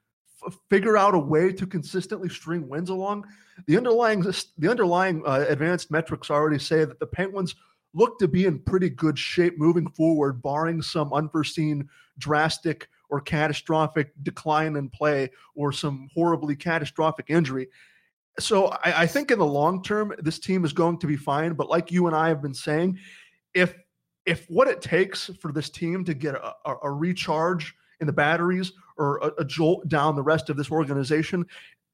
f- 0.44 0.58
figure 0.70 0.96
out 0.96 1.14
a 1.14 1.18
way 1.18 1.52
to 1.52 1.66
consistently 1.66 2.28
string 2.28 2.68
wins 2.68 2.90
along, 2.90 3.26
the 3.66 3.76
underlying 3.76 4.22
the 4.22 4.68
underlying 4.68 5.22
uh, 5.26 5.44
advanced 5.48 5.90
metrics 5.90 6.30
already 6.30 6.58
say 6.58 6.84
that 6.84 6.98
the 6.98 7.06
Penguins 7.06 7.54
look 7.94 8.18
to 8.18 8.28
be 8.28 8.46
in 8.46 8.58
pretty 8.58 8.90
good 8.90 9.18
shape 9.18 9.58
moving 9.58 9.88
forward, 9.90 10.42
barring 10.42 10.82
some 10.82 11.12
unforeseen 11.12 11.88
drastic 12.18 12.88
or 13.10 13.20
catastrophic 13.20 14.12
decline 14.22 14.76
in 14.76 14.88
play 14.90 15.30
or 15.54 15.72
some 15.72 16.08
horribly 16.14 16.54
catastrophic 16.54 17.26
injury. 17.28 17.68
So 18.38 18.66
I, 18.66 19.02
I 19.02 19.06
think 19.06 19.30
in 19.30 19.38
the 19.38 19.46
long 19.46 19.82
term, 19.82 20.14
this 20.18 20.38
team 20.38 20.64
is 20.64 20.72
going 20.72 20.98
to 20.98 21.06
be 21.06 21.16
fine. 21.16 21.54
But 21.54 21.68
like 21.68 21.90
you 21.90 22.06
and 22.06 22.14
I 22.14 22.28
have 22.28 22.42
been 22.42 22.54
saying, 22.54 22.98
if 23.54 23.74
if 24.26 24.46
what 24.48 24.68
it 24.68 24.82
takes 24.82 25.30
for 25.40 25.52
this 25.52 25.70
team 25.70 26.04
to 26.04 26.14
get 26.14 26.34
a, 26.34 26.52
a, 26.64 26.76
a 26.84 26.90
recharge 26.90 27.74
in 28.00 28.06
the 28.06 28.12
batteries 28.12 28.72
or 28.96 29.18
a, 29.18 29.32
a, 29.38 29.44
jolt 29.44 29.88
down 29.88 30.14
the 30.14 30.22
rest 30.22 30.50
of 30.50 30.56
this 30.56 30.70
organization 30.70 31.46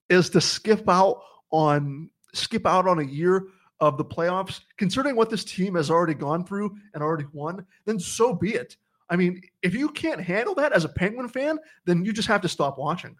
is 0.08 0.30
to 0.30 0.40
skip 0.40 0.88
out 0.88 1.22
on 1.50 2.10
skip 2.32 2.66
out 2.66 2.88
on 2.88 2.98
a 2.98 3.04
year 3.04 3.46
of 3.80 3.96
the 3.98 4.04
playoffs, 4.04 4.60
considering 4.76 5.16
what 5.16 5.30
this 5.30 5.44
team 5.44 5.74
has 5.74 5.90
already 5.90 6.14
gone 6.14 6.44
through 6.44 6.74
and 6.92 7.02
already 7.02 7.26
won, 7.32 7.64
then 7.84 7.98
so 7.98 8.32
be 8.34 8.54
it. 8.54 8.76
I 9.10 9.16
mean, 9.16 9.40
if 9.62 9.74
you 9.74 9.88
can't 9.90 10.20
handle 10.20 10.54
that 10.56 10.72
as 10.72 10.84
a 10.84 10.88
Penguin 10.88 11.28
fan, 11.28 11.58
then 11.84 12.04
you 12.04 12.12
just 12.12 12.28
have 12.28 12.40
to 12.42 12.48
stop 12.48 12.78
watching. 12.78 13.16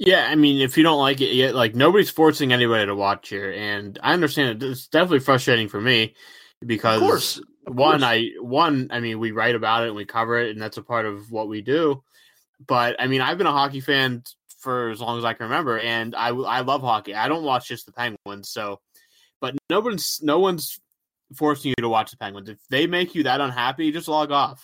Yeah, 0.00 0.26
I 0.30 0.34
mean, 0.34 0.62
if 0.62 0.78
you 0.78 0.82
don't 0.82 0.98
like 0.98 1.20
it 1.20 1.34
yet, 1.34 1.54
like 1.54 1.74
nobody's 1.74 2.08
forcing 2.08 2.54
anybody 2.54 2.86
to 2.86 2.94
watch 2.94 3.28
here, 3.28 3.52
and 3.52 3.98
I 4.02 4.14
understand 4.14 4.62
it. 4.62 4.66
It's 4.66 4.86
definitely 4.86 5.20
frustrating 5.20 5.68
for 5.68 5.78
me 5.78 6.14
because 6.64 7.02
of 7.02 7.06
course, 7.06 7.36
of 7.66 7.74
one, 7.74 8.00
course. 8.00 8.02
I 8.02 8.30
one, 8.40 8.88
I 8.90 9.00
mean, 9.00 9.18
we 9.18 9.32
write 9.32 9.54
about 9.54 9.82
it 9.82 9.88
and 9.88 9.96
we 9.96 10.06
cover 10.06 10.40
it, 10.40 10.52
and 10.52 10.60
that's 10.60 10.78
a 10.78 10.82
part 10.82 11.04
of 11.04 11.30
what 11.30 11.48
we 11.48 11.60
do. 11.60 12.02
But 12.66 12.96
I 12.98 13.08
mean, 13.08 13.20
I've 13.20 13.36
been 13.36 13.46
a 13.46 13.52
hockey 13.52 13.80
fan 13.80 14.22
for 14.58 14.88
as 14.88 15.02
long 15.02 15.18
as 15.18 15.24
I 15.26 15.34
can 15.34 15.44
remember, 15.44 15.78
and 15.78 16.16
I 16.16 16.28
I 16.28 16.60
love 16.60 16.80
hockey. 16.80 17.14
I 17.14 17.28
don't 17.28 17.44
watch 17.44 17.68
just 17.68 17.84
the 17.84 17.92
Penguins, 17.92 18.48
so 18.48 18.80
but 19.38 19.54
no 19.68 19.80
one's 19.80 20.20
no 20.22 20.38
one's 20.38 20.80
forcing 21.36 21.74
you 21.76 21.82
to 21.82 21.90
watch 21.90 22.10
the 22.10 22.16
Penguins. 22.16 22.48
If 22.48 22.58
they 22.70 22.86
make 22.86 23.14
you 23.14 23.24
that 23.24 23.42
unhappy, 23.42 23.92
just 23.92 24.08
log 24.08 24.30
off. 24.32 24.62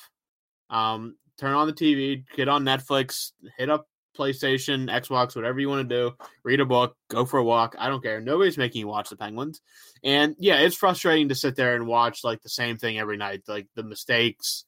Um, 0.71 1.17
turn 1.39 1.53
on 1.53 1.67
the 1.67 1.75
TV, 1.75 2.25
get 2.35 2.49
on 2.49 2.65
Netflix, 2.65 3.33
hit 3.59 3.69
up 3.69 3.87
PlayStation, 4.17 4.91
Xbox, 4.91 5.37
whatever 5.37 5.61
you 5.61 5.69
want 5.69 5.89
to 5.89 5.95
do. 5.95 6.15
Read 6.43 6.61
a 6.61 6.65
book, 6.65 6.97
go 7.09 7.25
for 7.25 7.39
a 7.39 7.45
walk. 7.45 7.77
I 7.79 7.89
don't 7.89 8.03
care. 8.03 8.21
Nobody's 8.21 8.59
making 8.59 8.81
you 8.81 8.89
watch 8.89 9.11
the 9.11 9.17
Penguins. 9.17 9.61
And 10.03 10.37
yeah, 10.39 10.57
it's 10.61 10.77
frustrating 10.77 11.29
to 11.29 11.35
sit 11.35 11.57
there 11.57 11.75
and 11.75 11.87
watch 11.87 12.25
like 12.25 12.43
the 12.43 12.49
same 12.49 12.79
thing 12.79 12.99
every 12.99 13.17
night, 13.17 13.43
like 13.49 13.67
the 13.75 13.83
mistakes 13.83 14.65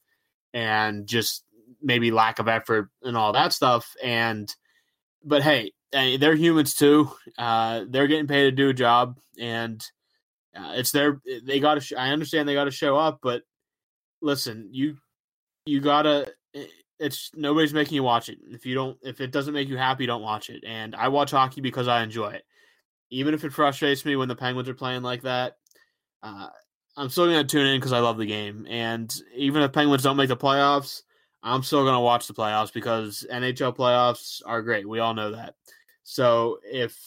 and 0.55 1.07
just 1.07 1.45
maybe 1.83 2.11
lack 2.11 2.39
of 2.39 2.49
effort 2.49 2.91
and 3.03 3.17
all 3.17 3.33
that 3.33 3.53
stuff. 3.53 3.95
And 4.03 4.53
but 5.25 5.43
hey, 5.43 5.73
eh, 5.93 6.17
they're 6.19 6.35
humans 6.35 6.75
too. 6.75 7.11
Uh, 7.37 7.85
they're 7.89 8.07
getting 8.07 8.27
paid 8.27 8.45
to 8.45 8.53
do 8.53 8.69
a 8.69 8.75
job, 8.75 9.19
and 9.39 9.83
uh, 10.57 10.73
it's 10.77 10.93
their. 10.93 11.21
They 11.45 11.61
got 11.61 11.75
to. 11.75 11.81
Sh- 11.81 11.95
I 11.97 12.11
understand 12.11 12.49
they 12.49 12.55
got 12.55 12.65
to 12.65 12.71
show 12.71 12.97
up, 12.97 13.21
but 13.23 13.43
listen, 14.21 14.69
you 14.73 14.97
you 15.67 15.81
gotta. 15.81 16.33
It's 16.99 17.31
nobody's 17.35 17.75
making 17.75 17.95
you 17.95 18.03
watch 18.03 18.29
it. 18.29 18.39
If 18.51 18.67
you 18.67 18.75
don't, 18.75 18.99
if 19.03 19.21
it 19.21 19.31
doesn't 19.31 19.55
make 19.55 19.69
you 19.69 19.77
happy, 19.77 20.07
don't 20.07 20.23
watch 20.23 20.51
it. 20.51 20.65
And 20.67 20.95
I 20.95 21.09
watch 21.09 21.31
hockey 21.31 21.61
because 21.61 21.89
I 21.89 22.03
enjoy 22.03 22.31
it, 22.31 22.45
even 23.11 23.35
if 23.35 23.45
it 23.45 23.53
frustrates 23.53 24.05
me 24.05 24.17
when 24.17 24.29
the 24.29 24.37
Penguins 24.37 24.69
are 24.69 24.75
playing 24.75 25.03
like 25.03 25.23
that. 25.23 25.59
Uh, 26.23 26.49
I'm 26.97 27.09
still 27.09 27.27
gonna 27.27 27.45
tune 27.45 27.67
in 27.67 27.79
because 27.79 27.93
I 27.93 28.01
love 28.01 28.19
the 28.19 28.27
game, 28.27 28.67
and 28.69 29.15
even 29.37 29.63
if 29.63 29.73
Penguins 29.73 30.03
don't 30.03 30.17
make 30.17 30.29
the 30.29 30.37
playoffs, 30.37 31.03
I'm 31.43 31.63
still 31.63 31.85
gonna 31.85 32.01
watch 32.01 32.27
the 32.27 32.35
playoffs 32.35 32.73
because 32.73 33.25
NHL 33.31 33.77
playoffs 33.77 34.43
are 34.45 34.63
great. 34.63 34.89
We 34.89 34.99
all 34.99 35.15
know 35.15 35.31
that. 35.31 35.55
So 36.03 36.59
if 36.65 36.99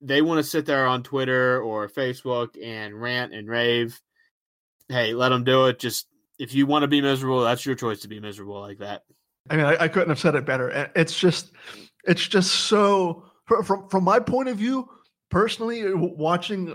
they 0.00 0.22
want 0.22 0.38
to 0.38 0.50
sit 0.50 0.66
there 0.66 0.86
on 0.86 1.02
Twitter 1.02 1.60
or 1.62 1.88
Facebook 1.88 2.56
and 2.62 3.00
rant 3.00 3.34
and 3.34 3.48
rave, 3.48 4.00
hey, 4.88 5.14
let 5.14 5.28
them 5.30 5.44
do 5.44 5.66
it. 5.66 5.78
Just 5.78 6.08
if 6.38 6.54
you 6.54 6.66
want 6.66 6.82
to 6.82 6.88
be 6.88 7.00
miserable, 7.00 7.42
that's 7.42 7.66
your 7.66 7.74
choice 7.74 8.00
to 8.00 8.08
be 8.08 8.20
miserable 8.20 8.60
like 8.60 8.78
that. 8.78 9.02
I 9.50 9.56
mean, 9.56 9.66
I, 9.66 9.84
I 9.84 9.88
couldn't 9.88 10.10
have 10.10 10.18
said 10.18 10.34
it 10.34 10.44
better. 10.44 10.90
It's 10.94 11.18
just, 11.18 11.52
it's 12.04 12.26
just 12.26 12.52
so 12.52 13.24
from 13.46 13.88
from 13.88 14.04
my 14.04 14.20
point 14.20 14.48
of 14.48 14.56
view, 14.56 14.88
personally, 15.30 15.92
watching 15.94 16.74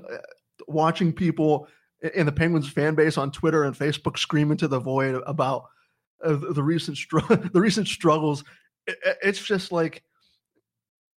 watching 0.67 1.13
people 1.13 1.67
in 2.15 2.25
the 2.25 2.31
Penguins 2.31 2.69
fan 2.69 2.95
base 2.95 3.17
on 3.17 3.31
Twitter 3.31 3.63
and 3.63 3.75
Facebook 3.75 4.17
scream 4.17 4.51
into 4.51 4.67
the 4.67 4.79
void 4.79 5.21
about 5.25 5.65
uh, 6.23 6.37
the 6.51 6.63
recent 6.63 6.97
str- 6.97 7.19
the 7.53 7.61
recent 7.61 7.87
struggles. 7.87 8.43
It, 8.87 8.97
it's 9.21 9.43
just 9.43 9.71
like 9.71 10.03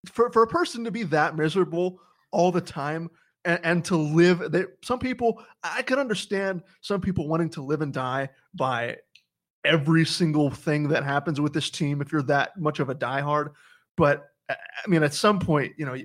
for 0.06 0.30
for 0.30 0.42
a 0.42 0.48
person 0.48 0.84
to 0.84 0.90
be 0.90 1.04
that 1.04 1.36
miserable 1.36 2.00
all 2.32 2.52
the 2.52 2.60
time 2.60 3.10
and, 3.44 3.60
and 3.62 3.84
to 3.86 3.96
live. 3.96 4.50
They, 4.50 4.64
some 4.82 4.98
people 4.98 5.42
I 5.62 5.82
can 5.82 5.98
understand 5.98 6.62
some 6.80 7.00
people 7.00 7.28
wanting 7.28 7.50
to 7.50 7.62
live 7.62 7.82
and 7.82 7.92
die 7.92 8.30
by 8.54 8.96
every 9.64 10.04
single 10.04 10.50
thing 10.50 10.88
that 10.88 11.04
happens 11.04 11.40
with 11.40 11.52
this 11.52 11.70
team 11.70 12.00
if 12.00 12.12
you're 12.12 12.22
that 12.22 12.58
much 12.58 12.80
of 12.80 12.90
a 12.90 12.94
diehard. 12.94 13.52
But 13.96 14.24
uh, 14.48 14.54
I 14.84 14.88
mean, 14.88 15.02
at 15.02 15.14
some 15.14 15.38
point, 15.38 15.72
you 15.78 15.86
know, 15.86 15.96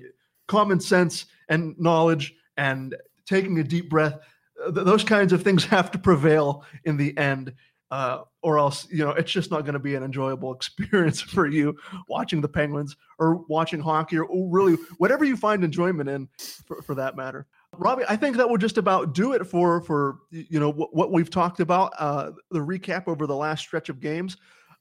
common 0.48 0.80
sense 0.80 1.26
and 1.48 1.74
knowledge 1.78 2.34
and 2.56 2.96
taking 3.26 3.58
a 3.58 3.64
deep 3.64 3.90
breath, 3.90 4.18
th- 4.56 4.86
those 4.86 5.04
kinds 5.04 5.32
of 5.32 5.42
things 5.42 5.64
have 5.66 5.90
to 5.92 5.98
prevail 5.98 6.64
in 6.84 6.96
the 6.96 7.16
end. 7.16 7.52
Uh, 7.90 8.22
or 8.42 8.56
else, 8.56 8.86
you 8.88 9.04
know, 9.04 9.10
it's 9.10 9.32
just 9.32 9.50
not 9.50 9.62
going 9.62 9.72
to 9.72 9.80
be 9.80 9.96
an 9.96 10.04
enjoyable 10.04 10.54
experience 10.54 11.20
for 11.20 11.46
you 11.46 11.76
watching 12.08 12.40
the 12.40 12.48
Penguins 12.48 12.96
or 13.18 13.44
watching 13.48 13.80
hockey 13.80 14.18
or, 14.18 14.28
really 14.48 14.76
whatever 14.98 15.24
you 15.24 15.36
find 15.36 15.64
enjoyment 15.64 16.08
in, 16.08 16.28
for, 16.66 16.82
for 16.82 16.94
that 16.94 17.16
matter. 17.16 17.46
Robbie, 17.76 18.04
I 18.08 18.16
think 18.16 18.36
that 18.36 18.48
will 18.48 18.58
just 18.58 18.78
about 18.78 19.14
do 19.14 19.32
it 19.32 19.46
for 19.46 19.80
for 19.82 20.18
you 20.30 20.58
know 20.58 20.72
what, 20.72 21.12
we've 21.12 21.30
talked 21.30 21.60
about. 21.60 21.92
Uh, 21.98 22.32
the 22.50 22.58
recap 22.58 23.06
over 23.06 23.26
the 23.26 23.36
last 23.36 23.60
stretch 23.60 23.88
of 23.88 24.00
games. 24.00 24.36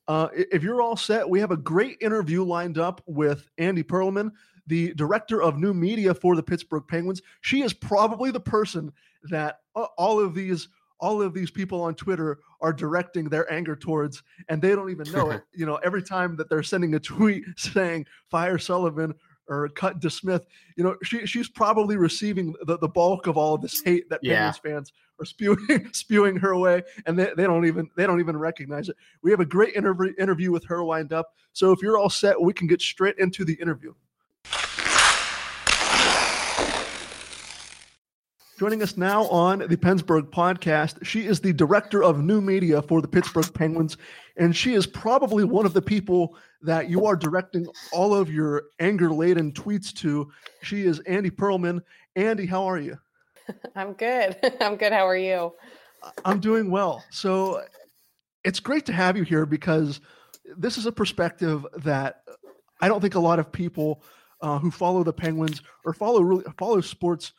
Uh, 0.08 0.28
if 0.34 0.64
you're 0.64 0.82
all 0.82 0.98
set, 0.98 1.30
we 1.30 1.40
have 1.40 1.52
a 1.52 1.58
great 1.58 1.98
interview 2.02 2.44
lined 2.44 2.80
up 2.80 3.02
with 3.06 3.48
Andi 3.60 3.84
Perelman, 3.84 4.32
the 4.66 4.92
director 4.96 5.42
of 5.42 5.60
new 5.60 5.74
media 5.74 6.16
for 6.16 6.36
the 6.36 6.42
Pittsburgh 6.42 6.84
Penguins. 6.88 7.22
She 7.42 7.62
is 7.62 7.74
probably 7.74 8.32
the 8.32 8.40
person 8.40 8.92
that 9.30 9.60
all 9.76 10.20
of 10.20 10.34
these 10.34 10.68
all 11.00 11.22
of 11.22 11.34
these 11.34 11.52
people 11.52 11.82
on 11.82 11.96
Twitter 11.96 12.40
are 12.62 12.74
directing 12.74 13.30
their 13.30 13.52
anger 13.52 13.76
towards, 13.76 14.24
and 14.50 14.62
they 14.62 14.70
don't 14.76 14.90
even 14.90 15.12
know 15.12 15.32
it. 15.32 15.44
You 15.54 15.66
know, 15.66 15.76
every 15.78 16.04
time 16.04 16.36
that 16.38 16.50
they're 16.50 16.64
sending 16.64 16.96
a 16.96 17.00
tweet 17.00 17.44
saying 17.58 18.06
"fire 18.30 18.58
Sullivan" 18.58 19.14
or 19.48 19.68
"cut 19.70 20.00
DeSmith," 20.00 20.46
you 20.78 20.84
know, 20.84 20.96
she 21.04 21.26
she's 21.26 21.50
probably 21.50 21.98
receiving 21.98 22.56
the, 22.64 22.78
the 22.78 22.88
bulk 22.88 23.28
of 23.28 23.38
all 23.38 23.56
of 23.56 23.62
this 23.62 23.82
hate 23.84 24.10
that 24.10 24.20
Yeah. 24.22 24.52
Penguins 24.52 24.58
fans 24.58 24.94
are 25.20 25.26
spewing 25.26 25.90
spewing 25.92 26.38
her 26.38 26.56
way, 26.58 26.84
and 27.06 27.18
they, 27.18 27.32
they 27.36 27.44
don't 27.44 27.66
even 27.66 27.90
they 27.96 28.06
don't 28.06 28.20
even 28.20 28.38
recognize 28.38 28.90
it. 28.90 28.96
We 29.22 29.32
have 29.32 29.40
a 29.40 29.46
great 29.46 29.76
interview 29.76 30.14
interview 30.20 30.52
with 30.52 30.66
her 30.66 30.84
lined 30.84 31.14
up, 31.14 31.34
so 31.54 31.72
if 31.72 31.82
you're 31.82 31.98
all 31.98 32.10
set, 32.10 32.42
we 32.42 32.54
can 32.54 32.68
get 32.68 32.82
straight 32.82 33.18
into 33.18 33.44
the 33.46 33.56
interview. 33.56 33.94
Joining 38.60 38.84
us 38.84 38.98
now 38.98 39.26
on 39.28 39.60
the 39.60 39.78
PensBurgh 39.78 40.32
podcast, 40.32 41.06
she 41.06 41.26
is 41.26 41.40
the 41.40 41.54
director 41.54 42.04
of 42.04 42.22
new 42.22 42.42
media 42.42 42.82
for 42.82 43.02
the 43.02 43.08
Pittsburgh 43.08 43.54
Penguins, 43.54 43.96
and 44.36 44.54
she 44.54 44.74
is 44.74 44.86
probably 44.86 45.46
one 45.46 45.66
of 45.66 45.74
the 45.74 45.82
people 45.82 46.36
that 46.64 46.90
you 46.90 47.06
are 47.06 47.16
directing 47.16 47.66
all 47.94 48.14
of 48.14 48.30
your 48.30 48.64
anger 48.82 49.12
laden 49.12 49.54
tweets 49.54 49.94
to. 49.94 50.30
She 50.62 50.82
is 50.82 51.00
Andi 51.08 51.32
Perelman. 51.32 51.82
Andi, 52.18 52.50
how 52.50 52.66
are 52.66 52.78
you? 52.78 53.00
I'm 53.78 53.94
good. 53.94 54.36
I'm 54.60 54.76
good. 54.76 54.92
How 54.92 55.08
are 55.08 55.16
you? 55.16 55.54
I'm 56.26 56.42
doing 56.42 56.70
well. 56.70 57.02
So 57.12 57.64
it's 58.44 58.60
great 58.60 58.86
to 58.88 58.92
have 58.92 59.16
you 59.16 59.24
here 59.24 59.46
because 59.46 60.02
this 60.58 60.78
is 60.78 60.86
a 60.86 60.92
perspective 60.92 61.66
that 61.78 62.24
I 62.82 62.90
don't 62.90 63.00
think 63.00 63.16
a 63.16 63.20
lot 63.22 63.40
of 63.40 63.54
people 63.54 64.04
uh, 64.42 64.60
who 64.60 64.70
follow 64.70 65.02
the 65.06 65.14
Penguins 65.14 65.62
or 65.86 65.94
follow 65.94 66.22
really 66.22 66.44
follow 66.58 66.82
sports. 66.82 67.32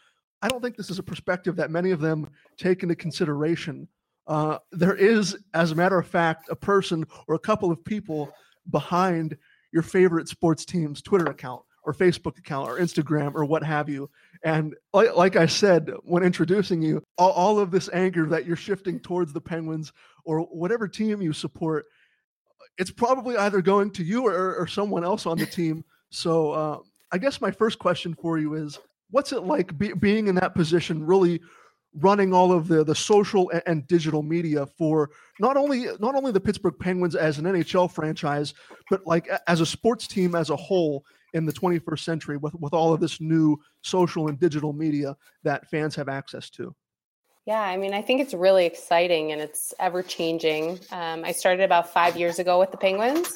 I 0.42 0.48
don't 0.48 0.62
think 0.62 0.76
this 0.76 0.90
is 0.90 0.98
a 0.98 1.02
perspective 1.02 1.56
that 1.56 1.70
many 1.70 1.90
of 1.90 2.00
them 2.00 2.28
take 2.56 2.82
into 2.82 2.94
consideration 2.94 3.88
uh, 4.30 4.58
there 4.70 4.94
is, 4.94 5.36
as 5.54 5.72
a 5.72 5.74
matter 5.74 5.98
of 5.98 6.06
fact, 6.06 6.48
a 6.50 6.56
person 6.56 7.04
or 7.26 7.34
a 7.34 7.38
couple 7.38 7.72
of 7.72 7.84
people 7.84 8.30
behind 8.70 9.36
your 9.72 9.82
favorite 9.82 10.28
sports 10.28 10.64
team's 10.64 11.02
Twitter 11.02 11.26
account 11.26 11.62
or 11.82 11.92
Facebook 11.92 12.38
account 12.38 12.68
or 12.68 12.78
Instagram 12.78 13.34
or 13.34 13.44
what 13.44 13.64
have 13.64 13.88
you. 13.88 14.08
And 14.44 14.76
like, 14.92 15.16
like 15.16 15.36
I 15.36 15.46
said 15.46 15.90
when 16.04 16.22
introducing 16.22 16.80
you, 16.80 17.02
all, 17.18 17.32
all 17.32 17.58
of 17.58 17.72
this 17.72 17.90
anger 17.92 18.26
that 18.26 18.46
you're 18.46 18.54
shifting 18.54 19.00
towards 19.00 19.32
the 19.32 19.40
Penguins 19.40 19.92
or 20.24 20.42
whatever 20.42 20.86
team 20.86 21.20
you 21.20 21.32
support, 21.32 21.86
it's 22.78 22.92
probably 22.92 23.36
either 23.36 23.60
going 23.60 23.90
to 23.92 24.04
you 24.04 24.28
or, 24.28 24.54
or 24.54 24.68
someone 24.68 25.02
else 25.02 25.26
on 25.26 25.38
the 25.38 25.46
team. 25.46 25.84
So 26.10 26.52
uh, 26.52 26.78
I 27.10 27.18
guess 27.18 27.40
my 27.40 27.50
first 27.50 27.80
question 27.80 28.14
for 28.14 28.38
you 28.38 28.54
is 28.54 28.78
what's 29.10 29.32
it 29.32 29.44
like 29.44 29.76
be, 29.78 29.92
being 29.92 30.28
in 30.28 30.34
that 30.36 30.54
position, 30.54 31.04
really 31.04 31.40
running 31.94 32.32
all 32.32 32.52
of 32.52 32.68
the 32.68 32.84
the 32.84 32.94
social 32.94 33.50
and, 33.50 33.62
and, 33.66 33.86
digital 33.88 34.22
media 34.22 34.64
for 34.78 35.10
not 35.40 35.56
only 35.56 35.86
not 35.98 36.14
only 36.14 36.30
the 36.30 36.40
Pittsburgh 36.40 36.78
Penguins 36.78 37.16
as 37.16 37.38
an 37.38 37.44
NHL 37.44 37.90
franchise, 37.90 38.54
but 38.88 39.04
like 39.06 39.28
as 39.48 39.60
a 39.60 39.66
sports 39.66 40.06
team 40.06 40.34
as 40.34 40.50
a 40.50 40.56
whole 40.56 41.04
in 41.32 41.44
the 41.44 41.52
21st 41.52 42.00
century 42.00 42.36
with 42.36 42.54
with 42.54 42.72
all 42.72 42.92
of 42.92 43.00
this 43.00 43.20
new 43.20 43.56
social 43.82 44.28
and 44.28 44.38
digital 44.38 44.72
media 44.72 45.16
that 45.42 45.68
fans 45.68 45.96
have 45.96 46.08
access 46.08 46.50
to. 46.50 46.74
Yeah, 47.46 47.60
I 47.60 47.76
mean, 47.76 47.94
I 47.94 48.02
think 48.02 48.20
it's 48.20 48.34
really 48.34 48.66
exciting 48.66 49.32
and 49.32 49.40
it's 49.40 49.74
ever 49.80 50.02
changing. 50.02 50.78
Um, 50.92 51.24
I 51.24 51.32
started 51.32 51.64
about 51.64 51.92
five 51.92 52.16
years 52.16 52.38
ago 52.38 52.60
with 52.60 52.70
the 52.70 52.76
Penguins, 52.76 53.32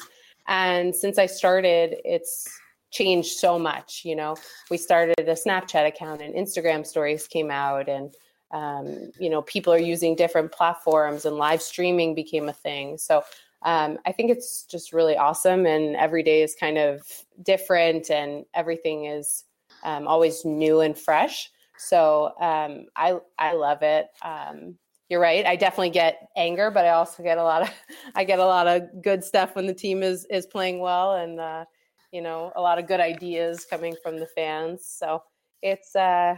and 0.47 0.95
since 0.95 1.17
I 1.17 1.25
started, 1.25 1.97
it's 2.05 2.47
changed 2.95 3.37
so 3.37 3.59
much. 3.59 4.03
You 4.05 4.15
know, 4.15 4.35
we 4.71 4.77
started 4.77 5.19
a 5.19 5.33
Snapchat 5.33 5.85
account 5.87 6.21
and 6.21 6.33
Instagram 6.33 6.85
stories 6.85 7.27
came 7.27 7.51
out, 7.51 7.89
and 7.89 8.13
um, 8.51 9.11
you 9.19 9.29
know, 9.29 9.41
people 9.41 9.73
are 9.73 9.79
using 9.79 10.15
different 10.15 10.51
platforms 10.51 11.25
and 11.25 11.35
live 11.35 11.61
streaming 11.61 12.15
became 12.15 12.47
a 12.47 12.53
thing. 12.53 12.97
So 12.97 13.23
um, 13.63 13.97
I 14.05 14.11
think 14.11 14.31
it's 14.31 14.63
just 14.63 14.93
really 14.93 15.17
awesome, 15.17 15.65
and 15.65 15.95
every 15.95 16.23
day 16.23 16.41
is 16.41 16.55
kind 16.57 16.77
of 16.77 17.01
different, 17.43 18.09
and 18.09 18.45
everything 18.53 19.05
is 19.05 19.43
um, 19.83 20.07
always 20.07 20.45
new 20.45 20.81
and 20.81 20.97
fresh. 20.97 21.51
So 21.77 22.33
um, 22.39 22.85
I 22.95 23.19
I 23.37 23.53
love 23.53 23.81
it. 23.81 24.07
Um, 24.23 24.77
you're 25.09 25.19
right. 25.19 25.45
I 25.45 25.55
definitely 25.55 25.91
get 25.91 26.29
anger, 26.35 26.71
but 26.71 26.85
I 26.85 26.89
also 26.89 27.21
get 27.21 27.37
a 27.37 27.43
lot 27.43 27.63
of 27.63 27.69
I 28.15 28.23
get 28.23 28.39
a 28.39 28.45
lot 28.45 28.67
of 28.67 28.83
good 29.01 29.23
stuff 29.23 29.55
when 29.55 29.65
the 29.65 29.73
team 29.73 30.01
is 30.01 30.25
is 30.29 30.45
playing 30.45 30.79
well, 30.79 31.15
and 31.15 31.39
uh, 31.39 31.65
you 32.15 32.21
know 32.21 32.53
a 32.55 32.61
lot 32.61 32.79
of 32.79 32.87
good 32.87 33.01
ideas 33.01 33.65
coming 33.69 33.93
from 34.01 34.17
the 34.17 34.25
fans. 34.25 34.85
So 34.85 35.21
it's 35.61 35.93
uh, 35.97 36.37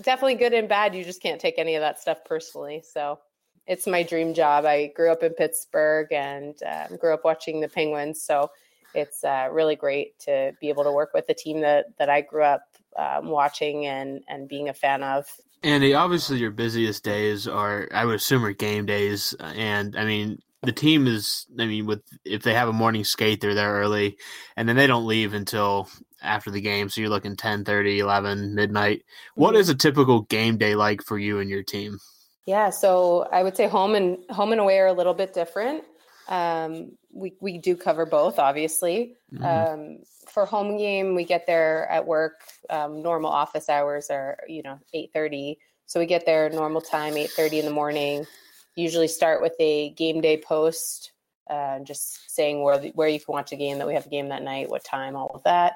definitely 0.00 0.36
good 0.36 0.54
and 0.54 0.66
bad. 0.70 0.94
You 0.94 1.04
just 1.04 1.20
can't 1.20 1.38
take 1.38 1.56
any 1.58 1.74
of 1.74 1.82
that 1.82 2.00
stuff 2.00 2.24
personally. 2.24 2.82
So 2.82 3.18
it's 3.66 3.86
my 3.86 4.02
dream 4.02 4.32
job. 4.32 4.64
I 4.64 4.86
grew 4.96 5.12
up 5.12 5.22
in 5.22 5.34
Pittsburgh 5.34 6.10
and 6.12 6.54
um, 6.66 6.96
grew 6.96 7.12
up 7.12 7.26
watching 7.26 7.60
the 7.60 7.68
Penguins. 7.68 8.22
So 8.22 8.50
it's 8.94 9.22
uh, 9.22 9.48
really 9.52 9.76
great 9.76 10.18
to 10.20 10.52
be 10.62 10.70
able 10.70 10.84
to 10.84 10.92
work 10.92 11.10
with 11.12 11.26
the 11.26 11.34
team 11.34 11.60
that 11.60 11.86
that 11.98 12.08
I 12.08 12.22
grew 12.22 12.44
up 12.44 12.64
um, 12.96 13.28
watching 13.28 13.84
and 13.84 14.22
and 14.28 14.48
being 14.48 14.70
a 14.70 14.74
fan 14.74 15.02
of. 15.02 15.26
Andi, 15.62 15.96
obviously 15.96 16.38
your 16.38 16.50
busiest 16.50 17.04
days 17.04 17.46
are, 17.46 17.88
I 17.92 18.04
would 18.04 18.16
assume, 18.16 18.44
are 18.44 18.52
game 18.52 18.84
days, 18.84 19.32
and 19.38 19.94
I 19.94 20.04
mean 20.04 20.40
the 20.62 20.72
team 20.72 21.06
is, 21.06 21.46
I 21.58 21.66
mean, 21.66 21.86
with 21.86 22.02
if 22.24 22.42
they 22.42 22.54
have 22.54 22.68
a 22.68 22.72
morning 22.72 23.04
skate, 23.04 23.40
they're 23.40 23.54
there 23.54 23.72
early, 23.72 24.16
and 24.56 24.68
then 24.68 24.76
they 24.76 24.86
don't 24.86 25.06
leave 25.06 25.34
until 25.34 25.88
after 26.22 26.50
the 26.50 26.60
game. 26.60 26.88
So 26.88 27.00
you're 27.00 27.10
looking 27.10 27.36
10, 27.36 27.64
30, 27.64 27.98
11, 27.98 28.54
midnight. 28.54 29.02
What 29.34 29.50
mm-hmm. 29.50 29.60
is 29.60 29.68
a 29.68 29.74
typical 29.74 30.22
game 30.22 30.58
day 30.58 30.74
like 30.74 31.02
for 31.02 31.18
you 31.18 31.40
and 31.40 31.50
your 31.50 31.62
team? 31.62 31.98
Yeah, 32.46 32.70
so 32.70 33.28
I 33.32 33.42
would 33.42 33.56
say 33.56 33.68
home 33.68 33.94
and 33.94 34.18
home 34.30 34.52
and 34.52 34.60
away 34.60 34.78
are 34.78 34.86
a 34.86 34.92
little 34.92 35.14
bit 35.14 35.34
different. 35.34 35.84
Um, 36.28 36.92
we 37.12 37.34
we 37.40 37.58
do 37.58 37.76
cover 37.76 38.06
both, 38.06 38.38
obviously. 38.38 39.16
Mm-hmm. 39.32 39.44
Um, 39.44 39.98
for 40.28 40.46
home 40.46 40.76
game, 40.78 41.14
we 41.14 41.24
get 41.24 41.46
there 41.46 41.88
at 41.90 42.06
work. 42.06 42.40
Um, 42.70 43.02
normal 43.02 43.30
office 43.30 43.68
hours 43.68 44.08
are 44.10 44.38
you 44.48 44.62
know 44.62 44.78
eight 44.92 45.10
thirty, 45.12 45.58
so 45.86 46.00
we 46.00 46.06
get 46.06 46.26
there 46.26 46.48
normal 46.50 46.80
time, 46.80 47.16
eight 47.16 47.30
thirty 47.30 47.58
in 47.58 47.64
the 47.64 47.72
morning. 47.72 48.26
Usually 48.74 49.08
start 49.08 49.42
with 49.42 49.54
a 49.60 49.90
game 49.90 50.20
day 50.20 50.36
post, 50.36 51.12
uh, 51.50 51.80
just 51.80 52.30
saying 52.30 52.62
where 52.62 52.78
where 52.94 53.08
you 53.08 53.20
can 53.20 53.32
watch 53.32 53.52
a 53.52 53.56
game, 53.56 53.78
that 53.78 53.86
we 53.86 53.94
have 53.94 54.06
a 54.06 54.10
game 54.10 54.28
that 54.28 54.42
night, 54.42 54.70
what 54.70 54.84
time, 54.84 55.16
all 55.16 55.30
of 55.34 55.42
that. 55.44 55.74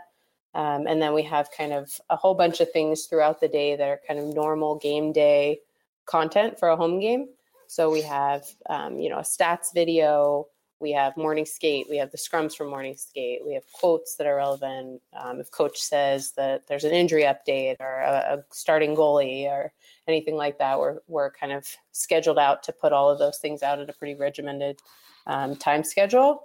Um, 0.55 0.87
and 0.87 1.03
then 1.03 1.13
we 1.13 1.23
have 1.25 1.51
kind 1.55 1.75
of 1.75 2.01
a 2.09 2.17
whole 2.17 2.35
bunch 2.35 2.61
of 2.61 2.73
things 2.73 3.05
throughout 3.05 3.41
the 3.41 3.49
day 3.49 3.77
that 3.77 3.89
are 3.89 4.01
kind 4.09 4.19
of 4.19 4.35
normal 4.35 4.77
game 4.77 5.13
day 5.13 5.61
content 6.07 6.59
for 6.59 6.71
a 6.71 6.77
home 6.77 6.99
game. 6.99 7.29
So 7.67 7.91
we 7.91 8.01
have, 8.03 8.47
um, 8.71 8.99
you 8.99 9.11
know, 9.11 9.19
a 9.19 9.23
stats 9.23 9.75
video, 9.75 10.47
we 10.81 10.93
have 10.93 11.17
morning 11.17 11.45
skate, 11.45 11.87
we 11.91 11.99
have 11.99 12.11
the 12.11 12.17
scrums 12.17 12.55
from 12.55 12.71
morning 12.71 12.97
skate, 12.97 13.41
we 13.45 13.53
have 13.55 13.65
quotes 13.73 14.17
that 14.17 14.27
are 14.27 14.37
relevant. 14.37 15.03
Um, 15.13 15.41
if 15.41 15.51
coach 15.51 15.79
says 15.79 16.33
that 16.33 16.67
there's 16.67 16.85
an 16.85 16.93
injury 16.93 17.25
update 17.25 17.77
or 17.81 18.01
a, 18.01 18.39
a, 18.39 18.45
starting 18.51 18.95
goalie 18.95 19.47
or 19.47 19.73
anything 20.09 20.37
like 20.37 20.59
that, 20.59 20.79
we're, 20.79 20.99
we're 21.09 21.31
kind 21.31 21.53
of 21.53 21.67
scheduled 21.93 22.39
out 22.39 22.63
to 22.65 22.73
put 22.73 22.93
all 22.93 23.11
of 23.11 23.19
those 23.19 23.39
things 23.39 23.63
out 23.63 23.79
at 23.79 23.91
a 23.91 23.93
pretty 23.93 24.15
regimented 24.15 24.81
um, 25.27 25.57
time 25.57 25.85
schedule. 25.85 26.45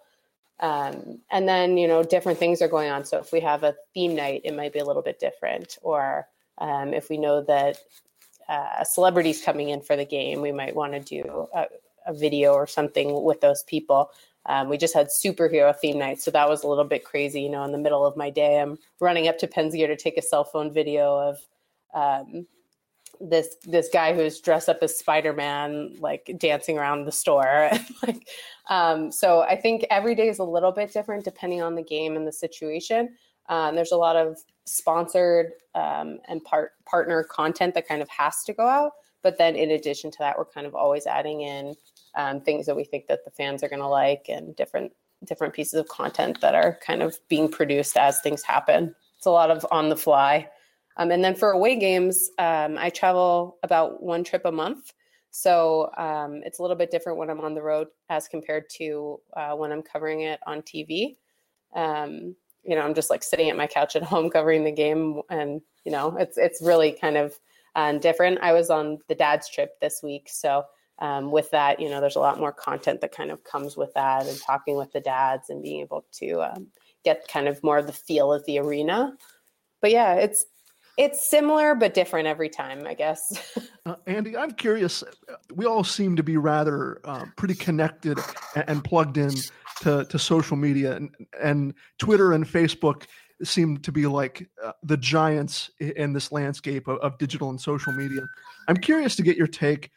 Um, 0.60 1.20
and 1.32 1.48
then, 1.48 1.78
you 1.78 1.88
know, 1.88 2.04
different 2.04 2.38
things 2.38 2.62
are 2.62 2.68
going 2.68 2.92
on. 2.92 3.04
So 3.04 3.18
if 3.18 3.32
we 3.32 3.40
have 3.42 3.64
a 3.64 3.76
theme 3.94 4.16
night, 4.16 4.42
it 4.44 4.56
might 4.56 4.74
be 4.74 4.80
a 4.80 4.86
little 4.86 5.02
bit 5.02 5.20
different. 5.20 5.78
Or 5.82 6.28
um, 6.60 6.94
if 6.94 7.10
we 7.10 7.18
know 7.18 7.42
that 7.44 7.80
uh, 8.48 8.84
celebrities 8.84 9.42
coming 9.44 9.70
in 9.70 9.82
for 9.82 9.96
the 9.96 10.06
game, 10.06 10.42
we 10.42 10.52
might 10.52 10.76
want 10.76 10.94
to 10.94 11.00
do 11.00 11.48
a, 11.54 11.66
a, 12.06 12.14
video 12.14 12.54
or 12.54 12.68
something 12.68 13.24
with 13.24 13.42
those 13.42 13.64
people. 13.64 14.12
Um, 14.46 14.70
we 14.70 14.78
just 14.78 14.94
had 14.94 15.08
superhero 15.08 15.76
theme 15.76 15.98
night, 15.98 16.20
so 16.20 16.32
that 16.32 16.50
was 16.50 16.64
a 16.64 16.68
little 16.68 16.84
bit 16.84 17.06
crazy. 17.06 17.42
You 17.42 17.50
know, 17.50 17.64
in 17.64 17.72
the 17.72 17.78
middle 17.78 18.06
of 18.06 18.18
my 18.18 18.30
day, 18.30 18.60
I'm 18.60 18.78
running 19.00 19.28
up 19.28 19.38
to 19.40 19.48
Pensgear 19.48 19.88
to 19.88 19.96
take 19.96 20.18
a 20.18 20.22
cell 20.22 20.44
phone 20.44 20.74
video 20.74 21.16
of 21.18 21.38
um, 21.94 22.46
this 23.22 23.56
this 23.64 23.90
guy 23.92 24.14
who's 24.14 24.40
dressed 24.40 24.70
up 24.70 24.80
as 24.82 24.98
Spider-Man, 24.98 25.96
like 26.00 26.32
dancing 26.38 26.78
around 26.78 27.06
the 27.06 27.12
store. 27.12 27.72
like, 28.08 28.28
um, 28.70 29.12
so 29.12 29.42
I 29.42 29.56
think 29.56 29.86
every 29.90 30.16
day 30.16 30.30
is 30.30 30.40
a 30.40 30.44
little 30.44 30.72
bit 30.72 30.92
different 30.94 31.24
depending 31.24 31.62
on 31.62 31.76
the 31.76 31.84
game 31.84 32.16
and 32.16 32.28
the 32.28 32.32
situation. 32.32 33.16
Um, 33.50 33.76
there's 33.76 33.92
a 33.92 33.98
lot 33.98 34.16
of 34.16 34.38
sponsored 34.66 35.52
um, 35.76 36.20
and 36.28 36.44
part 36.44 36.72
partner 36.86 37.24
content 37.24 37.74
that 37.76 37.88
kind 37.88 38.02
of 38.02 38.10
has 38.10 38.44
to 38.46 38.54
go 38.54 38.68
out. 38.68 38.94
But 39.24 39.38
then 39.38 39.56
in 39.56 39.72
addition 39.72 40.10
to 40.12 40.18
that, 40.20 40.38
we're 40.38 40.46
kind 40.46 40.66
of 40.66 40.74
always 40.74 41.06
adding 41.06 41.42
in 41.42 41.76
um, 42.16 42.42
things 42.42 42.66
that 42.66 42.76
we 42.76 42.84
think 42.84 43.08
that 43.08 43.24
the 43.24 43.32
fans 43.32 43.64
are 43.64 43.70
going 43.70 43.82
to 43.82 43.88
like 43.88 44.26
and 44.30 44.56
different 44.56 44.94
different 45.26 45.54
pieces 45.54 45.76
of 45.76 45.88
content 45.88 46.42
that 46.42 46.56
are 46.56 46.80
kind 46.86 47.04
of 47.04 47.20
being 47.30 47.48
produced 47.48 47.96
as 47.96 48.20
things 48.22 48.42
happen. 48.42 48.96
It's 49.18 49.28
a 49.28 49.32
lot 49.32 49.52
of 49.52 49.66
on 49.72 49.90
the 49.90 49.98
fly. 49.98 50.50
Um, 51.02 51.10
and 51.10 51.24
then 51.24 51.34
for 51.34 51.50
away 51.50 51.78
games, 51.78 52.30
um, 52.38 52.78
I 52.78 52.92
travel 52.92 53.58
about 53.64 54.04
one 54.04 54.24
trip 54.24 54.44
a 54.46 54.52
month. 54.52 54.94
So 55.32 55.90
um, 55.98 56.42
it's 56.46 56.60
a 56.60 56.62
little 56.62 56.78
bit 56.78 56.92
different 56.92 57.18
when 57.18 57.32
I'm 57.32 57.40
on 57.40 57.56
the 57.56 57.62
road 57.64 57.88
as 58.10 58.28
compared 58.28 58.70
to 58.78 59.20
uh, 59.36 59.54
when 59.56 59.72
I'm 59.72 59.82
covering 59.82 60.22
it 60.22 60.40
on 60.46 60.62
TV. 60.62 61.16
Um, 61.76 62.36
you 62.64 62.76
know, 62.76 62.82
I'm 62.82 62.94
just 62.94 63.10
like 63.10 63.24
sitting 63.24 63.50
at 63.50 63.58
my 63.58 63.66
couch 63.66 63.96
at 63.96 64.04
home 64.14 64.30
covering 64.30 64.64
the 64.64 64.72
game, 64.72 65.22
and 65.32 65.62
you 65.86 65.92
know, 65.92 66.16
it's 66.18 66.38
it's 66.38 66.62
really 66.62 66.92
kind 66.92 67.18
of 67.18 67.40
um, 67.76 67.98
different. 67.98 68.38
I 68.44 68.54
was 68.54 68.70
on 68.70 69.00
the 69.08 69.16
dad's 69.16 69.50
trip 69.50 69.80
this 69.80 70.02
week, 70.04 70.30
so 70.30 70.66
um, 71.00 71.32
with 71.32 71.50
that, 71.50 71.80
you 71.80 71.90
know, 71.90 72.00
there's 72.00 72.16
a 72.16 72.20
lot 72.20 72.40
more 72.40 72.52
content 72.52 73.02
that 73.02 73.12
kind 73.12 73.32
of 73.32 73.44
comes 73.44 73.76
with 73.76 73.92
that, 73.96 74.28
and 74.28 74.40
talking 74.40 74.76
with 74.76 74.92
the 74.92 75.02
dads 75.02 75.50
and 75.50 75.64
being 75.64 75.82
able 75.82 76.06
to 76.20 76.46
get 77.04 77.28
kind 77.28 77.48
of 77.48 77.64
more 77.64 77.80
of 77.80 77.88
the 77.88 77.94
feel 77.94 78.32
of 78.32 78.46
the 78.46 78.60
arena. 78.60 79.18
But 79.82 79.90
yeah, 79.90 80.14
it's 80.14 80.46
it's 80.98 81.30
similar 81.30 81.76
but 81.76 81.94
different 81.94 82.28
every 82.28 82.50
time, 82.50 82.86
I 82.86 82.94
guess. 82.94 83.58
uh, 83.86 83.96
Andi, 84.08 84.38
I'm 84.38 84.52
curious. 84.52 85.04
We 85.54 85.66
all 85.66 85.84
seem 85.84 86.16
to 86.16 86.24
be 86.24 86.38
rather 86.38 87.02
uh, 87.06 87.26
pretty 87.38 87.56
connected 87.56 88.20
and, 88.56 88.66
and 88.68 88.84
plugged 88.84 89.18
in 89.18 89.34
to, 89.82 90.06
to 90.06 90.20
social 90.20 90.58
media 90.58 90.96
and, 90.96 91.10
and 91.42 91.74
Twitter 91.98 92.34
and 92.34 92.46
Facebook 92.46 93.06
seem 93.44 93.78
to 93.78 93.92
be 93.92 94.06
like 94.06 94.48
uh, 94.64 94.74
the 94.84 94.98
giants 94.98 95.72
in 95.80 96.14
this 96.14 96.32
landscape 96.32 96.88
of, 96.88 97.00
of, 97.00 97.18
digital 97.18 97.50
and 97.50 97.60
social 97.60 97.92
media. 97.92 98.22
I'm 98.68 98.78
curious 98.78 99.16
to 99.16 99.24
get 99.24 99.36
your 99.36 99.48
take 99.48 99.90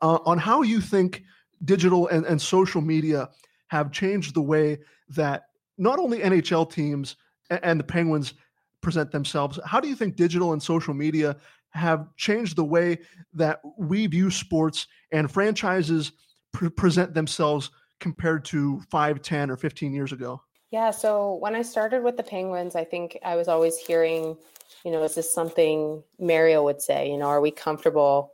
uh, 0.00 0.18
on 0.24 0.38
how 0.38 0.62
you 0.62 0.80
think 0.80 1.24
digital 1.64 2.06
and, 2.08 2.24
and 2.24 2.40
social 2.40 2.80
media 2.80 3.28
have 3.68 3.90
changed 3.90 4.34
the 4.34 4.42
way 4.42 4.78
that 5.08 5.44
not 5.78 5.98
only 5.98 6.20
NHL 6.20 6.70
teams 6.70 7.16
and, 7.50 7.60
and 7.64 7.80
the 7.80 7.84
Penguins 7.84 8.34
present 8.82 9.10
themselves. 9.12 9.58
How 9.64 9.80
do 9.80 9.88
you 9.88 9.96
think 9.96 10.16
digital 10.16 10.52
and 10.52 10.62
social 10.62 10.92
media 10.92 11.36
have 11.70 12.14
changed 12.16 12.56
the 12.56 12.64
way 12.64 12.98
that 13.32 13.60
we 13.78 14.06
view 14.06 14.30
sports 14.30 14.86
and 15.10 15.30
franchises 15.30 16.12
pre- 16.52 16.68
present 16.68 17.14
themselves 17.14 17.70
compared 18.00 18.44
to 18.46 18.80
5, 18.90 19.22
10, 19.22 19.50
or 19.50 19.56
15 19.56 19.94
years 19.94 20.12
ago? 20.12 20.42
Yeah, 20.70 20.90
so 20.90 21.34
when 21.36 21.54
I 21.54 21.62
started 21.62 22.02
with 22.02 22.16
the 22.16 22.22
Penguins, 22.22 22.74
I 22.76 22.84
think 22.84 23.18
I 23.24 23.36
was 23.36 23.48
always 23.48 23.76
hearing, 23.76 24.36
you 24.84 24.90
know, 24.90 25.02
is 25.02 25.14
this 25.14 25.32
something 25.32 26.02
Mario 26.18 26.64
would 26.64 26.82
say? 26.82 27.10
You 27.10 27.18
know, 27.18 27.26
are 27.26 27.40
we 27.40 27.50
comfortable 27.50 28.32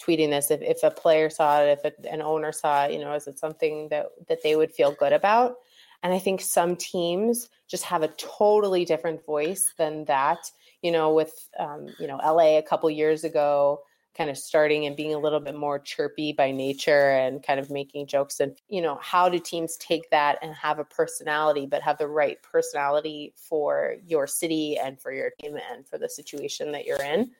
tweeting 0.00 0.30
this 0.30 0.50
if, 0.50 0.62
if 0.62 0.82
a 0.82 0.90
player 0.90 1.28
saw 1.28 1.60
it 1.60 1.78
if 1.78 1.84
a, 1.84 2.10
an 2.10 2.22
owner 2.22 2.52
saw 2.52 2.84
it 2.84 2.92
you 2.92 2.98
know 2.98 3.12
is 3.12 3.26
it 3.26 3.38
something 3.38 3.88
that 3.90 4.06
that 4.28 4.42
they 4.42 4.56
would 4.56 4.72
feel 4.72 4.92
good 4.92 5.12
about 5.12 5.56
and 6.02 6.12
i 6.12 6.18
think 6.18 6.40
some 6.40 6.76
teams 6.76 7.48
just 7.68 7.84
have 7.84 8.02
a 8.02 8.08
totally 8.08 8.84
different 8.84 9.24
voice 9.24 9.72
than 9.78 10.04
that 10.04 10.38
you 10.82 10.90
know 10.92 11.12
with 11.12 11.48
um, 11.58 11.86
you 11.98 12.06
know 12.06 12.16
la 12.16 12.58
a 12.58 12.62
couple 12.62 12.90
years 12.90 13.24
ago 13.24 13.80
kind 14.16 14.28
of 14.28 14.36
starting 14.36 14.86
and 14.86 14.96
being 14.96 15.14
a 15.14 15.18
little 15.18 15.38
bit 15.38 15.54
more 15.54 15.78
chirpy 15.78 16.32
by 16.32 16.50
nature 16.50 17.10
and 17.12 17.44
kind 17.44 17.60
of 17.60 17.70
making 17.70 18.06
jokes 18.06 18.40
and 18.40 18.56
you 18.68 18.82
know 18.82 18.98
how 19.00 19.28
do 19.28 19.38
teams 19.38 19.76
take 19.76 20.10
that 20.10 20.36
and 20.42 20.54
have 20.54 20.78
a 20.78 20.84
personality 20.84 21.64
but 21.64 21.80
have 21.82 21.96
the 21.98 22.06
right 22.06 22.42
personality 22.42 23.32
for 23.36 23.96
your 24.06 24.26
city 24.26 24.76
and 24.78 25.00
for 25.00 25.12
your 25.12 25.30
team 25.40 25.56
and 25.72 25.86
for 25.86 25.96
the 25.96 26.08
situation 26.08 26.72
that 26.72 26.84
you're 26.84 27.02
in. 27.02 27.30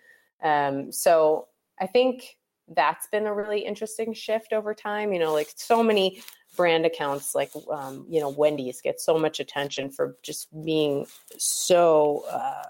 Um, 0.42 0.92
so 0.92 1.48
i 1.80 1.86
think 1.86 2.38
that's 2.68 3.08
been 3.08 3.26
a 3.26 3.34
really 3.34 3.60
interesting 3.60 4.14
shift 4.14 4.52
over 4.52 4.72
time 4.72 5.12
you 5.12 5.18
know 5.18 5.32
like 5.32 5.50
so 5.56 5.82
many 5.82 6.22
brand 6.56 6.84
accounts 6.84 7.34
like 7.34 7.50
um, 7.70 8.04
you 8.08 8.20
know 8.20 8.28
wendy's 8.28 8.80
get 8.80 9.00
so 9.00 9.18
much 9.18 9.40
attention 9.40 9.90
for 9.90 10.16
just 10.22 10.48
being 10.64 11.06
so 11.38 12.24
uh, 12.30 12.64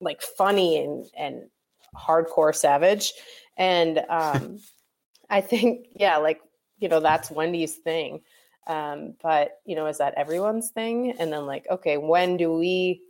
like 0.00 0.22
funny 0.22 0.82
and 0.82 1.06
and 1.16 1.42
hardcore 1.96 2.54
savage. 2.54 3.12
And 3.56 3.98
um 4.08 4.58
i 5.30 5.40
think 5.40 5.86
yeah 5.96 6.18
like 6.18 6.40
you 6.78 6.88
know 6.88 7.00
that's 7.00 7.30
wendy's 7.30 7.74
thing. 7.74 8.22
Um 8.66 9.14
but 9.22 9.52
you 9.64 9.76
know 9.76 9.86
is 9.86 9.98
that 9.98 10.14
everyone's 10.16 10.70
thing? 10.70 11.14
And 11.18 11.32
then 11.32 11.46
like 11.46 11.66
okay 11.70 11.96
when 11.96 12.36
do 12.36 12.52
we 12.52 13.02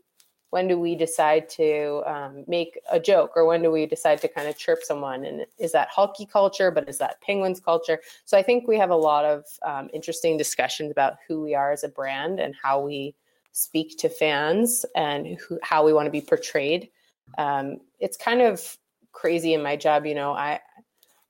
when 0.51 0.69
do 0.69 0.79
we 0.79 0.95
decide 0.95 1.49
to 1.51 2.03
um, 2.07 2.45
make 2.47 2.79
a 2.91 3.01
joke? 3.01 3.33
Or 3.37 3.47
when 3.47 3.63
do 3.63 3.71
we 3.71 3.87
decide 3.87 4.21
to 4.23 4.29
kind 4.29 4.49
of 4.49 4.57
chirp 4.57 4.83
someone? 4.83 5.25
And 5.25 5.45
is 5.59 5.73
that 5.73 5.89
hulky 5.89 6.27
culture 6.27 6.71
but 6.71 6.89
is 6.89 6.99
that 6.99 7.21
penguins 7.21 7.61
culture? 7.61 8.01
So 8.25 8.39
i 8.39 8.43
think 8.43 8.69
we 8.69 8.79
have 8.79 8.91
a 8.91 8.97
lot 8.97 9.25
of 9.25 9.45
um, 9.63 9.89
interesting 9.93 10.37
discussions 10.37 10.91
about 10.91 11.15
who 11.27 11.43
we 11.43 11.55
are 11.55 11.73
as 11.73 11.85
a 11.85 11.89
brand 11.89 12.41
and 12.41 12.55
how 12.63 12.81
we 12.81 13.15
speak 13.57 13.97
to 13.97 14.09
fans 14.11 14.85
and 14.95 15.39
who, 15.39 15.59
how 15.63 15.85
we 15.85 15.95
want 15.95 16.07
to 16.07 16.11
be 16.11 16.21
portrayed. 16.21 16.91
Um, 17.39 17.79
it's 17.99 18.19
kind 18.19 18.43
of 18.43 18.77
crazy 19.13 19.55
in 19.55 19.63
my 19.63 19.77
job. 19.77 20.05
You 20.05 20.15
know, 20.15 20.33
I, 20.33 20.61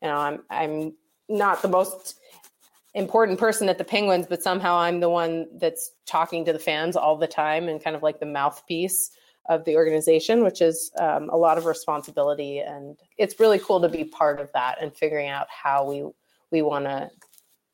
you 0.03 0.09
know, 0.09 0.17
I'm 0.17 0.43
I'm 0.51 0.95
not 1.29 1.63
the 1.63 1.69
most 1.69 2.19
important 2.97 3.39
person 3.39 3.69
at 3.69 3.77
the 3.77 3.85
Penguins, 3.85 4.27
but 4.27 4.43
somehow 4.43 4.77
I'm 4.77 5.01
the 5.01 5.11
one 5.11 5.47
that's 5.59 5.93
talking 6.07 6.45
to 6.47 6.53
the 6.53 6.59
fans 6.59 6.97
all 6.97 7.17
the 7.17 7.27
time 7.27 7.69
and 7.69 7.83
kind 7.83 7.95
of 7.95 8.03
like 8.03 8.19
the 8.21 8.27
mouthpiece 8.27 9.11
of 9.49 9.65
the 9.65 9.77
organization, 9.77 10.43
which 10.43 10.63
is 10.63 10.91
um, 10.99 11.29
a 11.29 11.37
lot 11.37 11.59
of 11.59 11.67
responsibility. 11.67 12.61
And 12.61 12.97
it's 13.19 13.39
really 13.39 13.59
cool 13.59 13.81
to 13.83 13.89
be 13.89 14.05
part 14.05 14.41
of 14.41 14.51
that 14.55 14.79
and 14.81 14.97
figuring 14.97 15.29
out 15.29 15.47
how 15.49 15.89
we 15.89 16.05
we 16.51 16.63
want 16.63 16.87
to 16.87 17.11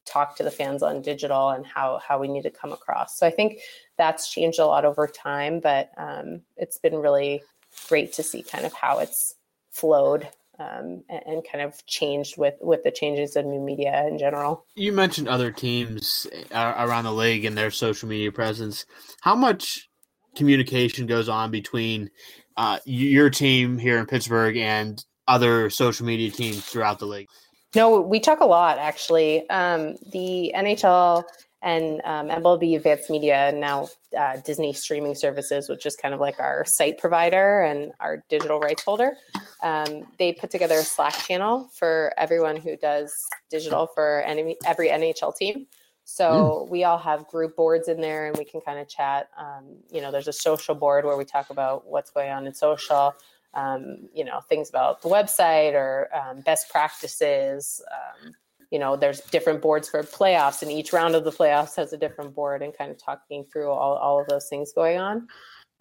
talk 0.04 0.34
to 0.36 0.42
the 0.42 0.50
fans 0.50 0.82
on 0.82 1.00
digital 1.02 1.50
and 1.50 1.64
how 1.64 2.00
how 2.06 2.18
we 2.18 2.26
need 2.26 2.42
to 2.42 2.50
come 2.50 2.72
across. 2.72 3.16
So 3.16 3.26
I 3.26 3.30
think 3.30 3.60
that's 3.96 4.30
changed 4.30 4.58
a 4.58 4.66
lot 4.66 4.84
over 4.84 5.06
time, 5.06 5.60
but 5.60 5.90
um, 5.96 6.42
it's 6.56 6.78
been 6.78 6.96
really 6.96 7.42
great 7.88 8.12
to 8.14 8.22
see 8.24 8.42
kind 8.42 8.66
of 8.66 8.72
how 8.72 8.98
it's 8.98 9.36
flowed 9.70 10.28
um, 10.58 11.02
and, 11.08 11.22
and, 11.26 11.46
kind 11.50 11.64
of 11.64 11.84
changed 11.86 12.36
with 12.36 12.54
with 12.60 12.82
the 12.84 12.90
changes 12.90 13.36
in 13.36 13.50
new 13.50 13.60
media 13.60 14.06
in 14.06 14.18
general. 14.18 14.66
You 14.74 14.92
mentioned 14.92 15.28
other 15.28 15.50
teams 15.50 16.26
uh, 16.52 16.74
around 16.78 17.04
the 17.04 17.12
league 17.12 17.44
and 17.44 17.56
their 17.56 17.70
social 17.70 18.08
media 18.08 18.30
presence. 18.30 18.84
How 19.22 19.34
much 19.34 19.88
communication 20.36 21.06
goes 21.06 21.28
on 21.28 21.50
between 21.50 22.10
uh, 22.56 22.78
your 22.84 23.30
team 23.30 23.78
here 23.78 23.98
in 23.98 24.06
Pittsburgh 24.06 24.56
and 24.56 25.02
other 25.26 25.70
social 25.70 26.06
media 26.06 26.30
teams 26.30 26.64
throughout 26.64 26.98
the 26.98 27.06
league? 27.06 27.28
No, 27.74 28.00
we 28.00 28.20
talk 28.20 28.40
a 28.40 28.46
lot 28.46 28.78
actually. 28.78 29.48
Um, 29.48 29.96
the 30.12 30.52
NHL 30.54 31.24
and 31.62 32.00
um, 32.04 32.28
MLB 32.28 32.76
Advanced 32.76 33.08
Media, 33.08 33.48
and 33.48 33.60
now 33.60 33.88
uh, 34.18 34.36
Disney 34.44 34.72
Streaming 34.72 35.14
Services, 35.14 35.68
which 35.68 35.86
is 35.86 35.94
kind 35.94 36.12
of 36.12 36.18
like 36.18 36.40
our 36.40 36.64
site 36.64 36.98
provider 36.98 37.62
and 37.62 37.92
our 38.00 38.24
digital 38.28 38.58
rights 38.58 38.82
holder. 38.82 39.16
Um, 39.62 40.08
they 40.18 40.32
put 40.32 40.50
together 40.50 40.74
a 40.74 40.82
Slack 40.82 41.14
channel 41.14 41.70
for 41.72 42.12
everyone 42.18 42.56
who 42.56 42.76
does 42.76 43.14
digital 43.48 43.86
for 43.94 44.22
any, 44.22 44.56
every 44.66 44.88
NHL 44.88 45.36
team. 45.36 45.66
So 46.04 46.66
mm. 46.66 46.68
we 46.68 46.82
all 46.82 46.98
have 46.98 47.28
group 47.28 47.54
boards 47.54 47.86
in 47.86 48.00
there, 48.00 48.26
and 48.26 48.36
we 48.36 48.44
can 48.44 48.60
kind 48.60 48.80
of 48.80 48.88
chat. 48.88 49.28
Um, 49.38 49.76
you 49.88 50.00
know, 50.00 50.10
there's 50.10 50.28
a 50.28 50.32
social 50.32 50.74
board 50.74 51.04
where 51.04 51.16
we 51.16 51.24
talk 51.24 51.50
about 51.50 51.86
what's 51.86 52.10
going 52.10 52.30
on 52.30 52.46
in 52.46 52.54
social. 52.54 53.14
Um, 53.54 54.08
you 54.14 54.24
know, 54.24 54.40
things 54.40 54.70
about 54.70 55.02
the 55.02 55.10
website 55.10 55.74
or 55.74 56.08
um, 56.14 56.40
best 56.40 56.70
practices 56.70 57.82
um, 57.92 58.32
you 58.72 58.78
know, 58.78 58.96
there's 58.96 59.20
different 59.20 59.60
boards 59.60 59.90
for 59.90 60.02
playoffs, 60.02 60.62
and 60.62 60.72
each 60.72 60.94
round 60.94 61.14
of 61.14 61.24
the 61.24 61.30
playoffs 61.30 61.76
has 61.76 61.92
a 61.92 61.98
different 61.98 62.34
board, 62.34 62.62
and 62.62 62.76
kind 62.76 62.90
of 62.90 62.96
talking 62.96 63.44
through 63.44 63.70
all, 63.70 63.96
all 63.96 64.18
of 64.18 64.26
those 64.28 64.48
things 64.48 64.72
going 64.72 64.98
on. 64.98 65.28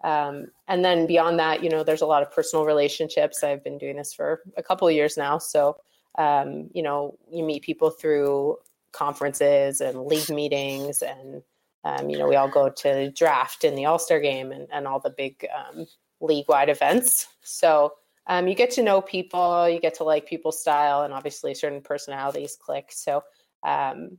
Um, 0.04 0.48
and 0.68 0.84
then 0.84 1.06
beyond 1.06 1.38
that, 1.38 1.64
you 1.64 1.70
know, 1.70 1.82
there's 1.82 2.02
a 2.02 2.06
lot 2.06 2.22
of 2.22 2.30
personal 2.30 2.66
relationships. 2.66 3.42
I've 3.42 3.64
been 3.64 3.78
doing 3.78 3.96
this 3.96 4.12
for 4.12 4.42
a 4.58 4.62
couple 4.62 4.86
of 4.86 4.92
years 4.92 5.16
now. 5.16 5.38
So, 5.38 5.78
um, 6.18 6.68
you 6.74 6.82
know, 6.82 7.16
you 7.32 7.42
meet 7.42 7.62
people 7.62 7.88
through 7.88 8.58
conferences 8.92 9.80
and 9.80 10.04
league 10.04 10.28
meetings, 10.28 11.00
and, 11.00 11.42
um, 11.84 12.10
you 12.10 12.18
know, 12.18 12.28
we 12.28 12.36
all 12.36 12.48
go 12.48 12.68
to 12.68 13.10
draft 13.12 13.64
in 13.64 13.74
the 13.74 13.86
All 13.86 13.98
Star 13.98 14.20
game 14.20 14.52
and, 14.52 14.68
and 14.70 14.86
all 14.86 15.00
the 15.00 15.14
big 15.16 15.46
um, 15.56 15.86
league 16.20 16.46
wide 16.46 16.68
events. 16.68 17.26
So, 17.40 17.94
um, 18.26 18.46
you 18.46 18.54
get 18.54 18.70
to 18.72 18.82
know 18.82 19.00
people, 19.00 19.68
you 19.68 19.80
get 19.80 19.94
to 19.94 20.04
like 20.04 20.26
people's 20.26 20.60
style, 20.60 21.02
and 21.02 21.12
obviously 21.12 21.54
certain 21.54 21.80
personalities 21.80 22.56
click. 22.60 22.90
So, 22.90 23.24
um, 23.64 24.18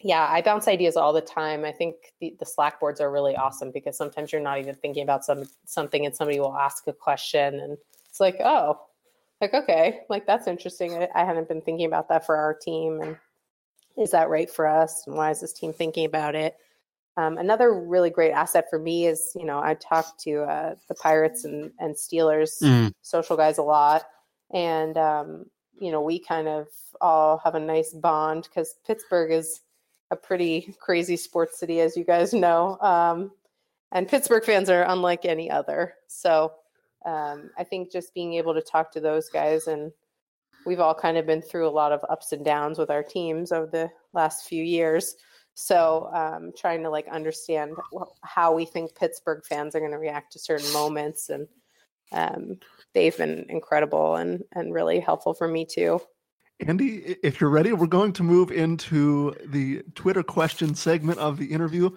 yeah, 0.00 0.26
I 0.30 0.42
bounce 0.42 0.68
ideas 0.68 0.96
all 0.96 1.12
the 1.12 1.20
time. 1.20 1.64
I 1.64 1.72
think 1.72 1.96
the, 2.20 2.34
the 2.38 2.46
Slack 2.46 2.80
boards 2.80 3.00
are 3.00 3.10
really 3.10 3.36
awesome 3.36 3.70
because 3.72 3.96
sometimes 3.96 4.32
you're 4.32 4.40
not 4.40 4.58
even 4.58 4.74
thinking 4.74 5.02
about 5.02 5.24
some 5.24 5.44
something, 5.66 6.06
and 6.06 6.14
somebody 6.14 6.40
will 6.40 6.56
ask 6.56 6.86
a 6.86 6.92
question, 6.92 7.60
and 7.60 7.76
it's 8.08 8.20
like, 8.20 8.36
oh, 8.40 8.80
like 9.40 9.54
okay, 9.54 10.00
like 10.08 10.26
that's 10.26 10.46
interesting. 10.46 10.94
I, 10.94 11.08
I 11.14 11.24
hadn't 11.24 11.48
been 11.48 11.62
thinking 11.62 11.86
about 11.86 12.08
that 12.08 12.24
for 12.24 12.36
our 12.36 12.54
team, 12.54 13.00
and 13.02 13.16
is 13.98 14.12
that 14.12 14.30
right 14.30 14.50
for 14.50 14.66
us? 14.66 15.06
And 15.06 15.16
why 15.16 15.30
is 15.30 15.40
this 15.40 15.52
team 15.52 15.72
thinking 15.72 16.06
about 16.06 16.34
it? 16.34 16.56
Um, 17.18 17.36
another 17.36 17.74
really 17.74 18.10
great 18.10 18.30
asset 18.30 18.66
for 18.70 18.78
me 18.78 19.06
is, 19.06 19.32
you 19.34 19.44
know, 19.44 19.58
I 19.58 19.74
talk 19.74 20.16
to 20.18 20.42
uh, 20.42 20.76
the 20.86 20.94
Pirates 20.94 21.44
and, 21.44 21.72
and 21.80 21.96
Steelers 21.96 22.62
mm. 22.62 22.92
social 23.02 23.36
guys 23.36 23.58
a 23.58 23.62
lot. 23.62 24.04
And, 24.54 24.96
um, 24.96 25.46
you 25.80 25.90
know, 25.90 26.00
we 26.00 26.20
kind 26.20 26.46
of 26.46 26.68
all 27.00 27.38
have 27.38 27.56
a 27.56 27.60
nice 27.60 27.92
bond 27.92 28.44
because 28.44 28.76
Pittsburgh 28.86 29.32
is 29.32 29.62
a 30.12 30.16
pretty 30.16 30.76
crazy 30.78 31.16
sports 31.16 31.58
city, 31.58 31.80
as 31.80 31.96
you 31.96 32.04
guys 32.04 32.32
know. 32.32 32.78
Um, 32.80 33.32
and 33.90 34.06
Pittsburgh 34.06 34.44
fans 34.44 34.70
are 34.70 34.84
unlike 34.84 35.24
any 35.24 35.50
other. 35.50 35.94
So 36.06 36.52
um, 37.04 37.50
I 37.58 37.64
think 37.64 37.90
just 37.90 38.14
being 38.14 38.34
able 38.34 38.54
to 38.54 38.62
talk 38.62 38.92
to 38.92 39.00
those 39.00 39.28
guys 39.28 39.66
and 39.66 39.90
we've 40.64 40.78
all 40.78 40.94
kind 40.94 41.16
of 41.16 41.26
been 41.26 41.42
through 41.42 41.66
a 41.66 41.70
lot 41.70 41.90
of 41.90 42.04
ups 42.08 42.30
and 42.30 42.44
downs 42.44 42.78
with 42.78 42.90
our 42.90 43.02
teams 43.02 43.50
over 43.50 43.66
the 43.66 43.90
last 44.12 44.46
few 44.46 44.62
years. 44.62 45.16
So 45.60 46.08
um, 46.14 46.52
trying 46.56 46.84
to 46.84 46.88
like 46.88 47.08
understand 47.08 47.74
how 48.22 48.54
we 48.54 48.64
think 48.64 48.94
Pittsburgh 48.94 49.44
fans 49.44 49.74
are 49.74 49.80
going 49.80 49.90
to 49.90 49.98
react 49.98 50.32
to 50.34 50.38
certain 50.38 50.72
moments, 50.72 51.30
and 51.30 51.48
um, 52.12 52.60
they've 52.94 53.16
been 53.16 53.44
incredible 53.48 54.14
and 54.14 54.44
and 54.52 54.72
really 54.72 55.00
helpful 55.00 55.34
for 55.34 55.48
me 55.48 55.64
too. 55.64 56.00
Andi, 56.62 57.16
if 57.24 57.40
you're 57.40 57.50
ready, 57.50 57.72
we're 57.72 57.88
going 57.88 58.12
to 58.12 58.22
move 58.22 58.52
into 58.52 59.34
the 59.46 59.82
Twitter 59.96 60.22
question 60.22 60.76
segment 60.76 61.18
of 61.18 61.38
the 61.38 61.46
interview. 61.46 61.90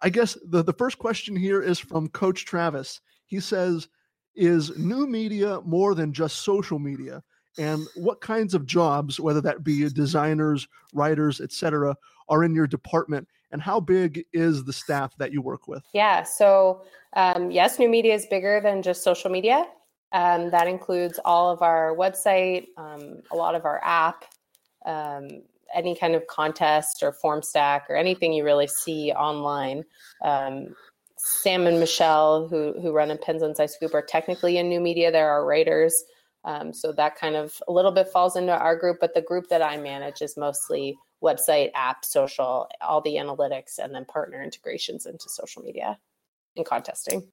I 0.00 0.08
guess 0.08 0.38
the, 0.46 0.62
the 0.62 0.72
first 0.72 0.98
question 0.98 1.36
here 1.36 1.60
is 1.60 1.78
from 1.78 2.08
Coach 2.08 2.46
Travis. 2.46 3.02
He 3.26 3.40
says, 3.40 3.88
Is 4.34 4.74
new 4.78 5.06
media 5.06 5.60
more 5.66 5.94
than 5.94 6.14
just 6.14 6.44
social 6.44 6.78
media? 6.78 7.22
And 7.58 7.86
what 7.94 8.22
kinds 8.22 8.54
of 8.54 8.64
jobs, 8.64 9.20
whether 9.20 9.42
that 9.42 9.64
be 9.64 9.86
designers, 9.90 10.66
writers, 10.94 11.42
etc., 11.42 11.94
are 12.28 12.44
in 12.44 12.54
your 12.54 12.66
department 12.66 13.26
and 13.52 13.62
how 13.62 13.80
big 13.80 14.24
is 14.32 14.64
the 14.64 14.72
staff 14.72 15.16
that 15.18 15.32
you 15.32 15.40
work 15.40 15.68
with? 15.68 15.84
Yeah 15.92 16.22
so 16.22 16.82
um, 17.14 17.50
yes 17.50 17.78
new 17.78 17.88
media 17.88 18.14
is 18.14 18.26
bigger 18.26 18.60
than 18.60 18.82
just 18.82 19.02
social 19.02 19.30
media. 19.30 19.66
Um, 20.12 20.50
that 20.50 20.68
includes 20.68 21.18
all 21.24 21.50
of 21.50 21.62
our 21.62 21.94
website 21.96 22.68
um, 22.76 23.22
a 23.32 23.36
lot 23.36 23.54
of 23.54 23.64
our 23.64 23.80
app 23.84 24.24
um, 24.86 25.28
any 25.74 25.96
kind 25.96 26.14
of 26.14 26.26
contest 26.28 27.02
or 27.02 27.12
form 27.12 27.42
stack 27.42 27.86
or 27.88 27.96
anything 27.96 28.32
you 28.32 28.44
really 28.44 28.68
see 28.68 29.12
online. 29.12 29.84
Um, 30.24 30.74
sam 31.18 31.66
and 31.66 31.80
michelle 31.80 32.46
who, 32.46 32.74
who 32.80 32.92
run 32.92 33.10
a 33.10 33.16
pens 33.16 33.42
inside 33.42 33.70
scoop 33.70 33.94
are 33.94 34.02
technically 34.02 34.58
in 34.58 34.68
new 34.68 34.80
media. 34.80 35.10
There 35.10 35.28
are 35.28 35.44
writers. 35.44 36.04
Um, 36.44 36.72
so 36.72 36.92
that 36.92 37.16
kind 37.16 37.34
of 37.34 37.60
a 37.66 37.72
little 37.72 37.90
bit 37.90 38.08
falls 38.08 38.36
into 38.36 38.56
our 38.56 38.76
group 38.76 38.98
but 39.00 39.14
the 39.14 39.22
group 39.22 39.48
that 39.48 39.62
i 39.62 39.76
manage 39.76 40.22
is 40.22 40.36
mostly 40.36 40.96
website, 41.22 41.70
app, 41.74 42.04
social, 42.04 42.68
all 42.80 43.00
the 43.00 43.14
analytics, 43.14 43.78
and 43.78 43.94
then 43.94 44.04
partner 44.04 44.42
integrations 44.42 45.06
into 45.06 45.28
social 45.28 45.62
media 45.62 45.98
and 46.56 46.66
contesting. 46.66 47.26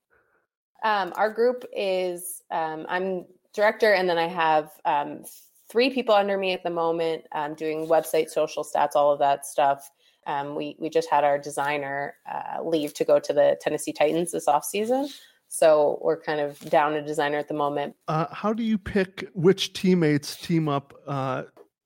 Um, 0.83 1.13
our 1.15 1.31
group 1.31 1.65
is 1.75 2.41
um, 2.51 2.85
I'm 2.89 3.25
director, 3.53 3.93
and 3.93 4.09
then 4.09 4.17
I 4.17 4.27
have 4.27 4.71
um, 4.85 5.23
three 5.69 5.89
people 5.89 6.13
under 6.13 6.37
me 6.37 6.53
at 6.53 6.63
the 6.63 6.69
moment, 6.69 7.25
um, 7.31 7.55
doing 7.55 7.87
website, 7.87 8.29
social 8.29 8.63
stats, 8.63 8.95
all 8.95 9.11
of 9.11 9.19
that 9.19 9.45
stuff. 9.45 9.89
Um, 10.25 10.55
we 10.55 10.75
we 10.79 10.89
just 10.89 11.09
had 11.09 11.23
our 11.23 11.37
designer 11.37 12.15
uh, 12.31 12.63
leave 12.63 12.93
to 12.95 13.05
go 13.05 13.19
to 13.19 13.33
the 13.33 13.57
Tennessee 13.61 13.93
Titans 13.93 14.31
this 14.31 14.47
off 14.47 14.65
season, 14.65 15.09
so 15.49 15.99
we're 16.01 16.19
kind 16.19 16.39
of 16.39 16.59
down 16.69 16.95
a 16.95 17.01
designer 17.01 17.37
at 17.37 17.47
the 17.47 17.53
moment. 17.53 17.95
Uh, 18.07 18.25
how 18.31 18.53
do 18.53 18.63
you 18.63 18.77
pick 18.77 19.29
which 19.33 19.73
teammates 19.73 20.35
team 20.35 20.67
up 20.67 20.93
uh, 21.07 21.43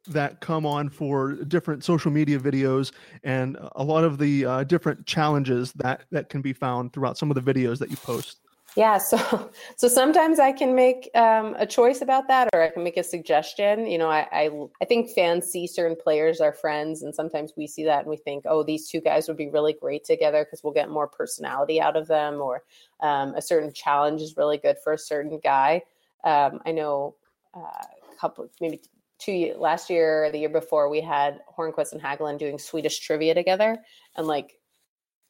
that 0.08 0.39
come 0.39 0.66
on 0.66 0.89
for 0.89 1.34
different 1.34 1.84
social 1.84 2.12
media 2.12 2.39
videos 2.39 2.91
and 3.24 3.58
a 3.76 3.84
lot 3.84 4.03
of 4.03 4.18
the 4.18 4.45
uh, 4.45 4.64
different 4.64 5.05
challenges 5.05 5.72
that 5.74 6.03
that 6.12 6.30
can 6.30 6.41
be 6.41 6.53
found 6.53 6.93
throughout 6.93 7.18
some 7.18 7.32
of 7.32 7.36
the 7.36 7.53
videos 7.53 7.80
that 7.80 7.89
you 7.89 7.97
post? 7.97 8.39
Yeah, 8.78 8.99
so 8.99 9.49
so 9.76 9.88
sometimes 9.88 10.39
I 10.39 10.51
can 10.51 10.76
make 10.76 11.10
um, 11.16 11.55
a 11.58 11.66
choice 11.66 12.01
about 12.01 12.28
that, 12.28 12.49
or 12.53 12.62
I 12.62 12.70
can 12.70 12.84
make 12.84 12.97
a 12.97 13.03
suggestion. 13.03 13.88
You 13.88 13.97
know, 13.97 14.10
I, 14.10 14.28
I, 14.32 14.49
I 14.82 14.86
think 14.86 15.10
fans 15.10 15.47
see 15.47 15.66
certain 15.66 15.97
players 16.01 16.39
are 16.39 16.53
friends, 16.53 17.01
and 17.01 17.14
sometimes 17.14 17.53
we 17.58 17.66
see 17.66 17.84
that 17.86 18.01
and 18.01 18.08
we 18.08 18.18
think, 18.18 18.45
oh, 18.47 18.64
these 18.64 18.88
two 18.88 19.01
guys 19.01 19.28
would 19.28 19.36
be 19.36 19.49
really 19.49 19.74
great 19.74 20.05
together 20.05 20.45
because 20.45 20.64
we'll 20.64 20.74
get 20.74 20.89
more 20.89 21.08
personality 21.08 21.82
out 21.82 21.97
of 21.97 22.08
them, 22.08 22.39
or 22.39 22.64
um, 23.01 23.34
a 23.36 23.41
certain 23.41 23.74
challenge 23.74 24.22
is 24.22 24.38
really 24.38 24.60
good 24.60 24.78
for 24.84 24.93
a 24.93 24.97
certain 24.97 25.39
guy. 25.43 25.82
Um, 26.24 26.60
I 26.66 26.72
know 26.72 27.16
uh, 27.55 27.60
a 27.60 28.16
couple, 28.20 28.47
maybe 28.62 28.80
two 29.20 29.53
last 29.57 29.89
year 29.89 30.32
the 30.32 30.39
year 30.39 30.49
before, 30.49 30.89
we 30.89 31.01
had 31.01 31.41
Hornqvist 31.57 31.93
and 31.93 32.01
Hagelin 32.01 32.38
doing 32.38 32.59
Swedish 32.59 32.99
trivia 32.99 33.34
together, 33.34 33.78
and 34.15 34.28
like 34.28 34.59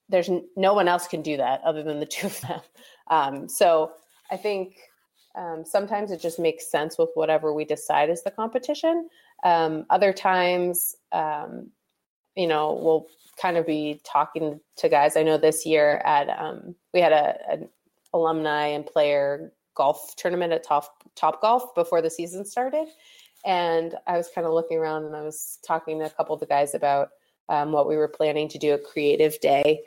there's 0.10 0.30
no 0.56 0.74
one 0.74 0.88
else 0.88 1.08
can 1.08 1.22
do 1.22 1.38
that 1.38 1.62
other 1.64 1.84
than 1.84 2.00
the 2.00 2.06
two 2.18 2.28
of 2.28 2.42
them. 2.42 2.62
Um, 3.10 3.50
so 3.50 3.92
I 4.32 4.38
think 4.38 4.78
um, 5.36 5.64
sometimes 5.66 6.12
it 6.12 6.20
just 6.20 6.40
makes 6.40 6.70
sense 6.70 6.98
with 6.98 7.10
whatever 7.14 7.54
we 7.54 7.66
decide 7.66 8.10
is 8.10 8.24
the 8.24 8.32
competition. 8.32 9.10
Um, 9.44 9.86
other 9.90 10.12
times, 10.12 10.96
um, 11.12 11.70
you 12.36 12.48
know, 12.48 12.80
we'll 12.82 13.08
kind 13.40 13.58
of 13.58 13.66
be 13.66 14.02
talking 14.04 14.60
to 14.78 14.90
guys. 14.90 15.16
I 15.16 15.24
know 15.24 15.38
this 15.38 15.66
year 15.66 16.02
at 16.06 16.30
um, 16.30 16.76
we 16.94 17.02
had 17.02 17.12
a, 17.12 17.38
an 17.50 17.70
alumni 18.14 18.68
and 18.68 18.86
player 18.86 19.52
golf 19.76 20.16
tournament 20.16 20.54
at 20.54 20.64
Top 20.64 21.04
Top 21.16 21.42
Golf 21.42 21.74
before 21.76 22.02
the 22.02 22.10
season 22.10 22.44
started, 22.46 22.88
and 23.48 23.96
I 24.06 24.18
was 24.18 24.30
kind 24.34 24.46
of 24.46 24.54
looking 24.54 24.78
around 24.78 25.06
and 25.06 25.16
I 25.16 25.24
was 25.24 25.58
talking 25.66 25.98
to 26.00 26.06
a 26.06 26.10
couple 26.12 26.36
of 26.36 26.40
the 26.40 26.46
guys 26.46 26.76
about 26.76 27.10
um, 27.50 27.72
what 27.72 27.88
we 27.88 27.98
were 27.98 28.08
planning 28.08 28.48
to 28.50 28.60
do 28.60 28.76
a 28.76 28.78
creative 28.78 29.40
day 29.40 29.82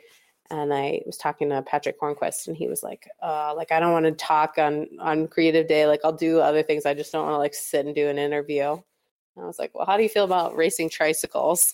and 0.51 0.73
I 0.73 1.01
was 1.05 1.17
talking 1.17 1.49
to 1.49 1.61
Patrick 1.61 1.99
Hornqvist, 1.99 2.47
and 2.47 2.57
he 2.57 2.67
was 2.67 2.83
like, 2.83 3.07
uh, 3.23 3.53
"Like 3.55 3.71
I 3.71 3.79
don't 3.79 3.93
want 3.93 4.05
to 4.05 4.11
talk 4.11 4.57
on 4.57 4.87
on 4.99 5.27
Creative 5.27 5.67
Day. 5.67 5.87
Like 5.87 6.01
I'll 6.03 6.11
do 6.11 6.39
other 6.39 6.61
things. 6.61 6.85
I 6.85 6.93
just 6.93 7.11
don't 7.11 7.23
want 7.23 7.33
to 7.33 7.39
like 7.39 7.53
sit 7.53 7.85
and 7.85 7.95
do 7.95 8.09
an 8.09 8.19
interview." 8.19 8.71
And 8.71 9.43
I 9.43 9.45
was 9.45 9.57
like, 9.57 9.71
"Well, 9.73 9.85
how 9.85 9.95
do 9.95 10.03
you 10.03 10.09
feel 10.09 10.25
about 10.25 10.55
racing 10.55 10.89
tricycles?" 10.89 11.73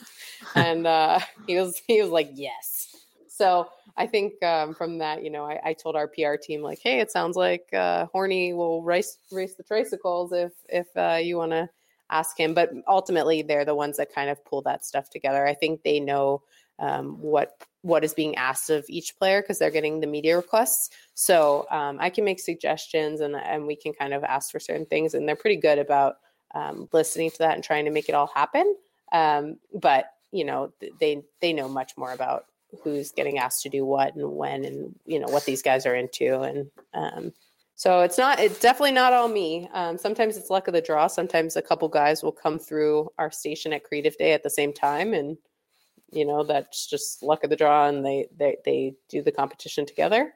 and 0.54 0.86
uh, 0.86 1.20
he 1.46 1.56
was 1.56 1.80
he 1.86 2.00
was 2.00 2.10
like, 2.10 2.30
"Yes." 2.32 2.93
So 3.34 3.68
I 3.96 4.06
think 4.06 4.40
um, 4.44 4.74
from 4.74 4.98
that, 4.98 5.24
you 5.24 5.30
know, 5.30 5.44
I, 5.44 5.60
I, 5.64 5.72
told 5.72 5.96
our 5.96 6.06
PR 6.06 6.36
team 6.40 6.62
like, 6.62 6.78
"Hey, 6.80 7.00
it 7.00 7.10
sounds 7.10 7.36
like 7.36 7.68
uh, 7.72 8.06
Horny 8.06 8.52
will 8.52 8.82
race 8.84 9.18
race 9.32 9.56
the 9.56 9.64
tricycles 9.64 10.32
if 10.32 10.52
if 10.68 10.86
uh, 10.96 11.18
you 11.20 11.36
want 11.36 11.50
to 11.50 11.68
ask 12.10 12.38
him." 12.38 12.54
But 12.54 12.70
ultimately, 12.86 13.42
they're 13.42 13.64
the 13.64 13.74
ones 13.74 13.96
that 13.96 14.14
kind 14.14 14.30
of 14.30 14.44
pull 14.44 14.62
that 14.62 14.84
stuff 14.84 15.10
together. 15.10 15.44
I 15.44 15.54
think 15.54 15.82
they 15.82 15.98
know 15.98 16.42
um, 16.78 17.20
what 17.20 17.60
what 17.82 18.04
is 18.04 18.14
being 18.14 18.36
asked 18.36 18.70
of 18.70 18.84
each 18.88 19.16
player 19.18 19.42
because 19.42 19.58
they're 19.58 19.70
getting 19.70 19.98
the 19.98 20.06
media 20.06 20.36
requests. 20.36 20.90
So 21.14 21.66
um, 21.72 21.98
I 22.00 22.10
can 22.10 22.24
make 22.24 22.38
suggestions 22.38 23.20
and 23.20 23.34
and 23.34 23.66
we 23.66 23.74
can 23.74 23.94
kind 23.94 24.14
of 24.14 24.22
ask 24.22 24.52
for 24.52 24.60
certain 24.60 24.86
things, 24.86 25.14
and 25.14 25.28
they're 25.28 25.34
pretty 25.34 25.60
good 25.60 25.80
about 25.80 26.18
um, 26.54 26.88
listening 26.92 27.32
to 27.32 27.38
who's 32.82 33.12
getting 33.12 33.38
asked 33.38 33.62
to 33.62 33.68
do 33.68 33.84
what 33.84 34.14
and 34.14 34.32
when, 34.32 34.64
and 34.64 34.94
you 35.06 35.18
know 35.18 35.28
what 35.28 35.44
these 35.44 35.62
guys 35.62 35.86
are 35.86 35.94
into, 35.94 36.40
and 36.40 36.70
um, 36.94 37.32
so 37.74 38.00
it's 38.00 38.18
not 38.18 38.40
it's 38.40 38.60
definitely 38.60 38.92
not 38.92 39.12
all 39.12 39.28
me. 39.28 39.68
Um, 39.72 39.98
sometimes 39.98 40.36
it's 40.36 40.50
luck 40.50 40.68
of 40.68 40.74
the 40.74 40.80
draw. 40.80 41.06
Sometimes 41.06 41.56
a 41.56 41.62
couple 41.62 41.88
guys 41.88 42.22
will 42.22 42.32
come 42.32 42.58
through 42.58 43.10
our 43.18 43.30
station 43.30 43.72
at 43.72 43.84
Creative 43.84 44.16
Day 44.16 44.32
at 44.32 44.42
the 44.42 44.50
same 44.50 44.72
time 44.72 45.14
and 45.14 45.36
you 46.14 46.24
know 46.24 46.44
that's 46.44 46.86
just 46.86 47.22
luck 47.22 47.44
of 47.44 47.50
the 47.50 47.56
draw 47.56 47.88
and 47.88 48.04
they 48.04 48.26
they, 48.36 48.56
they 48.64 48.94
do 49.08 49.22
the 49.22 49.32
competition 49.32 49.84
together 49.84 50.32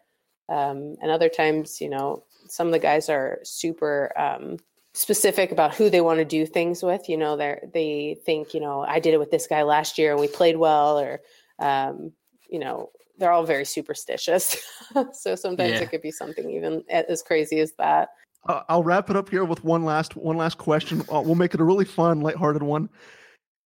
um, 0.49 0.97
and 1.01 1.11
other 1.11 1.29
times 1.29 1.81
you 1.81 1.89
know 1.89 2.25
some 2.49 2.67
of 2.67 2.73
the 2.73 2.79
guys 2.79 3.09
are 3.09 3.39
super 3.45 4.13
um, 4.19 4.57
specific 4.95 5.53
about 5.53 5.75
who 5.75 5.89
they 5.89 6.01
want 6.01 6.19
to 6.19 6.25
do 6.25 6.45
things 6.45 6.83
with 6.83 7.09
you 7.09 7.17
know 7.17 7.37
they 7.37 7.59
they 7.73 8.21
think 8.27 8.53
you 8.53 8.61
know 8.61 8.81
i 8.81 8.99
did 8.99 9.15
it 9.15 9.19
with 9.19 9.31
this 9.31 9.47
guy 9.47 9.63
last 9.63 9.99
year 9.99 10.11
and 10.11 10.21
we 10.21 10.29
played 10.29 10.57
well 10.57 10.99
or 10.99 11.21
um, 11.61 12.13
you 12.49 12.59
know 12.59 12.91
they're 13.19 13.33
all 13.33 13.45
very 13.45 13.65
superstitious 13.65 14.57
so 15.13 15.35
sometimes 15.35 15.73
yeah. 15.73 15.81
it 15.81 15.91
could 15.91 16.03
be 16.03 16.11
something 16.11 16.51
even 16.51 16.83
as 16.89 17.23
crazy 17.23 17.61
as 17.61 17.73
that 17.79 18.11
uh, 18.47 18.63
I'll 18.69 18.83
wrap 18.83 19.11
it 19.11 19.17
up 19.17 19.29
here 19.29 19.45
with 19.45 19.65
one 19.65 19.85
last 19.85 20.17
one 20.17 20.37
last 20.37 20.59
question. 20.59 21.03
Uh, 21.13 21.21
we'll 21.21 21.35
make 21.35 21.55
it 21.55 21.61
a 21.61 21.65
really 21.65 21.85
fun, 21.85 22.21
lighthearted 22.21 22.63
one. 22.63 22.89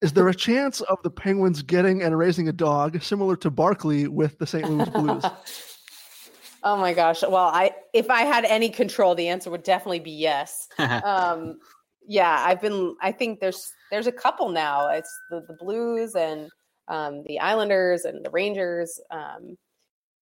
Is 0.01 0.13
there 0.13 0.27
a 0.27 0.34
chance 0.34 0.82
of 0.82 0.97
the 1.03 1.11
Penguins 1.11 1.61
getting 1.61 2.01
and 2.01 2.17
raising 2.17 2.47
a 2.47 2.51
dog 2.51 3.01
similar 3.03 3.36
to 3.38 3.51
Barclay 3.51 4.07
with 4.07 4.38
the 4.39 4.47
St. 4.47 4.67
Louis 4.67 4.89
Blues? 4.89 5.23
oh 6.63 6.77
my 6.77 6.93
gosh! 6.93 7.21
Well, 7.21 7.36
I 7.36 7.71
if 7.93 8.09
I 8.09 8.21
had 8.21 8.45
any 8.45 8.69
control, 8.69 9.13
the 9.13 9.27
answer 9.27 9.51
would 9.51 9.63
definitely 9.63 9.99
be 9.99 10.11
yes. 10.11 10.67
um, 10.79 11.59
yeah, 12.07 12.43
I've 12.45 12.61
been. 12.61 12.95
I 13.01 13.11
think 13.11 13.39
there's 13.39 13.71
there's 13.91 14.07
a 14.07 14.11
couple 14.11 14.49
now. 14.49 14.89
It's 14.89 15.19
the 15.29 15.41
the 15.47 15.53
Blues 15.53 16.15
and 16.15 16.49
um, 16.92 17.24
the 17.26 17.39
Islanders 17.39 18.06
and 18.06 18.24
the 18.24 18.30
Rangers. 18.30 19.00
Um, 19.10 19.58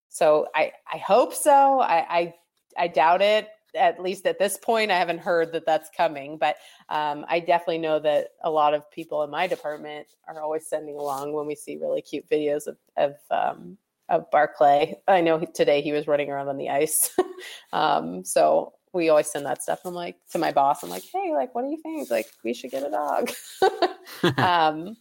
so 0.08 0.48
I 0.56 0.72
I 0.92 0.98
hope 0.98 1.34
so. 1.34 1.80
I 1.82 2.06
I, 2.10 2.34
I 2.78 2.88
doubt 2.88 3.22
it 3.22 3.50
at 3.76 4.02
least 4.02 4.26
at 4.26 4.40
this 4.40 4.58
point, 4.58 4.92
I 4.92 4.98
haven't 4.98 5.20
heard 5.20 5.54
that 5.54 5.66
that's 5.66 5.90
coming, 5.96 6.38
but 6.38 6.58
um, 6.90 7.26
I 7.28 7.40
definitely 7.40 7.80
know 7.80 8.00
that 8.00 8.30
a 8.44 8.50
lot 8.50 8.74
of 8.74 8.90
people 8.92 9.24
in 9.24 9.30
my 9.30 9.48
department 9.48 10.08
are 10.28 10.42
always 10.42 10.68
sending 10.68 10.96
along 10.96 11.34
when 11.34 11.46
we 11.46 11.56
see 11.56 11.78
really 11.78 12.02
cute 12.02 12.30
videos 12.30 12.68
of 12.68 12.78
of, 12.98 13.16
um, 13.32 13.78
of 14.08 14.30
Barclay. 14.32 14.96
I 15.08 15.22
know 15.22 15.40
today 15.40 15.82
he 15.82 15.92
was 15.92 16.08
running 16.08 16.30
around 16.30 16.48
on 16.48 16.58
the 16.58 16.70
ice, 16.70 17.16
um, 17.74 18.26
so 18.26 18.74
we 18.92 19.10
always 19.10 19.32
send 19.32 19.46
that 19.46 19.62
stuff. 19.62 19.82
I'm 19.86 19.94
like 19.94 20.16
to 20.32 20.40
my 20.40 20.52
boss, 20.52 20.84
I'm 20.84 20.90
like, 20.90 21.04
hey, 21.14 21.34
like, 21.34 21.54
what 21.54 21.62
do 21.62 21.70
you 21.70 21.82
think? 21.82 22.10
Like, 22.10 22.28
we 22.44 22.54
should 22.54 22.72
get 22.72 22.86
a 22.86 22.90
dog. 22.90 23.32
um, 24.38 24.96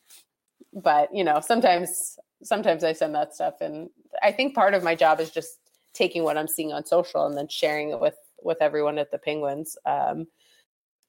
but 0.73 1.09
you 1.15 1.25
know, 1.25 1.41
sometimes 1.41 2.19
sometimes 2.43 2.85
I 2.85 2.93
send 2.93 3.15
that 3.15 3.35
stuff, 3.35 3.61
and 3.61 3.89
I 4.23 4.33
think 4.33 4.55
part 4.55 4.75
of 4.75 4.83
my 4.83 4.95
job 4.95 5.21
is 5.21 5.31
just 5.31 5.59
taking 5.95 6.23
what 6.23 6.39
I'm 6.39 6.49
seeing 6.49 6.73
on 6.73 6.85
social 6.85 7.27
and 7.27 7.37
then 7.37 7.49
sharing 7.49 7.91
it 7.91 8.01
with 8.01 8.17
with 8.43 8.59
everyone 8.61 8.99
at 8.99 9.11
the 9.11 9.19
Penguins. 9.19 9.77
Um, 9.87 10.27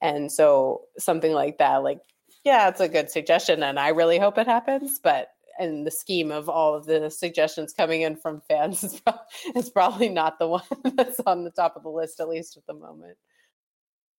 and 0.01 0.31
so 0.31 0.83
something 0.97 1.33
like 1.33 1.57
that, 1.57 1.83
like, 1.83 1.99
yeah, 2.43 2.69
it's 2.69 2.79
a 2.79 2.87
good 2.87 3.09
suggestion, 3.09 3.63
and 3.63 3.79
I 3.79 3.89
really 3.89 4.17
hope 4.17 4.37
it 4.37 4.47
happens. 4.47 4.99
But 4.99 5.29
in 5.59 5.83
the 5.83 5.91
scheme 5.91 6.31
of 6.31 6.47
all 6.47 6.73
of 6.73 6.85
the 6.85 7.09
suggestions 7.09 7.73
coming 7.73 8.01
in 8.01 8.15
from 8.15 8.41
fans, 8.47 8.83
it's, 8.83 8.99
pro- 8.99 9.13
it's 9.55 9.69
probably 9.69 10.09
not 10.09 10.39
the 10.39 10.47
one 10.47 10.63
that's 10.95 11.19
on 11.25 11.43
the 11.43 11.51
top 11.51 11.75
of 11.75 11.83
the 11.83 11.89
list, 11.89 12.19
at 12.19 12.29
least 12.29 12.57
at 12.57 12.65
the 12.65 12.73
moment. 12.73 13.17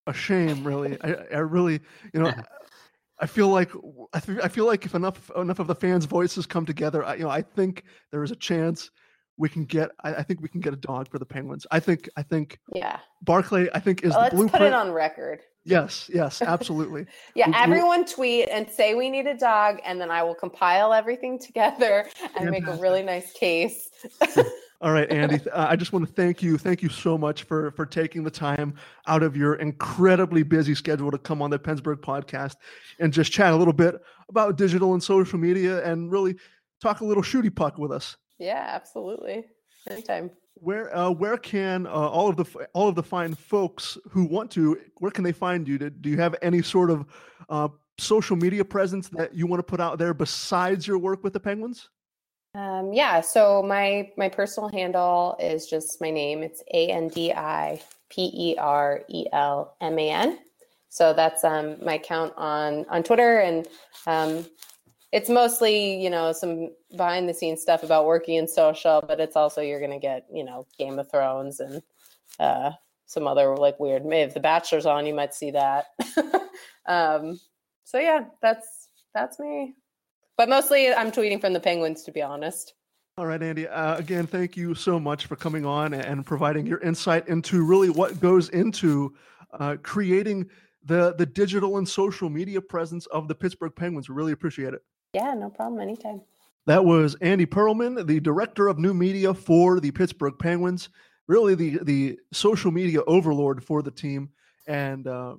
A 0.07 0.13
shame, 0.13 0.63
really. 0.63 0.97
I, 1.01 1.13
I 1.33 1.39
really, 1.39 1.79
you 2.13 2.21
know. 2.21 2.33
I 3.21 3.27
feel 3.27 3.49
like 3.49 3.71
I, 4.13 4.19
th- 4.19 4.39
I 4.43 4.47
feel 4.47 4.65
like 4.65 4.85
if 4.85 4.95
enough 4.95 5.29
enough 5.37 5.59
of 5.59 5.67
the 5.67 5.75
fans' 5.75 6.05
voices 6.05 6.45
come 6.45 6.65
together, 6.65 7.05
I, 7.05 7.15
you 7.15 7.23
know, 7.23 7.29
I 7.29 7.43
think 7.43 7.83
there 8.11 8.23
is 8.23 8.31
a 8.31 8.35
chance 8.35 8.89
we 9.37 9.49
can 9.49 9.65
get 9.65 9.89
I, 10.03 10.15
I, 10.15 10.23
think 10.23 10.41
we 10.41 10.49
can 10.49 10.61
get 10.61 10.73
a 10.73 10.77
dog 10.77 11.09
for 11.09 11.19
the 11.19 11.25
penguins. 11.25 11.65
I 11.71 11.79
think 11.79 12.09
i 12.15 12.23
think 12.23 12.59
yeah. 12.73 12.99
Barclay 13.23 13.69
i 13.73 13.79
think 13.79 14.03
is 14.03 14.11
well, 14.11 14.21
let's 14.21 14.35
blueprint. 14.35 14.51
put 14.51 14.67
it 14.67 14.73
on 14.73 14.91
record. 14.91 15.39
Yes 15.65 16.09
yes 16.13 16.41
absolutely. 16.55 17.05
Yeah 17.35 17.47
we, 17.47 17.55
everyone 17.55 18.05
tweet 18.05 18.49
and 18.49 18.69
say 18.69 18.93
we 18.93 19.09
need 19.09 19.27
a 19.27 19.37
dog 19.37 19.79
and 19.85 19.99
then 19.99 20.11
i 20.11 20.21
will 20.23 20.35
compile 20.35 20.93
everything 20.93 21.39
together 21.39 22.07
and 22.37 22.49
make 22.49 22.67
a 22.67 22.75
really 22.75 23.03
nice 23.03 23.31
case 23.33 23.89
all 24.81 24.91
right 24.91 25.09
andi 25.09 25.45
uh, 25.47 25.67
i 25.69 25.75
just 25.75 25.93
want 25.93 26.05
to 26.05 26.11
thank 26.13 26.41
you 26.41 26.57
thank 26.57 26.81
you 26.81 26.89
so 26.89 27.17
much 27.17 27.43
for 27.43 27.71
for 27.71 27.85
taking 27.85 28.23
the 28.23 28.31
time 28.31 28.73
out 29.07 29.23
of 29.23 29.37
your 29.37 29.55
incredibly 29.55 30.43
busy 30.43 30.75
schedule 30.75 31.11
to 31.11 31.17
come 31.17 31.41
on 31.41 31.49
the 31.49 31.59
PensBurgh 31.59 32.01
podcast 32.01 32.55
and 32.99 33.13
just 33.13 33.31
chat 33.31 33.53
a 33.53 33.55
little 33.55 33.73
bit 33.73 33.95
about 34.29 34.57
digital 34.57 34.93
and 34.93 35.03
social 35.03 35.39
media 35.39 35.83
and 35.85 36.11
really 36.11 36.35
talk 36.81 37.01
a 37.01 37.05
little 37.05 37.23
shooty 37.23 37.53
puck 37.53 37.77
with 37.77 37.91
us 37.91 38.17
yeah, 38.41 38.65
absolutely. 38.69 39.45
Anytime. 39.87 40.31
Where 40.55 40.95
uh, 40.95 41.11
where 41.11 41.37
can 41.37 41.85
uh, 41.85 41.91
all 41.91 42.27
of 42.27 42.37
the 42.37 42.67
all 42.73 42.87
of 42.87 42.95
the 42.95 43.03
fine 43.03 43.35
folks 43.35 43.99
who 44.09 44.25
want 44.25 44.49
to 44.51 44.79
where 44.97 45.11
can 45.11 45.23
they 45.23 45.31
find 45.31 45.67
you? 45.67 45.77
Do 45.77 46.09
you 46.09 46.17
have 46.17 46.35
any 46.41 46.63
sort 46.63 46.89
of 46.89 47.05
uh, 47.49 47.67
social 47.99 48.35
media 48.35 48.65
presence 48.65 49.09
that 49.09 49.35
you 49.35 49.45
want 49.45 49.59
to 49.59 49.63
put 49.63 49.79
out 49.79 49.99
there 49.99 50.15
besides 50.15 50.87
your 50.87 50.97
work 50.97 51.23
with 51.23 51.33
the 51.33 51.39
Penguins? 51.39 51.89
Um, 52.53 52.91
yeah, 52.91 53.21
so 53.21 53.63
my 53.63 54.11
my 54.17 54.27
personal 54.27 54.69
handle 54.69 55.37
is 55.39 55.67
just 55.67 56.01
my 56.01 56.11
name. 56.11 56.43
It's 56.43 56.61
A 56.73 56.87
N 56.89 57.07
D 57.07 57.31
I 57.31 57.81
P 58.09 58.29
E 58.33 58.57
R 58.57 59.03
E 59.07 59.25
L 59.31 59.75
M 59.79 59.97
A 59.97 60.09
N. 60.09 60.39
So 60.89 61.13
that's 61.13 61.45
um, 61.45 61.77
my 61.83 61.93
account 61.93 62.33
on 62.35 62.85
on 62.89 63.03
Twitter, 63.03 63.39
and 63.39 63.67
um, 64.05 64.45
it's 65.13 65.29
mostly 65.29 66.03
you 66.03 66.09
know 66.09 66.33
some 66.33 66.71
behind 66.97 67.29
the 67.29 67.33
scenes 67.33 67.61
stuff 67.61 67.83
about 67.83 68.05
working 68.05 68.35
in 68.35 68.49
social, 68.49 69.01
but 69.07 69.21
it's 69.21 69.37
also 69.37 69.61
you're 69.61 69.79
gonna 69.79 69.99
get 69.99 70.25
you 70.33 70.43
know 70.43 70.67
Game 70.77 70.99
of 70.99 71.09
Thrones 71.09 71.61
and 71.61 71.81
uh, 72.37 72.71
some 73.05 73.27
other 73.27 73.55
like 73.55 73.79
weird. 73.79 74.03
If 74.05 74.33
The 74.33 74.41
Bachelor's 74.41 74.85
on, 74.85 75.05
you 75.05 75.13
might 75.13 75.33
see 75.33 75.51
that. 75.51 75.85
um, 76.85 77.39
so 77.85 77.97
yeah, 77.97 78.25
that's 78.41 78.89
that's 79.13 79.39
me. 79.39 79.75
But 80.37 80.49
mostly, 80.49 80.91
I'm 80.93 81.11
tweeting 81.11 81.39
from 81.39 81.53
the 81.53 81.59
Penguins, 81.59 82.03
to 82.03 82.11
be 82.11 82.21
honest. 82.21 82.73
All 83.17 83.25
right, 83.25 83.41
Andi. 83.41 83.67
Uh, 83.69 83.95
again, 83.97 84.25
thank 84.25 84.55
you 84.55 84.73
so 84.73 84.99
much 84.99 85.25
for 85.25 85.35
coming 85.35 85.65
on 85.65 85.93
and 85.93 86.25
providing 86.25 86.65
your 86.65 86.79
insight 86.79 87.27
into 87.27 87.63
really 87.65 87.89
what 87.89 88.19
goes 88.19 88.49
into 88.49 89.13
uh, 89.59 89.75
creating 89.83 90.49
the 90.85 91.13
the 91.15 91.25
digital 91.25 91.77
and 91.77 91.87
social 91.87 92.29
media 92.29 92.61
presence 92.61 93.05
of 93.07 93.27
the 93.27 93.35
Pittsburgh 93.35 93.75
Penguins. 93.75 94.09
We 94.09 94.15
really 94.15 94.31
appreciate 94.31 94.73
it. 94.73 94.81
Yeah, 95.13 95.33
no 95.33 95.49
problem. 95.49 95.81
Anytime. 95.81 96.21
That 96.67 96.85
was 96.85 97.15
Andi 97.17 97.45
Perelman, 97.45 98.05
the 98.05 98.19
director 98.19 98.67
of 98.67 98.79
new 98.79 98.93
media 98.93 99.33
for 99.33 99.79
the 99.79 99.91
Pittsburgh 99.91 100.35
Penguins. 100.39 100.89
Really, 101.27 101.53
the 101.53 101.79
the 101.83 102.19
social 102.31 102.71
media 102.71 103.01
overlord 103.07 103.63
for 103.63 103.81
the 103.81 103.91
team. 103.91 104.29
And 104.67 105.07
uh, 105.07 105.35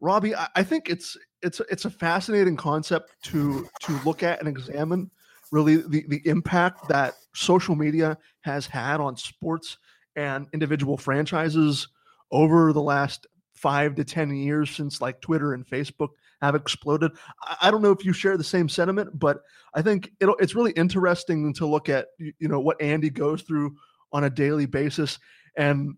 Robbie, 0.00 0.34
I, 0.34 0.48
I 0.56 0.62
think 0.62 0.88
it's 0.88 1.16
it's 1.42 1.60
it's 1.70 1.84
a 1.84 1.90
fascinating 1.90 2.56
concept 2.56 3.12
to 3.24 3.68
to 3.82 4.00
look 4.04 4.22
at 4.22 4.40
and 4.40 4.48
examine. 4.48 5.10
Really, 5.50 5.76
the 5.76 6.04
the 6.08 6.22
impact 6.26 6.88
that 6.88 7.14
social 7.34 7.74
media 7.74 8.16
has 8.42 8.66
had 8.66 9.00
on 9.00 9.16
sports 9.16 9.78
and 10.16 10.46
individual 10.52 10.96
franchises 10.96 11.88
over 12.30 12.72
the 12.72 12.82
last 12.82 13.26
five 13.54 13.94
to 13.94 14.04
10 14.04 14.34
years 14.34 14.70
since 14.70 15.00
like 15.00 15.20
Twitter 15.20 15.54
and 15.54 15.66
Facebook 15.66 16.08
have 16.40 16.54
exploded. 16.56 17.12
I, 17.60 17.70
don't 17.70 17.82
know 17.82 17.92
if 17.92 18.04
you 18.04 18.12
share 18.12 18.36
the 18.36 18.42
same 18.42 18.68
sentiment, 18.68 19.16
but 19.16 19.42
I 19.74 19.82
think 19.82 20.10
it's 20.20 20.56
really 20.56 20.72
interesting 20.72 21.54
to 21.54 21.66
look 21.66 21.88
at, 21.88 22.08
you 22.18 22.48
know, 22.48 22.58
what 22.58 22.80
Andi 22.80 23.12
goes 23.12 23.42
through 23.42 23.76
on 24.12 24.24
a 24.24 24.30
daily 24.30 24.66
basis. 24.66 25.20
And 25.56 25.94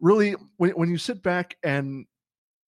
really, 0.00 0.36
when, 0.58 0.70
when 0.70 0.88
you 0.88 0.98
sit 0.98 1.22
back 1.22 1.56
and 1.64 2.06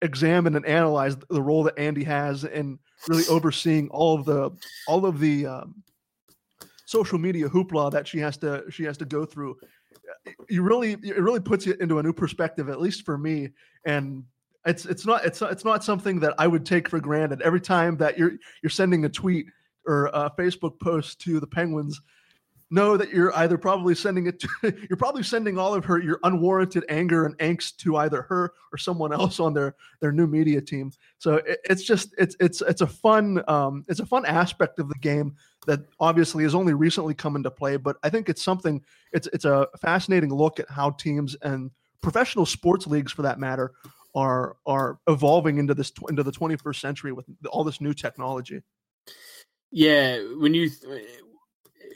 examine 0.03 0.57
and 0.57 0.67
analyze 0.67 1.17
the 1.29 1.43
role 1.43 1.63
that 1.65 1.77
Andi 1.77 2.05
has 2.05 2.45
in 2.45 2.79
really 3.09 3.25
overseeing 3.29 3.89
all 3.91 4.19
of 4.19 4.25
the, 4.25 4.51
all 4.87 5.07
of 5.07 5.21
the, 5.21 5.47
um, 5.47 5.83
social 6.87 7.19
media 7.19 7.49
hoopla 7.49 7.89
that 7.93 8.09
she 8.09 8.19
has 8.19 8.37
to 8.37 8.65
she 8.69 8.83
has 8.83 8.99
to 8.99 9.05
go 9.05 9.25
through 9.25 9.57
you 10.49 10.61
really 10.61 10.95
it 11.05 11.21
really 11.21 11.39
puts 11.39 11.69
it 11.69 11.81
into 11.81 12.01
a 12.01 12.03
new 12.03 12.13
perspective 12.13 12.69
at 12.69 12.81
least 12.81 13.05
for 13.05 13.17
me 13.17 13.49
and 13.87 14.25
it's 14.67 14.85
it's 14.85 15.07
not 15.07 15.25
it's 15.25 15.41
it's 15.41 15.65
not 15.65 15.83
something 15.83 16.21
that 16.21 16.35
I 16.39 16.47
would 16.47 16.67
take 16.67 16.89
for 16.89 17.01
granted. 17.01 17.41
Every 17.43 17.61
time 17.61 17.97
that 17.99 18.19
you're 18.19 18.33
you're 18.63 18.71
sending 18.71 19.05
a 19.05 19.09
tweet 19.09 19.47
or 19.87 20.07
a 20.13 20.31
Facebook 20.39 20.79
post 20.81 21.21
to 21.23 21.41
the 21.41 21.47
Penguins, 21.47 22.01
know 22.71 22.97
that 22.97 23.11
you're 23.11 23.35
either 23.37 23.59
probably 23.59 23.95
sending 23.95 24.27
it 24.27 24.41
to 24.41 24.49
you're 24.89 24.97
probably 24.97 25.23
sending 25.23 25.59
all 25.59 25.75
of 25.75 25.85
her 25.85 25.99
your 25.99 26.21
unwarranted 26.23 26.85
anger 26.89 27.27
and 27.27 27.37
angst 27.39 27.77
to 27.79 27.97
either 27.97 28.23
her 28.23 28.53
or 28.73 28.79
someone 28.79 29.13
else 29.13 29.41
on 29.41 29.53
their 29.53 29.75
their 30.01 30.13
new 30.13 30.27
media 30.27 30.61
team. 30.61 30.93
So 31.19 31.37
it, 31.37 31.61
it's 31.65 31.83
just 31.83 32.15
it's 32.19 32.37
it's 32.41 32.63
it's 32.63 32.81
a 32.81 32.87
fun 32.87 33.43
um, 33.49 33.85
it's 33.89 34.01
a 34.01 34.07
fun 34.07 34.25
aspect 34.25 34.79
of 34.79 34.89
the 34.89 34.99
game 35.01 35.35
that 35.67 35.81
obviously 35.99 36.45
has 36.45 36.55
only 36.55 36.75
recently 36.75 37.15
come 37.15 37.37
into 37.37 37.51
play. 37.51 37.77
But 37.77 37.97
I 38.03 38.11
think 38.11 38.29
it's 38.29 38.43
something 38.43 38.83
it's 39.13 39.29
it's 39.33 39.45
a 39.45 39.67
fascinating 39.81 40.33
look 40.33 40.61
at 40.61 40.71
how 40.71 40.91
teams 40.91 41.37
and 41.43 41.71
professional 42.03 42.47
sports 42.47 42.87
leagues 42.87 43.13
for 43.13 43.23
that 43.23 43.39
matter 43.39 43.73
are 44.15 44.57
are 44.67 44.99
evolving 45.09 45.59
into 45.59 45.75
this 45.75 45.93
into 46.09 46.23
the 46.23 46.33
21st 46.33 46.81
century 46.81 47.13
with 47.13 47.27
all 47.51 47.65
this 47.65 47.81
new 47.81 47.95
technology. 47.95 48.63
Yeah, 49.73 50.19
when 50.39 50.53
you 50.55 50.69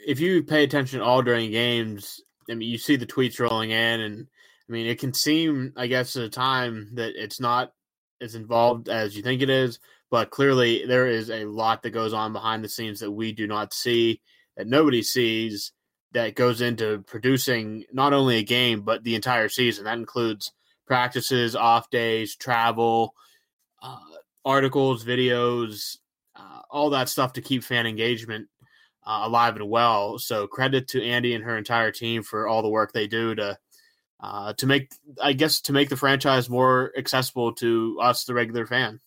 if 0.05 0.19
you 0.19 0.43
pay 0.43 0.63
attention 0.63 1.01
all 1.01 1.21
during 1.21 1.51
games, 1.51 2.21
I 2.49 2.53
mean, 2.53 2.69
you 2.69 2.77
see 2.77 2.95
the 2.95 3.07
tweets 3.07 3.39
rolling 3.39 3.71
in, 3.71 4.01
and 4.01 4.27
I 4.69 4.71
mean, 4.71 4.87
it 4.87 4.99
can 4.99 5.13
seem, 5.13 5.73
I 5.75 5.87
guess, 5.87 6.15
at 6.15 6.23
a 6.23 6.29
time 6.29 6.91
that 6.93 7.13
it's 7.21 7.39
not 7.39 7.73
as 8.21 8.35
involved 8.35 8.87
as 8.87 9.15
you 9.15 9.23
think 9.23 9.41
it 9.41 9.49
is, 9.49 9.79
but 10.11 10.29
clearly 10.29 10.85
there 10.85 11.07
is 11.07 11.29
a 11.29 11.45
lot 11.45 11.83
that 11.83 11.89
goes 11.89 12.13
on 12.13 12.33
behind 12.33 12.63
the 12.63 12.69
scenes 12.69 12.99
that 12.99 13.11
we 13.11 13.31
do 13.31 13.47
not 13.47 13.73
see, 13.73 14.21
that 14.55 14.67
nobody 14.67 15.01
sees, 15.01 15.71
that 16.13 16.35
goes 16.35 16.61
into 16.61 17.03
producing 17.07 17.83
not 17.91 18.13
only 18.13 18.37
a 18.37 18.43
game 18.43 18.81
but 18.81 19.03
the 19.03 19.15
entire 19.15 19.49
season. 19.49 19.83
That 19.83 19.97
includes 19.97 20.53
practices, 20.87 21.55
off 21.55 21.89
days, 21.89 22.35
travel, 22.35 23.13
uh, 23.81 23.97
articles, 24.45 25.03
videos, 25.03 25.97
uh, 26.35 26.61
all 26.69 26.91
that 26.91 27.09
stuff 27.09 27.33
to 27.33 27.41
keep 27.41 27.63
fan 27.63 27.85
engagement 27.85 28.47
uh, 29.05 29.21
alive 29.23 29.55
and 29.55 29.69
well. 29.69 30.17
So 30.19 30.47
credit 30.47 30.87
to 30.89 31.01
Andi 31.01 31.35
and 31.35 31.43
her 31.43 31.57
entire 31.57 31.91
team 31.91 32.23
for 32.23 32.47
all 32.47 32.61
the 32.61 32.69
work 32.69 32.91
they 32.91 33.07
do 33.07 33.35
to 33.35 33.57
uh, 34.21 34.53
to 34.53 34.65
make, 34.65 34.91
I 35.21 35.33
guess, 35.33 35.61
to 35.61 35.73
make 35.73 35.89
the 35.89 35.97
franchise 35.97 36.49
more 36.49 36.91
accessible 36.97 37.53
to 37.55 37.99
us, 38.01 38.23
the 38.23 38.33
regular 38.33 38.65
fan. 38.65 38.99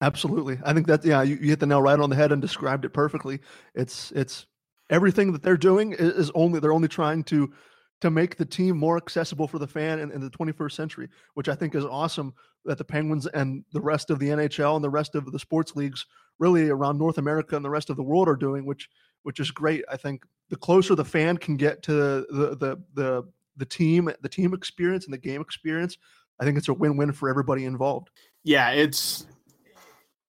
Absolutely, 0.00 0.58
I 0.64 0.72
think 0.72 0.86
that 0.86 1.04
yeah, 1.04 1.22
you, 1.22 1.36
you 1.40 1.48
hit 1.48 1.60
the 1.60 1.66
nail 1.66 1.82
right 1.82 1.98
on 1.98 2.08
the 2.08 2.16
head 2.16 2.30
and 2.30 2.40
described 2.40 2.84
it 2.84 2.90
perfectly. 2.90 3.40
It's 3.74 4.12
it's 4.12 4.46
everything 4.90 5.32
that 5.32 5.42
they're 5.42 5.56
doing 5.56 5.92
is, 5.98 6.30
only 6.34 6.60
they're 6.60 6.72
only 6.72 6.88
trying 6.88 7.24
to 7.24 7.52
to 8.00 8.10
make 8.10 8.36
the 8.36 8.44
team 8.44 8.78
more 8.78 8.96
accessible 8.96 9.48
for 9.48 9.58
the 9.58 9.66
fan 9.66 9.98
in, 9.98 10.12
in, 10.12 10.20
the 10.20 10.30
21st 10.30 10.70
century, 10.70 11.08
which 11.34 11.48
I 11.48 11.56
think 11.56 11.74
is 11.74 11.84
awesome 11.84 12.32
that 12.64 12.78
the 12.78 12.84
Penguins 12.84 13.26
and 13.26 13.64
the 13.72 13.80
rest 13.80 14.10
of 14.10 14.20
the 14.20 14.28
NHL 14.28 14.76
and 14.76 14.84
the 14.84 14.88
rest 14.88 15.16
of 15.16 15.32
the 15.32 15.38
sports 15.38 15.74
leagues 15.74 16.06
really 16.38 16.70
around 16.70 16.96
North 16.96 17.18
America 17.18 17.56
and 17.56 17.64
the 17.64 17.70
rest 17.70 17.90
of 17.90 17.96
the 17.96 18.04
world 18.04 18.28
are 18.28 18.36
doing, 18.36 18.64
which 18.64 18.88
which 19.28 19.40
is 19.40 19.50
great. 19.50 19.84
I 19.92 19.98
think 19.98 20.24
the 20.48 20.56
closer 20.56 20.94
the 20.94 21.04
fan 21.04 21.36
can 21.36 21.58
get 21.58 21.82
to 21.82 21.92
the 21.92 22.56
the 22.58 22.82
the 22.94 23.24
the 23.58 23.66
team, 23.66 24.10
the 24.22 24.28
team 24.30 24.54
experience 24.54 25.04
and 25.04 25.12
the 25.12 25.18
game 25.18 25.42
experience, 25.42 25.98
I 26.40 26.46
think 26.46 26.56
it's 26.56 26.68
a 26.68 26.72
win-win 26.72 27.12
for 27.12 27.28
everybody 27.28 27.66
involved. 27.66 28.08
Yeah, 28.42 28.70
it's 28.70 29.26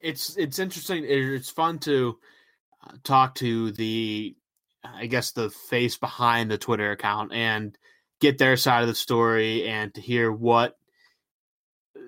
it's 0.01 0.35
it's 0.35 0.59
interesting. 0.59 1.05
It's 1.07 1.49
fun 1.49 1.79
to 1.79 2.17
uh, 2.85 2.97
talk 3.05 3.35
to 3.35 3.71
the 3.71 4.35
I 4.83 5.05
guess 5.05 5.31
the 5.31 5.49
face 5.49 5.97
behind 5.97 6.51
the 6.51 6.57
Twitter 6.57 6.91
account 6.91 7.31
and 7.31 7.77
get 8.19 8.37
their 8.37 8.57
side 8.57 8.81
of 8.81 8.89
the 8.89 8.95
story 8.95 9.65
and 9.65 9.93
to 9.93 10.01
hear 10.01 10.29
what 10.29 10.75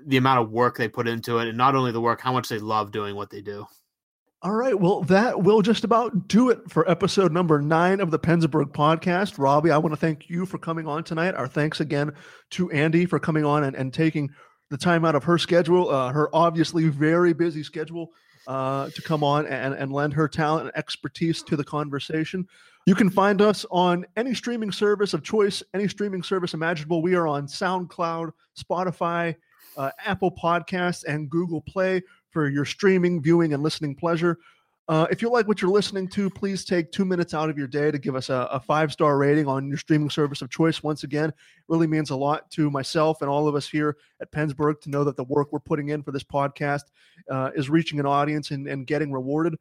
the 0.06 0.18
amount 0.18 0.42
of 0.42 0.52
work 0.52 0.78
they 0.78 0.90
put 0.90 1.08
into 1.08 1.38
it 1.38 1.48
and 1.48 1.58
not 1.58 1.74
only 1.74 1.94
the 1.94 2.02
work 2.02 2.20
how 2.20 2.34
much 2.34 2.50
they 2.50 2.60
love 2.60 2.92
doing 2.92 3.16
what 3.16 3.30
they 3.30 3.40
do 3.40 3.66
all 4.44 4.54
right 4.54 4.80
well 4.80 5.02
that 5.02 5.44
will 5.44 5.62
just 5.62 5.84
about 5.84 6.28
do 6.28 6.50
it 6.50 6.60
for 6.70 6.90
episode 6.90 7.32
number 7.32 7.62
nine 7.62 8.00
of 8.00 8.12
the 8.12 8.20
PensBurgh 8.20 8.72
podcast 8.72 9.38
robbie 9.38 9.72
i 9.72 9.78
want 9.78 9.94
to 9.94 10.00
thank 10.00 10.30
you 10.30 10.46
for 10.46 10.58
coming 10.58 10.88
on 10.88 11.04
tonight 11.04 11.36
our 11.36 11.48
thanks 11.48 11.80
again 11.80 12.12
to 12.50 12.68
andi 12.70 13.08
for 13.08 13.20
coming 13.20 13.46
on 13.46 13.64
and, 13.64 13.76
and 13.76 13.94
taking 13.94 14.30
the 14.70 14.78
time 14.78 15.06
out 15.06 15.16
of 15.16 15.24
her 15.24 15.38
schedule 15.38 15.90
uh, 15.90 16.12
her 16.12 16.30
obviously 16.34 16.88
very 16.88 17.34
busy 17.34 17.64
schedule 17.64 18.12
uh, 18.48 18.90
to 18.90 19.02
come 19.02 19.24
on 19.24 19.46
and, 19.48 19.74
and 19.74 19.92
lend 19.92 20.14
her 20.14 20.28
talent 20.28 20.68
and 20.68 20.78
expertise 20.78 21.44
to 21.44 21.56
the 21.56 21.64
conversation. 21.64 22.48
You 22.88 22.96
can 22.96 23.10
find 23.10 23.42
us 23.42 23.66
on 23.70 24.06
any 24.16 24.34
streaming 24.34 24.72
service 24.72 25.14
of 25.14 25.24
choice, 25.24 25.62
any 25.74 25.88
streaming 25.88 26.24
service 26.24 26.54
imaginable. 26.54 27.02
We 27.02 27.14
are 27.14 27.28
on 27.28 27.46
SoundCloud, 27.46 28.32
Spotify, 28.58 29.36
uh, 29.78 29.92
Apple 30.04 30.32
Podcasts, 30.32 31.04
and 31.06 31.30
Google 31.30 31.62
Play 31.62 32.02
for 32.32 32.50
your 32.50 32.66
streaming, 32.66 33.22
viewing, 33.22 33.54
and 33.54 33.62
listening 33.62 33.96
pleasure. 33.96 34.38
Uh, 34.88 35.08
if 35.10 35.22
you 35.22 35.30
like 35.30 35.48
what 35.48 35.62
you're 35.62 35.72
listening 35.72 36.08
to, 36.08 36.30
please 36.30 36.66
take 36.66 36.92
two 36.92 37.06
minutes 37.06 37.34
out 37.34 37.50
of 37.50 37.58
your 37.58 37.68
day 37.68 37.92
to 37.92 37.98
give 37.98 38.16
us 38.16 38.30
a, 38.30 38.48
a 38.52 38.60
five 38.60 38.92
star 38.92 39.18
rating 39.18 39.48
on 39.48 39.68
your 39.70 39.78
streaming 39.78 40.10
service 40.10 40.42
of 40.42 40.50
choice. 40.50 40.84
Once 40.84 41.04
again, 41.04 41.30
it 41.30 41.36
really 41.70 41.88
means 41.88 42.10
a 42.10 42.16
lot 42.16 42.50
to 42.52 42.70
myself 42.70 43.22
and 43.22 43.30
all 43.30 43.48
of 43.48 43.56
us 43.56 43.70
here 43.70 43.96
at 44.22 44.32
PensBurgh 44.32 44.82
to 44.82 44.90
know 44.90 45.04
that 45.04 45.16
the 45.16 45.24
work 45.24 45.54
we're 45.54 45.60
putting 45.60 45.90
in 45.90 46.04
for 46.04 46.12
this 46.12 46.24
podcast 46.24 46.86
uh, 47.30 47.52
is 47.56 47.70
reaching 47.70 48.00
an 48.00 48.06
audience 48.06 48.52
and, 48.52 48.68
and 48.68 48.88
getting 48.88 49.12
rewarded. 49.12 49.58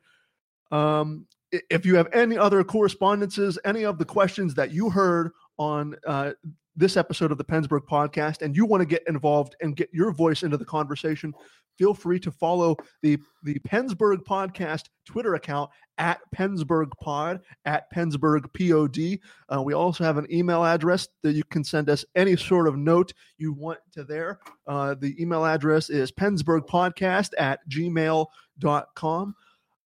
Um, 0.73 1.27
if 1.53 1.85
you 1.85 1.97
have 1.97 2.09
any 2.13 2.39
other 2.39 2.65
correspondences, 2.65 3.59
any 3.65 3.85
of 3.85 3.99
the 3.99 4.05
questions 4.05 4.55
that 4.55 4.73
you 4.73 4.89
heard 4.89 5.33
on 5.59 5.97
uh, 6.07 6.33
this 6.77 6.97
episode 6.97 7.33
of 7.33 7.39
the 7.39 7.45
PensBurgh 7.45 7.87
podcast, 7.91 8.43
and 8.43 8.57
you 8.57 8.65
want 8.65 8.81
to 8.81 8.87
get 8.87 9.03
involved 9.09 9.57
and 9.61 9.77
get 9.77 9.89
your 9.93 10.13
voice 10.13 10.43
into 10.43 10.57
the 10.57 10.65
conversation, 10.65 11.35
feel 11.81 11.95
free 11.95 12.21
to 12.21 12.31
follow 12.31 12.77
the 13.03 13.19
the 13.43 13.59
PensBurgh 13.61 14.23
podcast 14.25 14.85
Twitter 15.07 15.35
account 15.35 15.71
at 15.97 16.21
PensBurgh 16.35 16.93
Pod 17.01 17.41
at 17.65 17.85
PensBurgh 17.95 18.53
Pod. 18.53 19.21
Uh, 19.49 19.63
we 19.63 19.75
also 19.75 20.05
have 20.05 20.19
an 20.19 20.27
email 20.31 20.65
address 20.65 21.09
that 21.23 21.33
you 21.33 21.43
can 21.45 21.65
send 21.65 21.89
us 21.89 22.05
any 22.15 22.37
sort 22.37 22.69
of 22.69 22.77
note 22.77 23.13
you 23.39 23.53
want 23.53 23.79
to 23.93 24.05
there. 24.05 24.41
Uh, 24.67 24.95
the 24.95 25.21
email 25.21 25.45
address 25.45 25.91
is 25.91 26.13
PensBurghPodcast 26.13 27.31
at 27.39 27.61
gmail.com. 27.69 29.35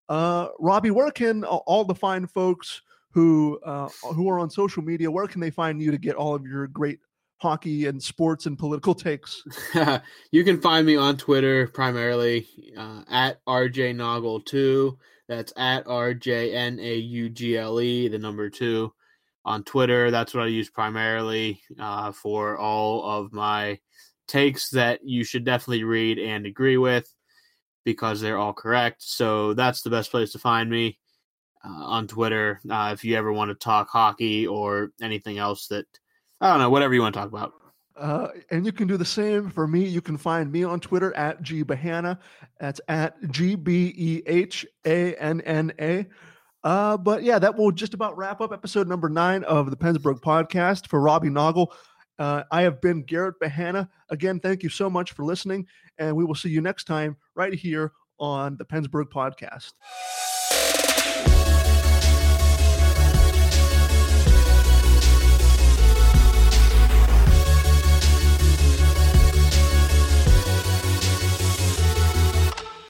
Uh, 0.09 0.47
Robbie, 0.59 0.91
where 0.91 1.11
can 1.11 1.43
all 1.43 1.85
the 1.85 1.95
fine 1.95 2.27
folks 2.27 2.81
who 3.13 3.59
uh, 3.63 3.89
who 4.13 4.29
are 4.29 4.39
on 4.39 4.49
social 4.49 4.83
media, 4.83 5.09
where 5.09 5.27
can 5.27 5.39
they 5.39 5.51
find 5.51 5.81
you 5.81 5.91
to 5.91 5.97
get 5.97 6.15
all 6.15 6.35
of 6.35 6.45
your 6.45 6.67
great 6.67 6.99
hockey 7.43 7.87
and 7.87 8.01
sports 8.01 8.45
and 8.45 8.57
political 8.57 8.95
takes. 8.95 9.43
you 10.31 10.43
can 10.45 10.61
find 10.61 10.87
me 10.87 10.95
on 10.95 11.17
Twitter 11.17 11.67
primarily 11.67 12.47
uh, 12.77 13.01
at 13.09 13.45
RJ 13.45 13.95
Naugle 13.95 14.43
two. 14.43 14.97
That's 15.27 15.53
at 15.57 15.85
R 15.87 16.13
J 16.13 16.53
N 16.53 16.79
A 16.79 16.95
U 16.95 17.29
G 17.29 17.57
L 17.57 17.79
E, 17.79 18.07
the 18.07 18.17
number 18.17 18.49
two 18.49 18.93
on 19.45 19.63
Twitter. 19.63 20.09
That's 20.09 20.33
what 20.33 20.43
I 20.43 20.47
use 20.47 20.69
primarily 20.69 21.61
uh, 21.79 22.11
for 22.13 22.57
all 22.57 23.03
of 23.03 23.33
my 23.33 23.79
takes 24.27 24.69
that 24.69 25.01
you 25.03 25.23
should 25.23 25.43
definitely 25.43 25.83
read 25.83 26.17
and 26.17 26.45
agree 26.45 26.77
with 26.77 27.13
because 27.83 28.21
they're 28.21 28.37
all 28.37 28.53
correct. 28.53 29.01
So 29.03 29.53
that's 29.53 29.81
the 29.81 29.89
best 29.89 30.11
place 30.11 30.31
to 30.31 30.39
find 30.39 30.69
me 30.69 30.97
uh, 31.63 31.83
on 31.83 32.07
Twitter 32.07 32.59
uh, 32.69 32.91
if 32.93 33.03
you 33.03 33.15
ever 33.15 33.31
want 33.31 33.49
to 33.49 33.55
talk 33.55 33.89
hockey 33.89 34.47
or 34.47 34.91
anything 35.01 35.37
else 35.37 35.67
that 35.67 35.85
I 36.41 36.49
don't 36.49 36.59
know, 36.59 36.69
whatever 36.69 36.93
you 36.93 37.01
want 37.01 37.13
to 37.13 37.19
talk 37.19 37.29
about. 37.29 37.53
Uh, 37.95 38.29
and 38.49 38.65
you 38.65 38.71
can 38.71 38.87
do 38.87 38.97
the 38.97 39.05
same 39.05 39.49
for 39.49 39.67
me. 39.67 39.85
You 39.85 40.01
can 40.01 40.17
find 40.17 40.51
me 40.51 40.63
on 40.63 40.79
Twitter 40.79 41.15
at 41.15 41.41
G 41.41 41.63
Behanna. 41.63 42.19
That's 42.59 42.81
at 42.87 43.15
G 43.29 43.55
B 43.55 43.93
E 43.95 44.21
H 44.25 44.65
A 44.85 45.15
N 45.15 45.41
N 45.41 45.71
A. 45.79 46.05
Uh, 46.63 46.97
but 46.97 47.23
yeah, 47.23 47.37
that 47.39 47.55
will 47.55 47.71
just 47.71 47.93
about 47.93 48.17
wrap 48.17 48.41
up 48.41 48.51
episode 48.51 48.87
number 48.87 49.09
nine 49.09 49.43
of 49.43 49.69
the 49.69 49.77
PensBurgh 49.77 50.21
podcast 50.21 50.87
for 50.87 51.01
Robbie 51.01 51.29
Naugle. 51.29 51.67
Uh, 52.17 52.43
I 52.51 52.61
have 52.61 52.81
been 52.81 53.03
Garrett 53.03 53.39
Behanna. 53.39 53.89
Again, 54.09 54.39
thank 54.39 54.63
you 54.63 54.69
so 54.69 54.89
much 54.89 55.11
for 55.11 55.23
listening, 55.23 55.67
and 55.97 56.15
we 56.15 56.23
will 56.25 56.35
see 56.35 56.49
you 56.49 56.61
next 56.61 56.85
time 56.85 57.17
right 57.35 57.53
here 57.53 57.91
on 58.19 58.57
the 58.57 58.65
PensBurgh 58.65 59.11
podcast. 59.11 59.73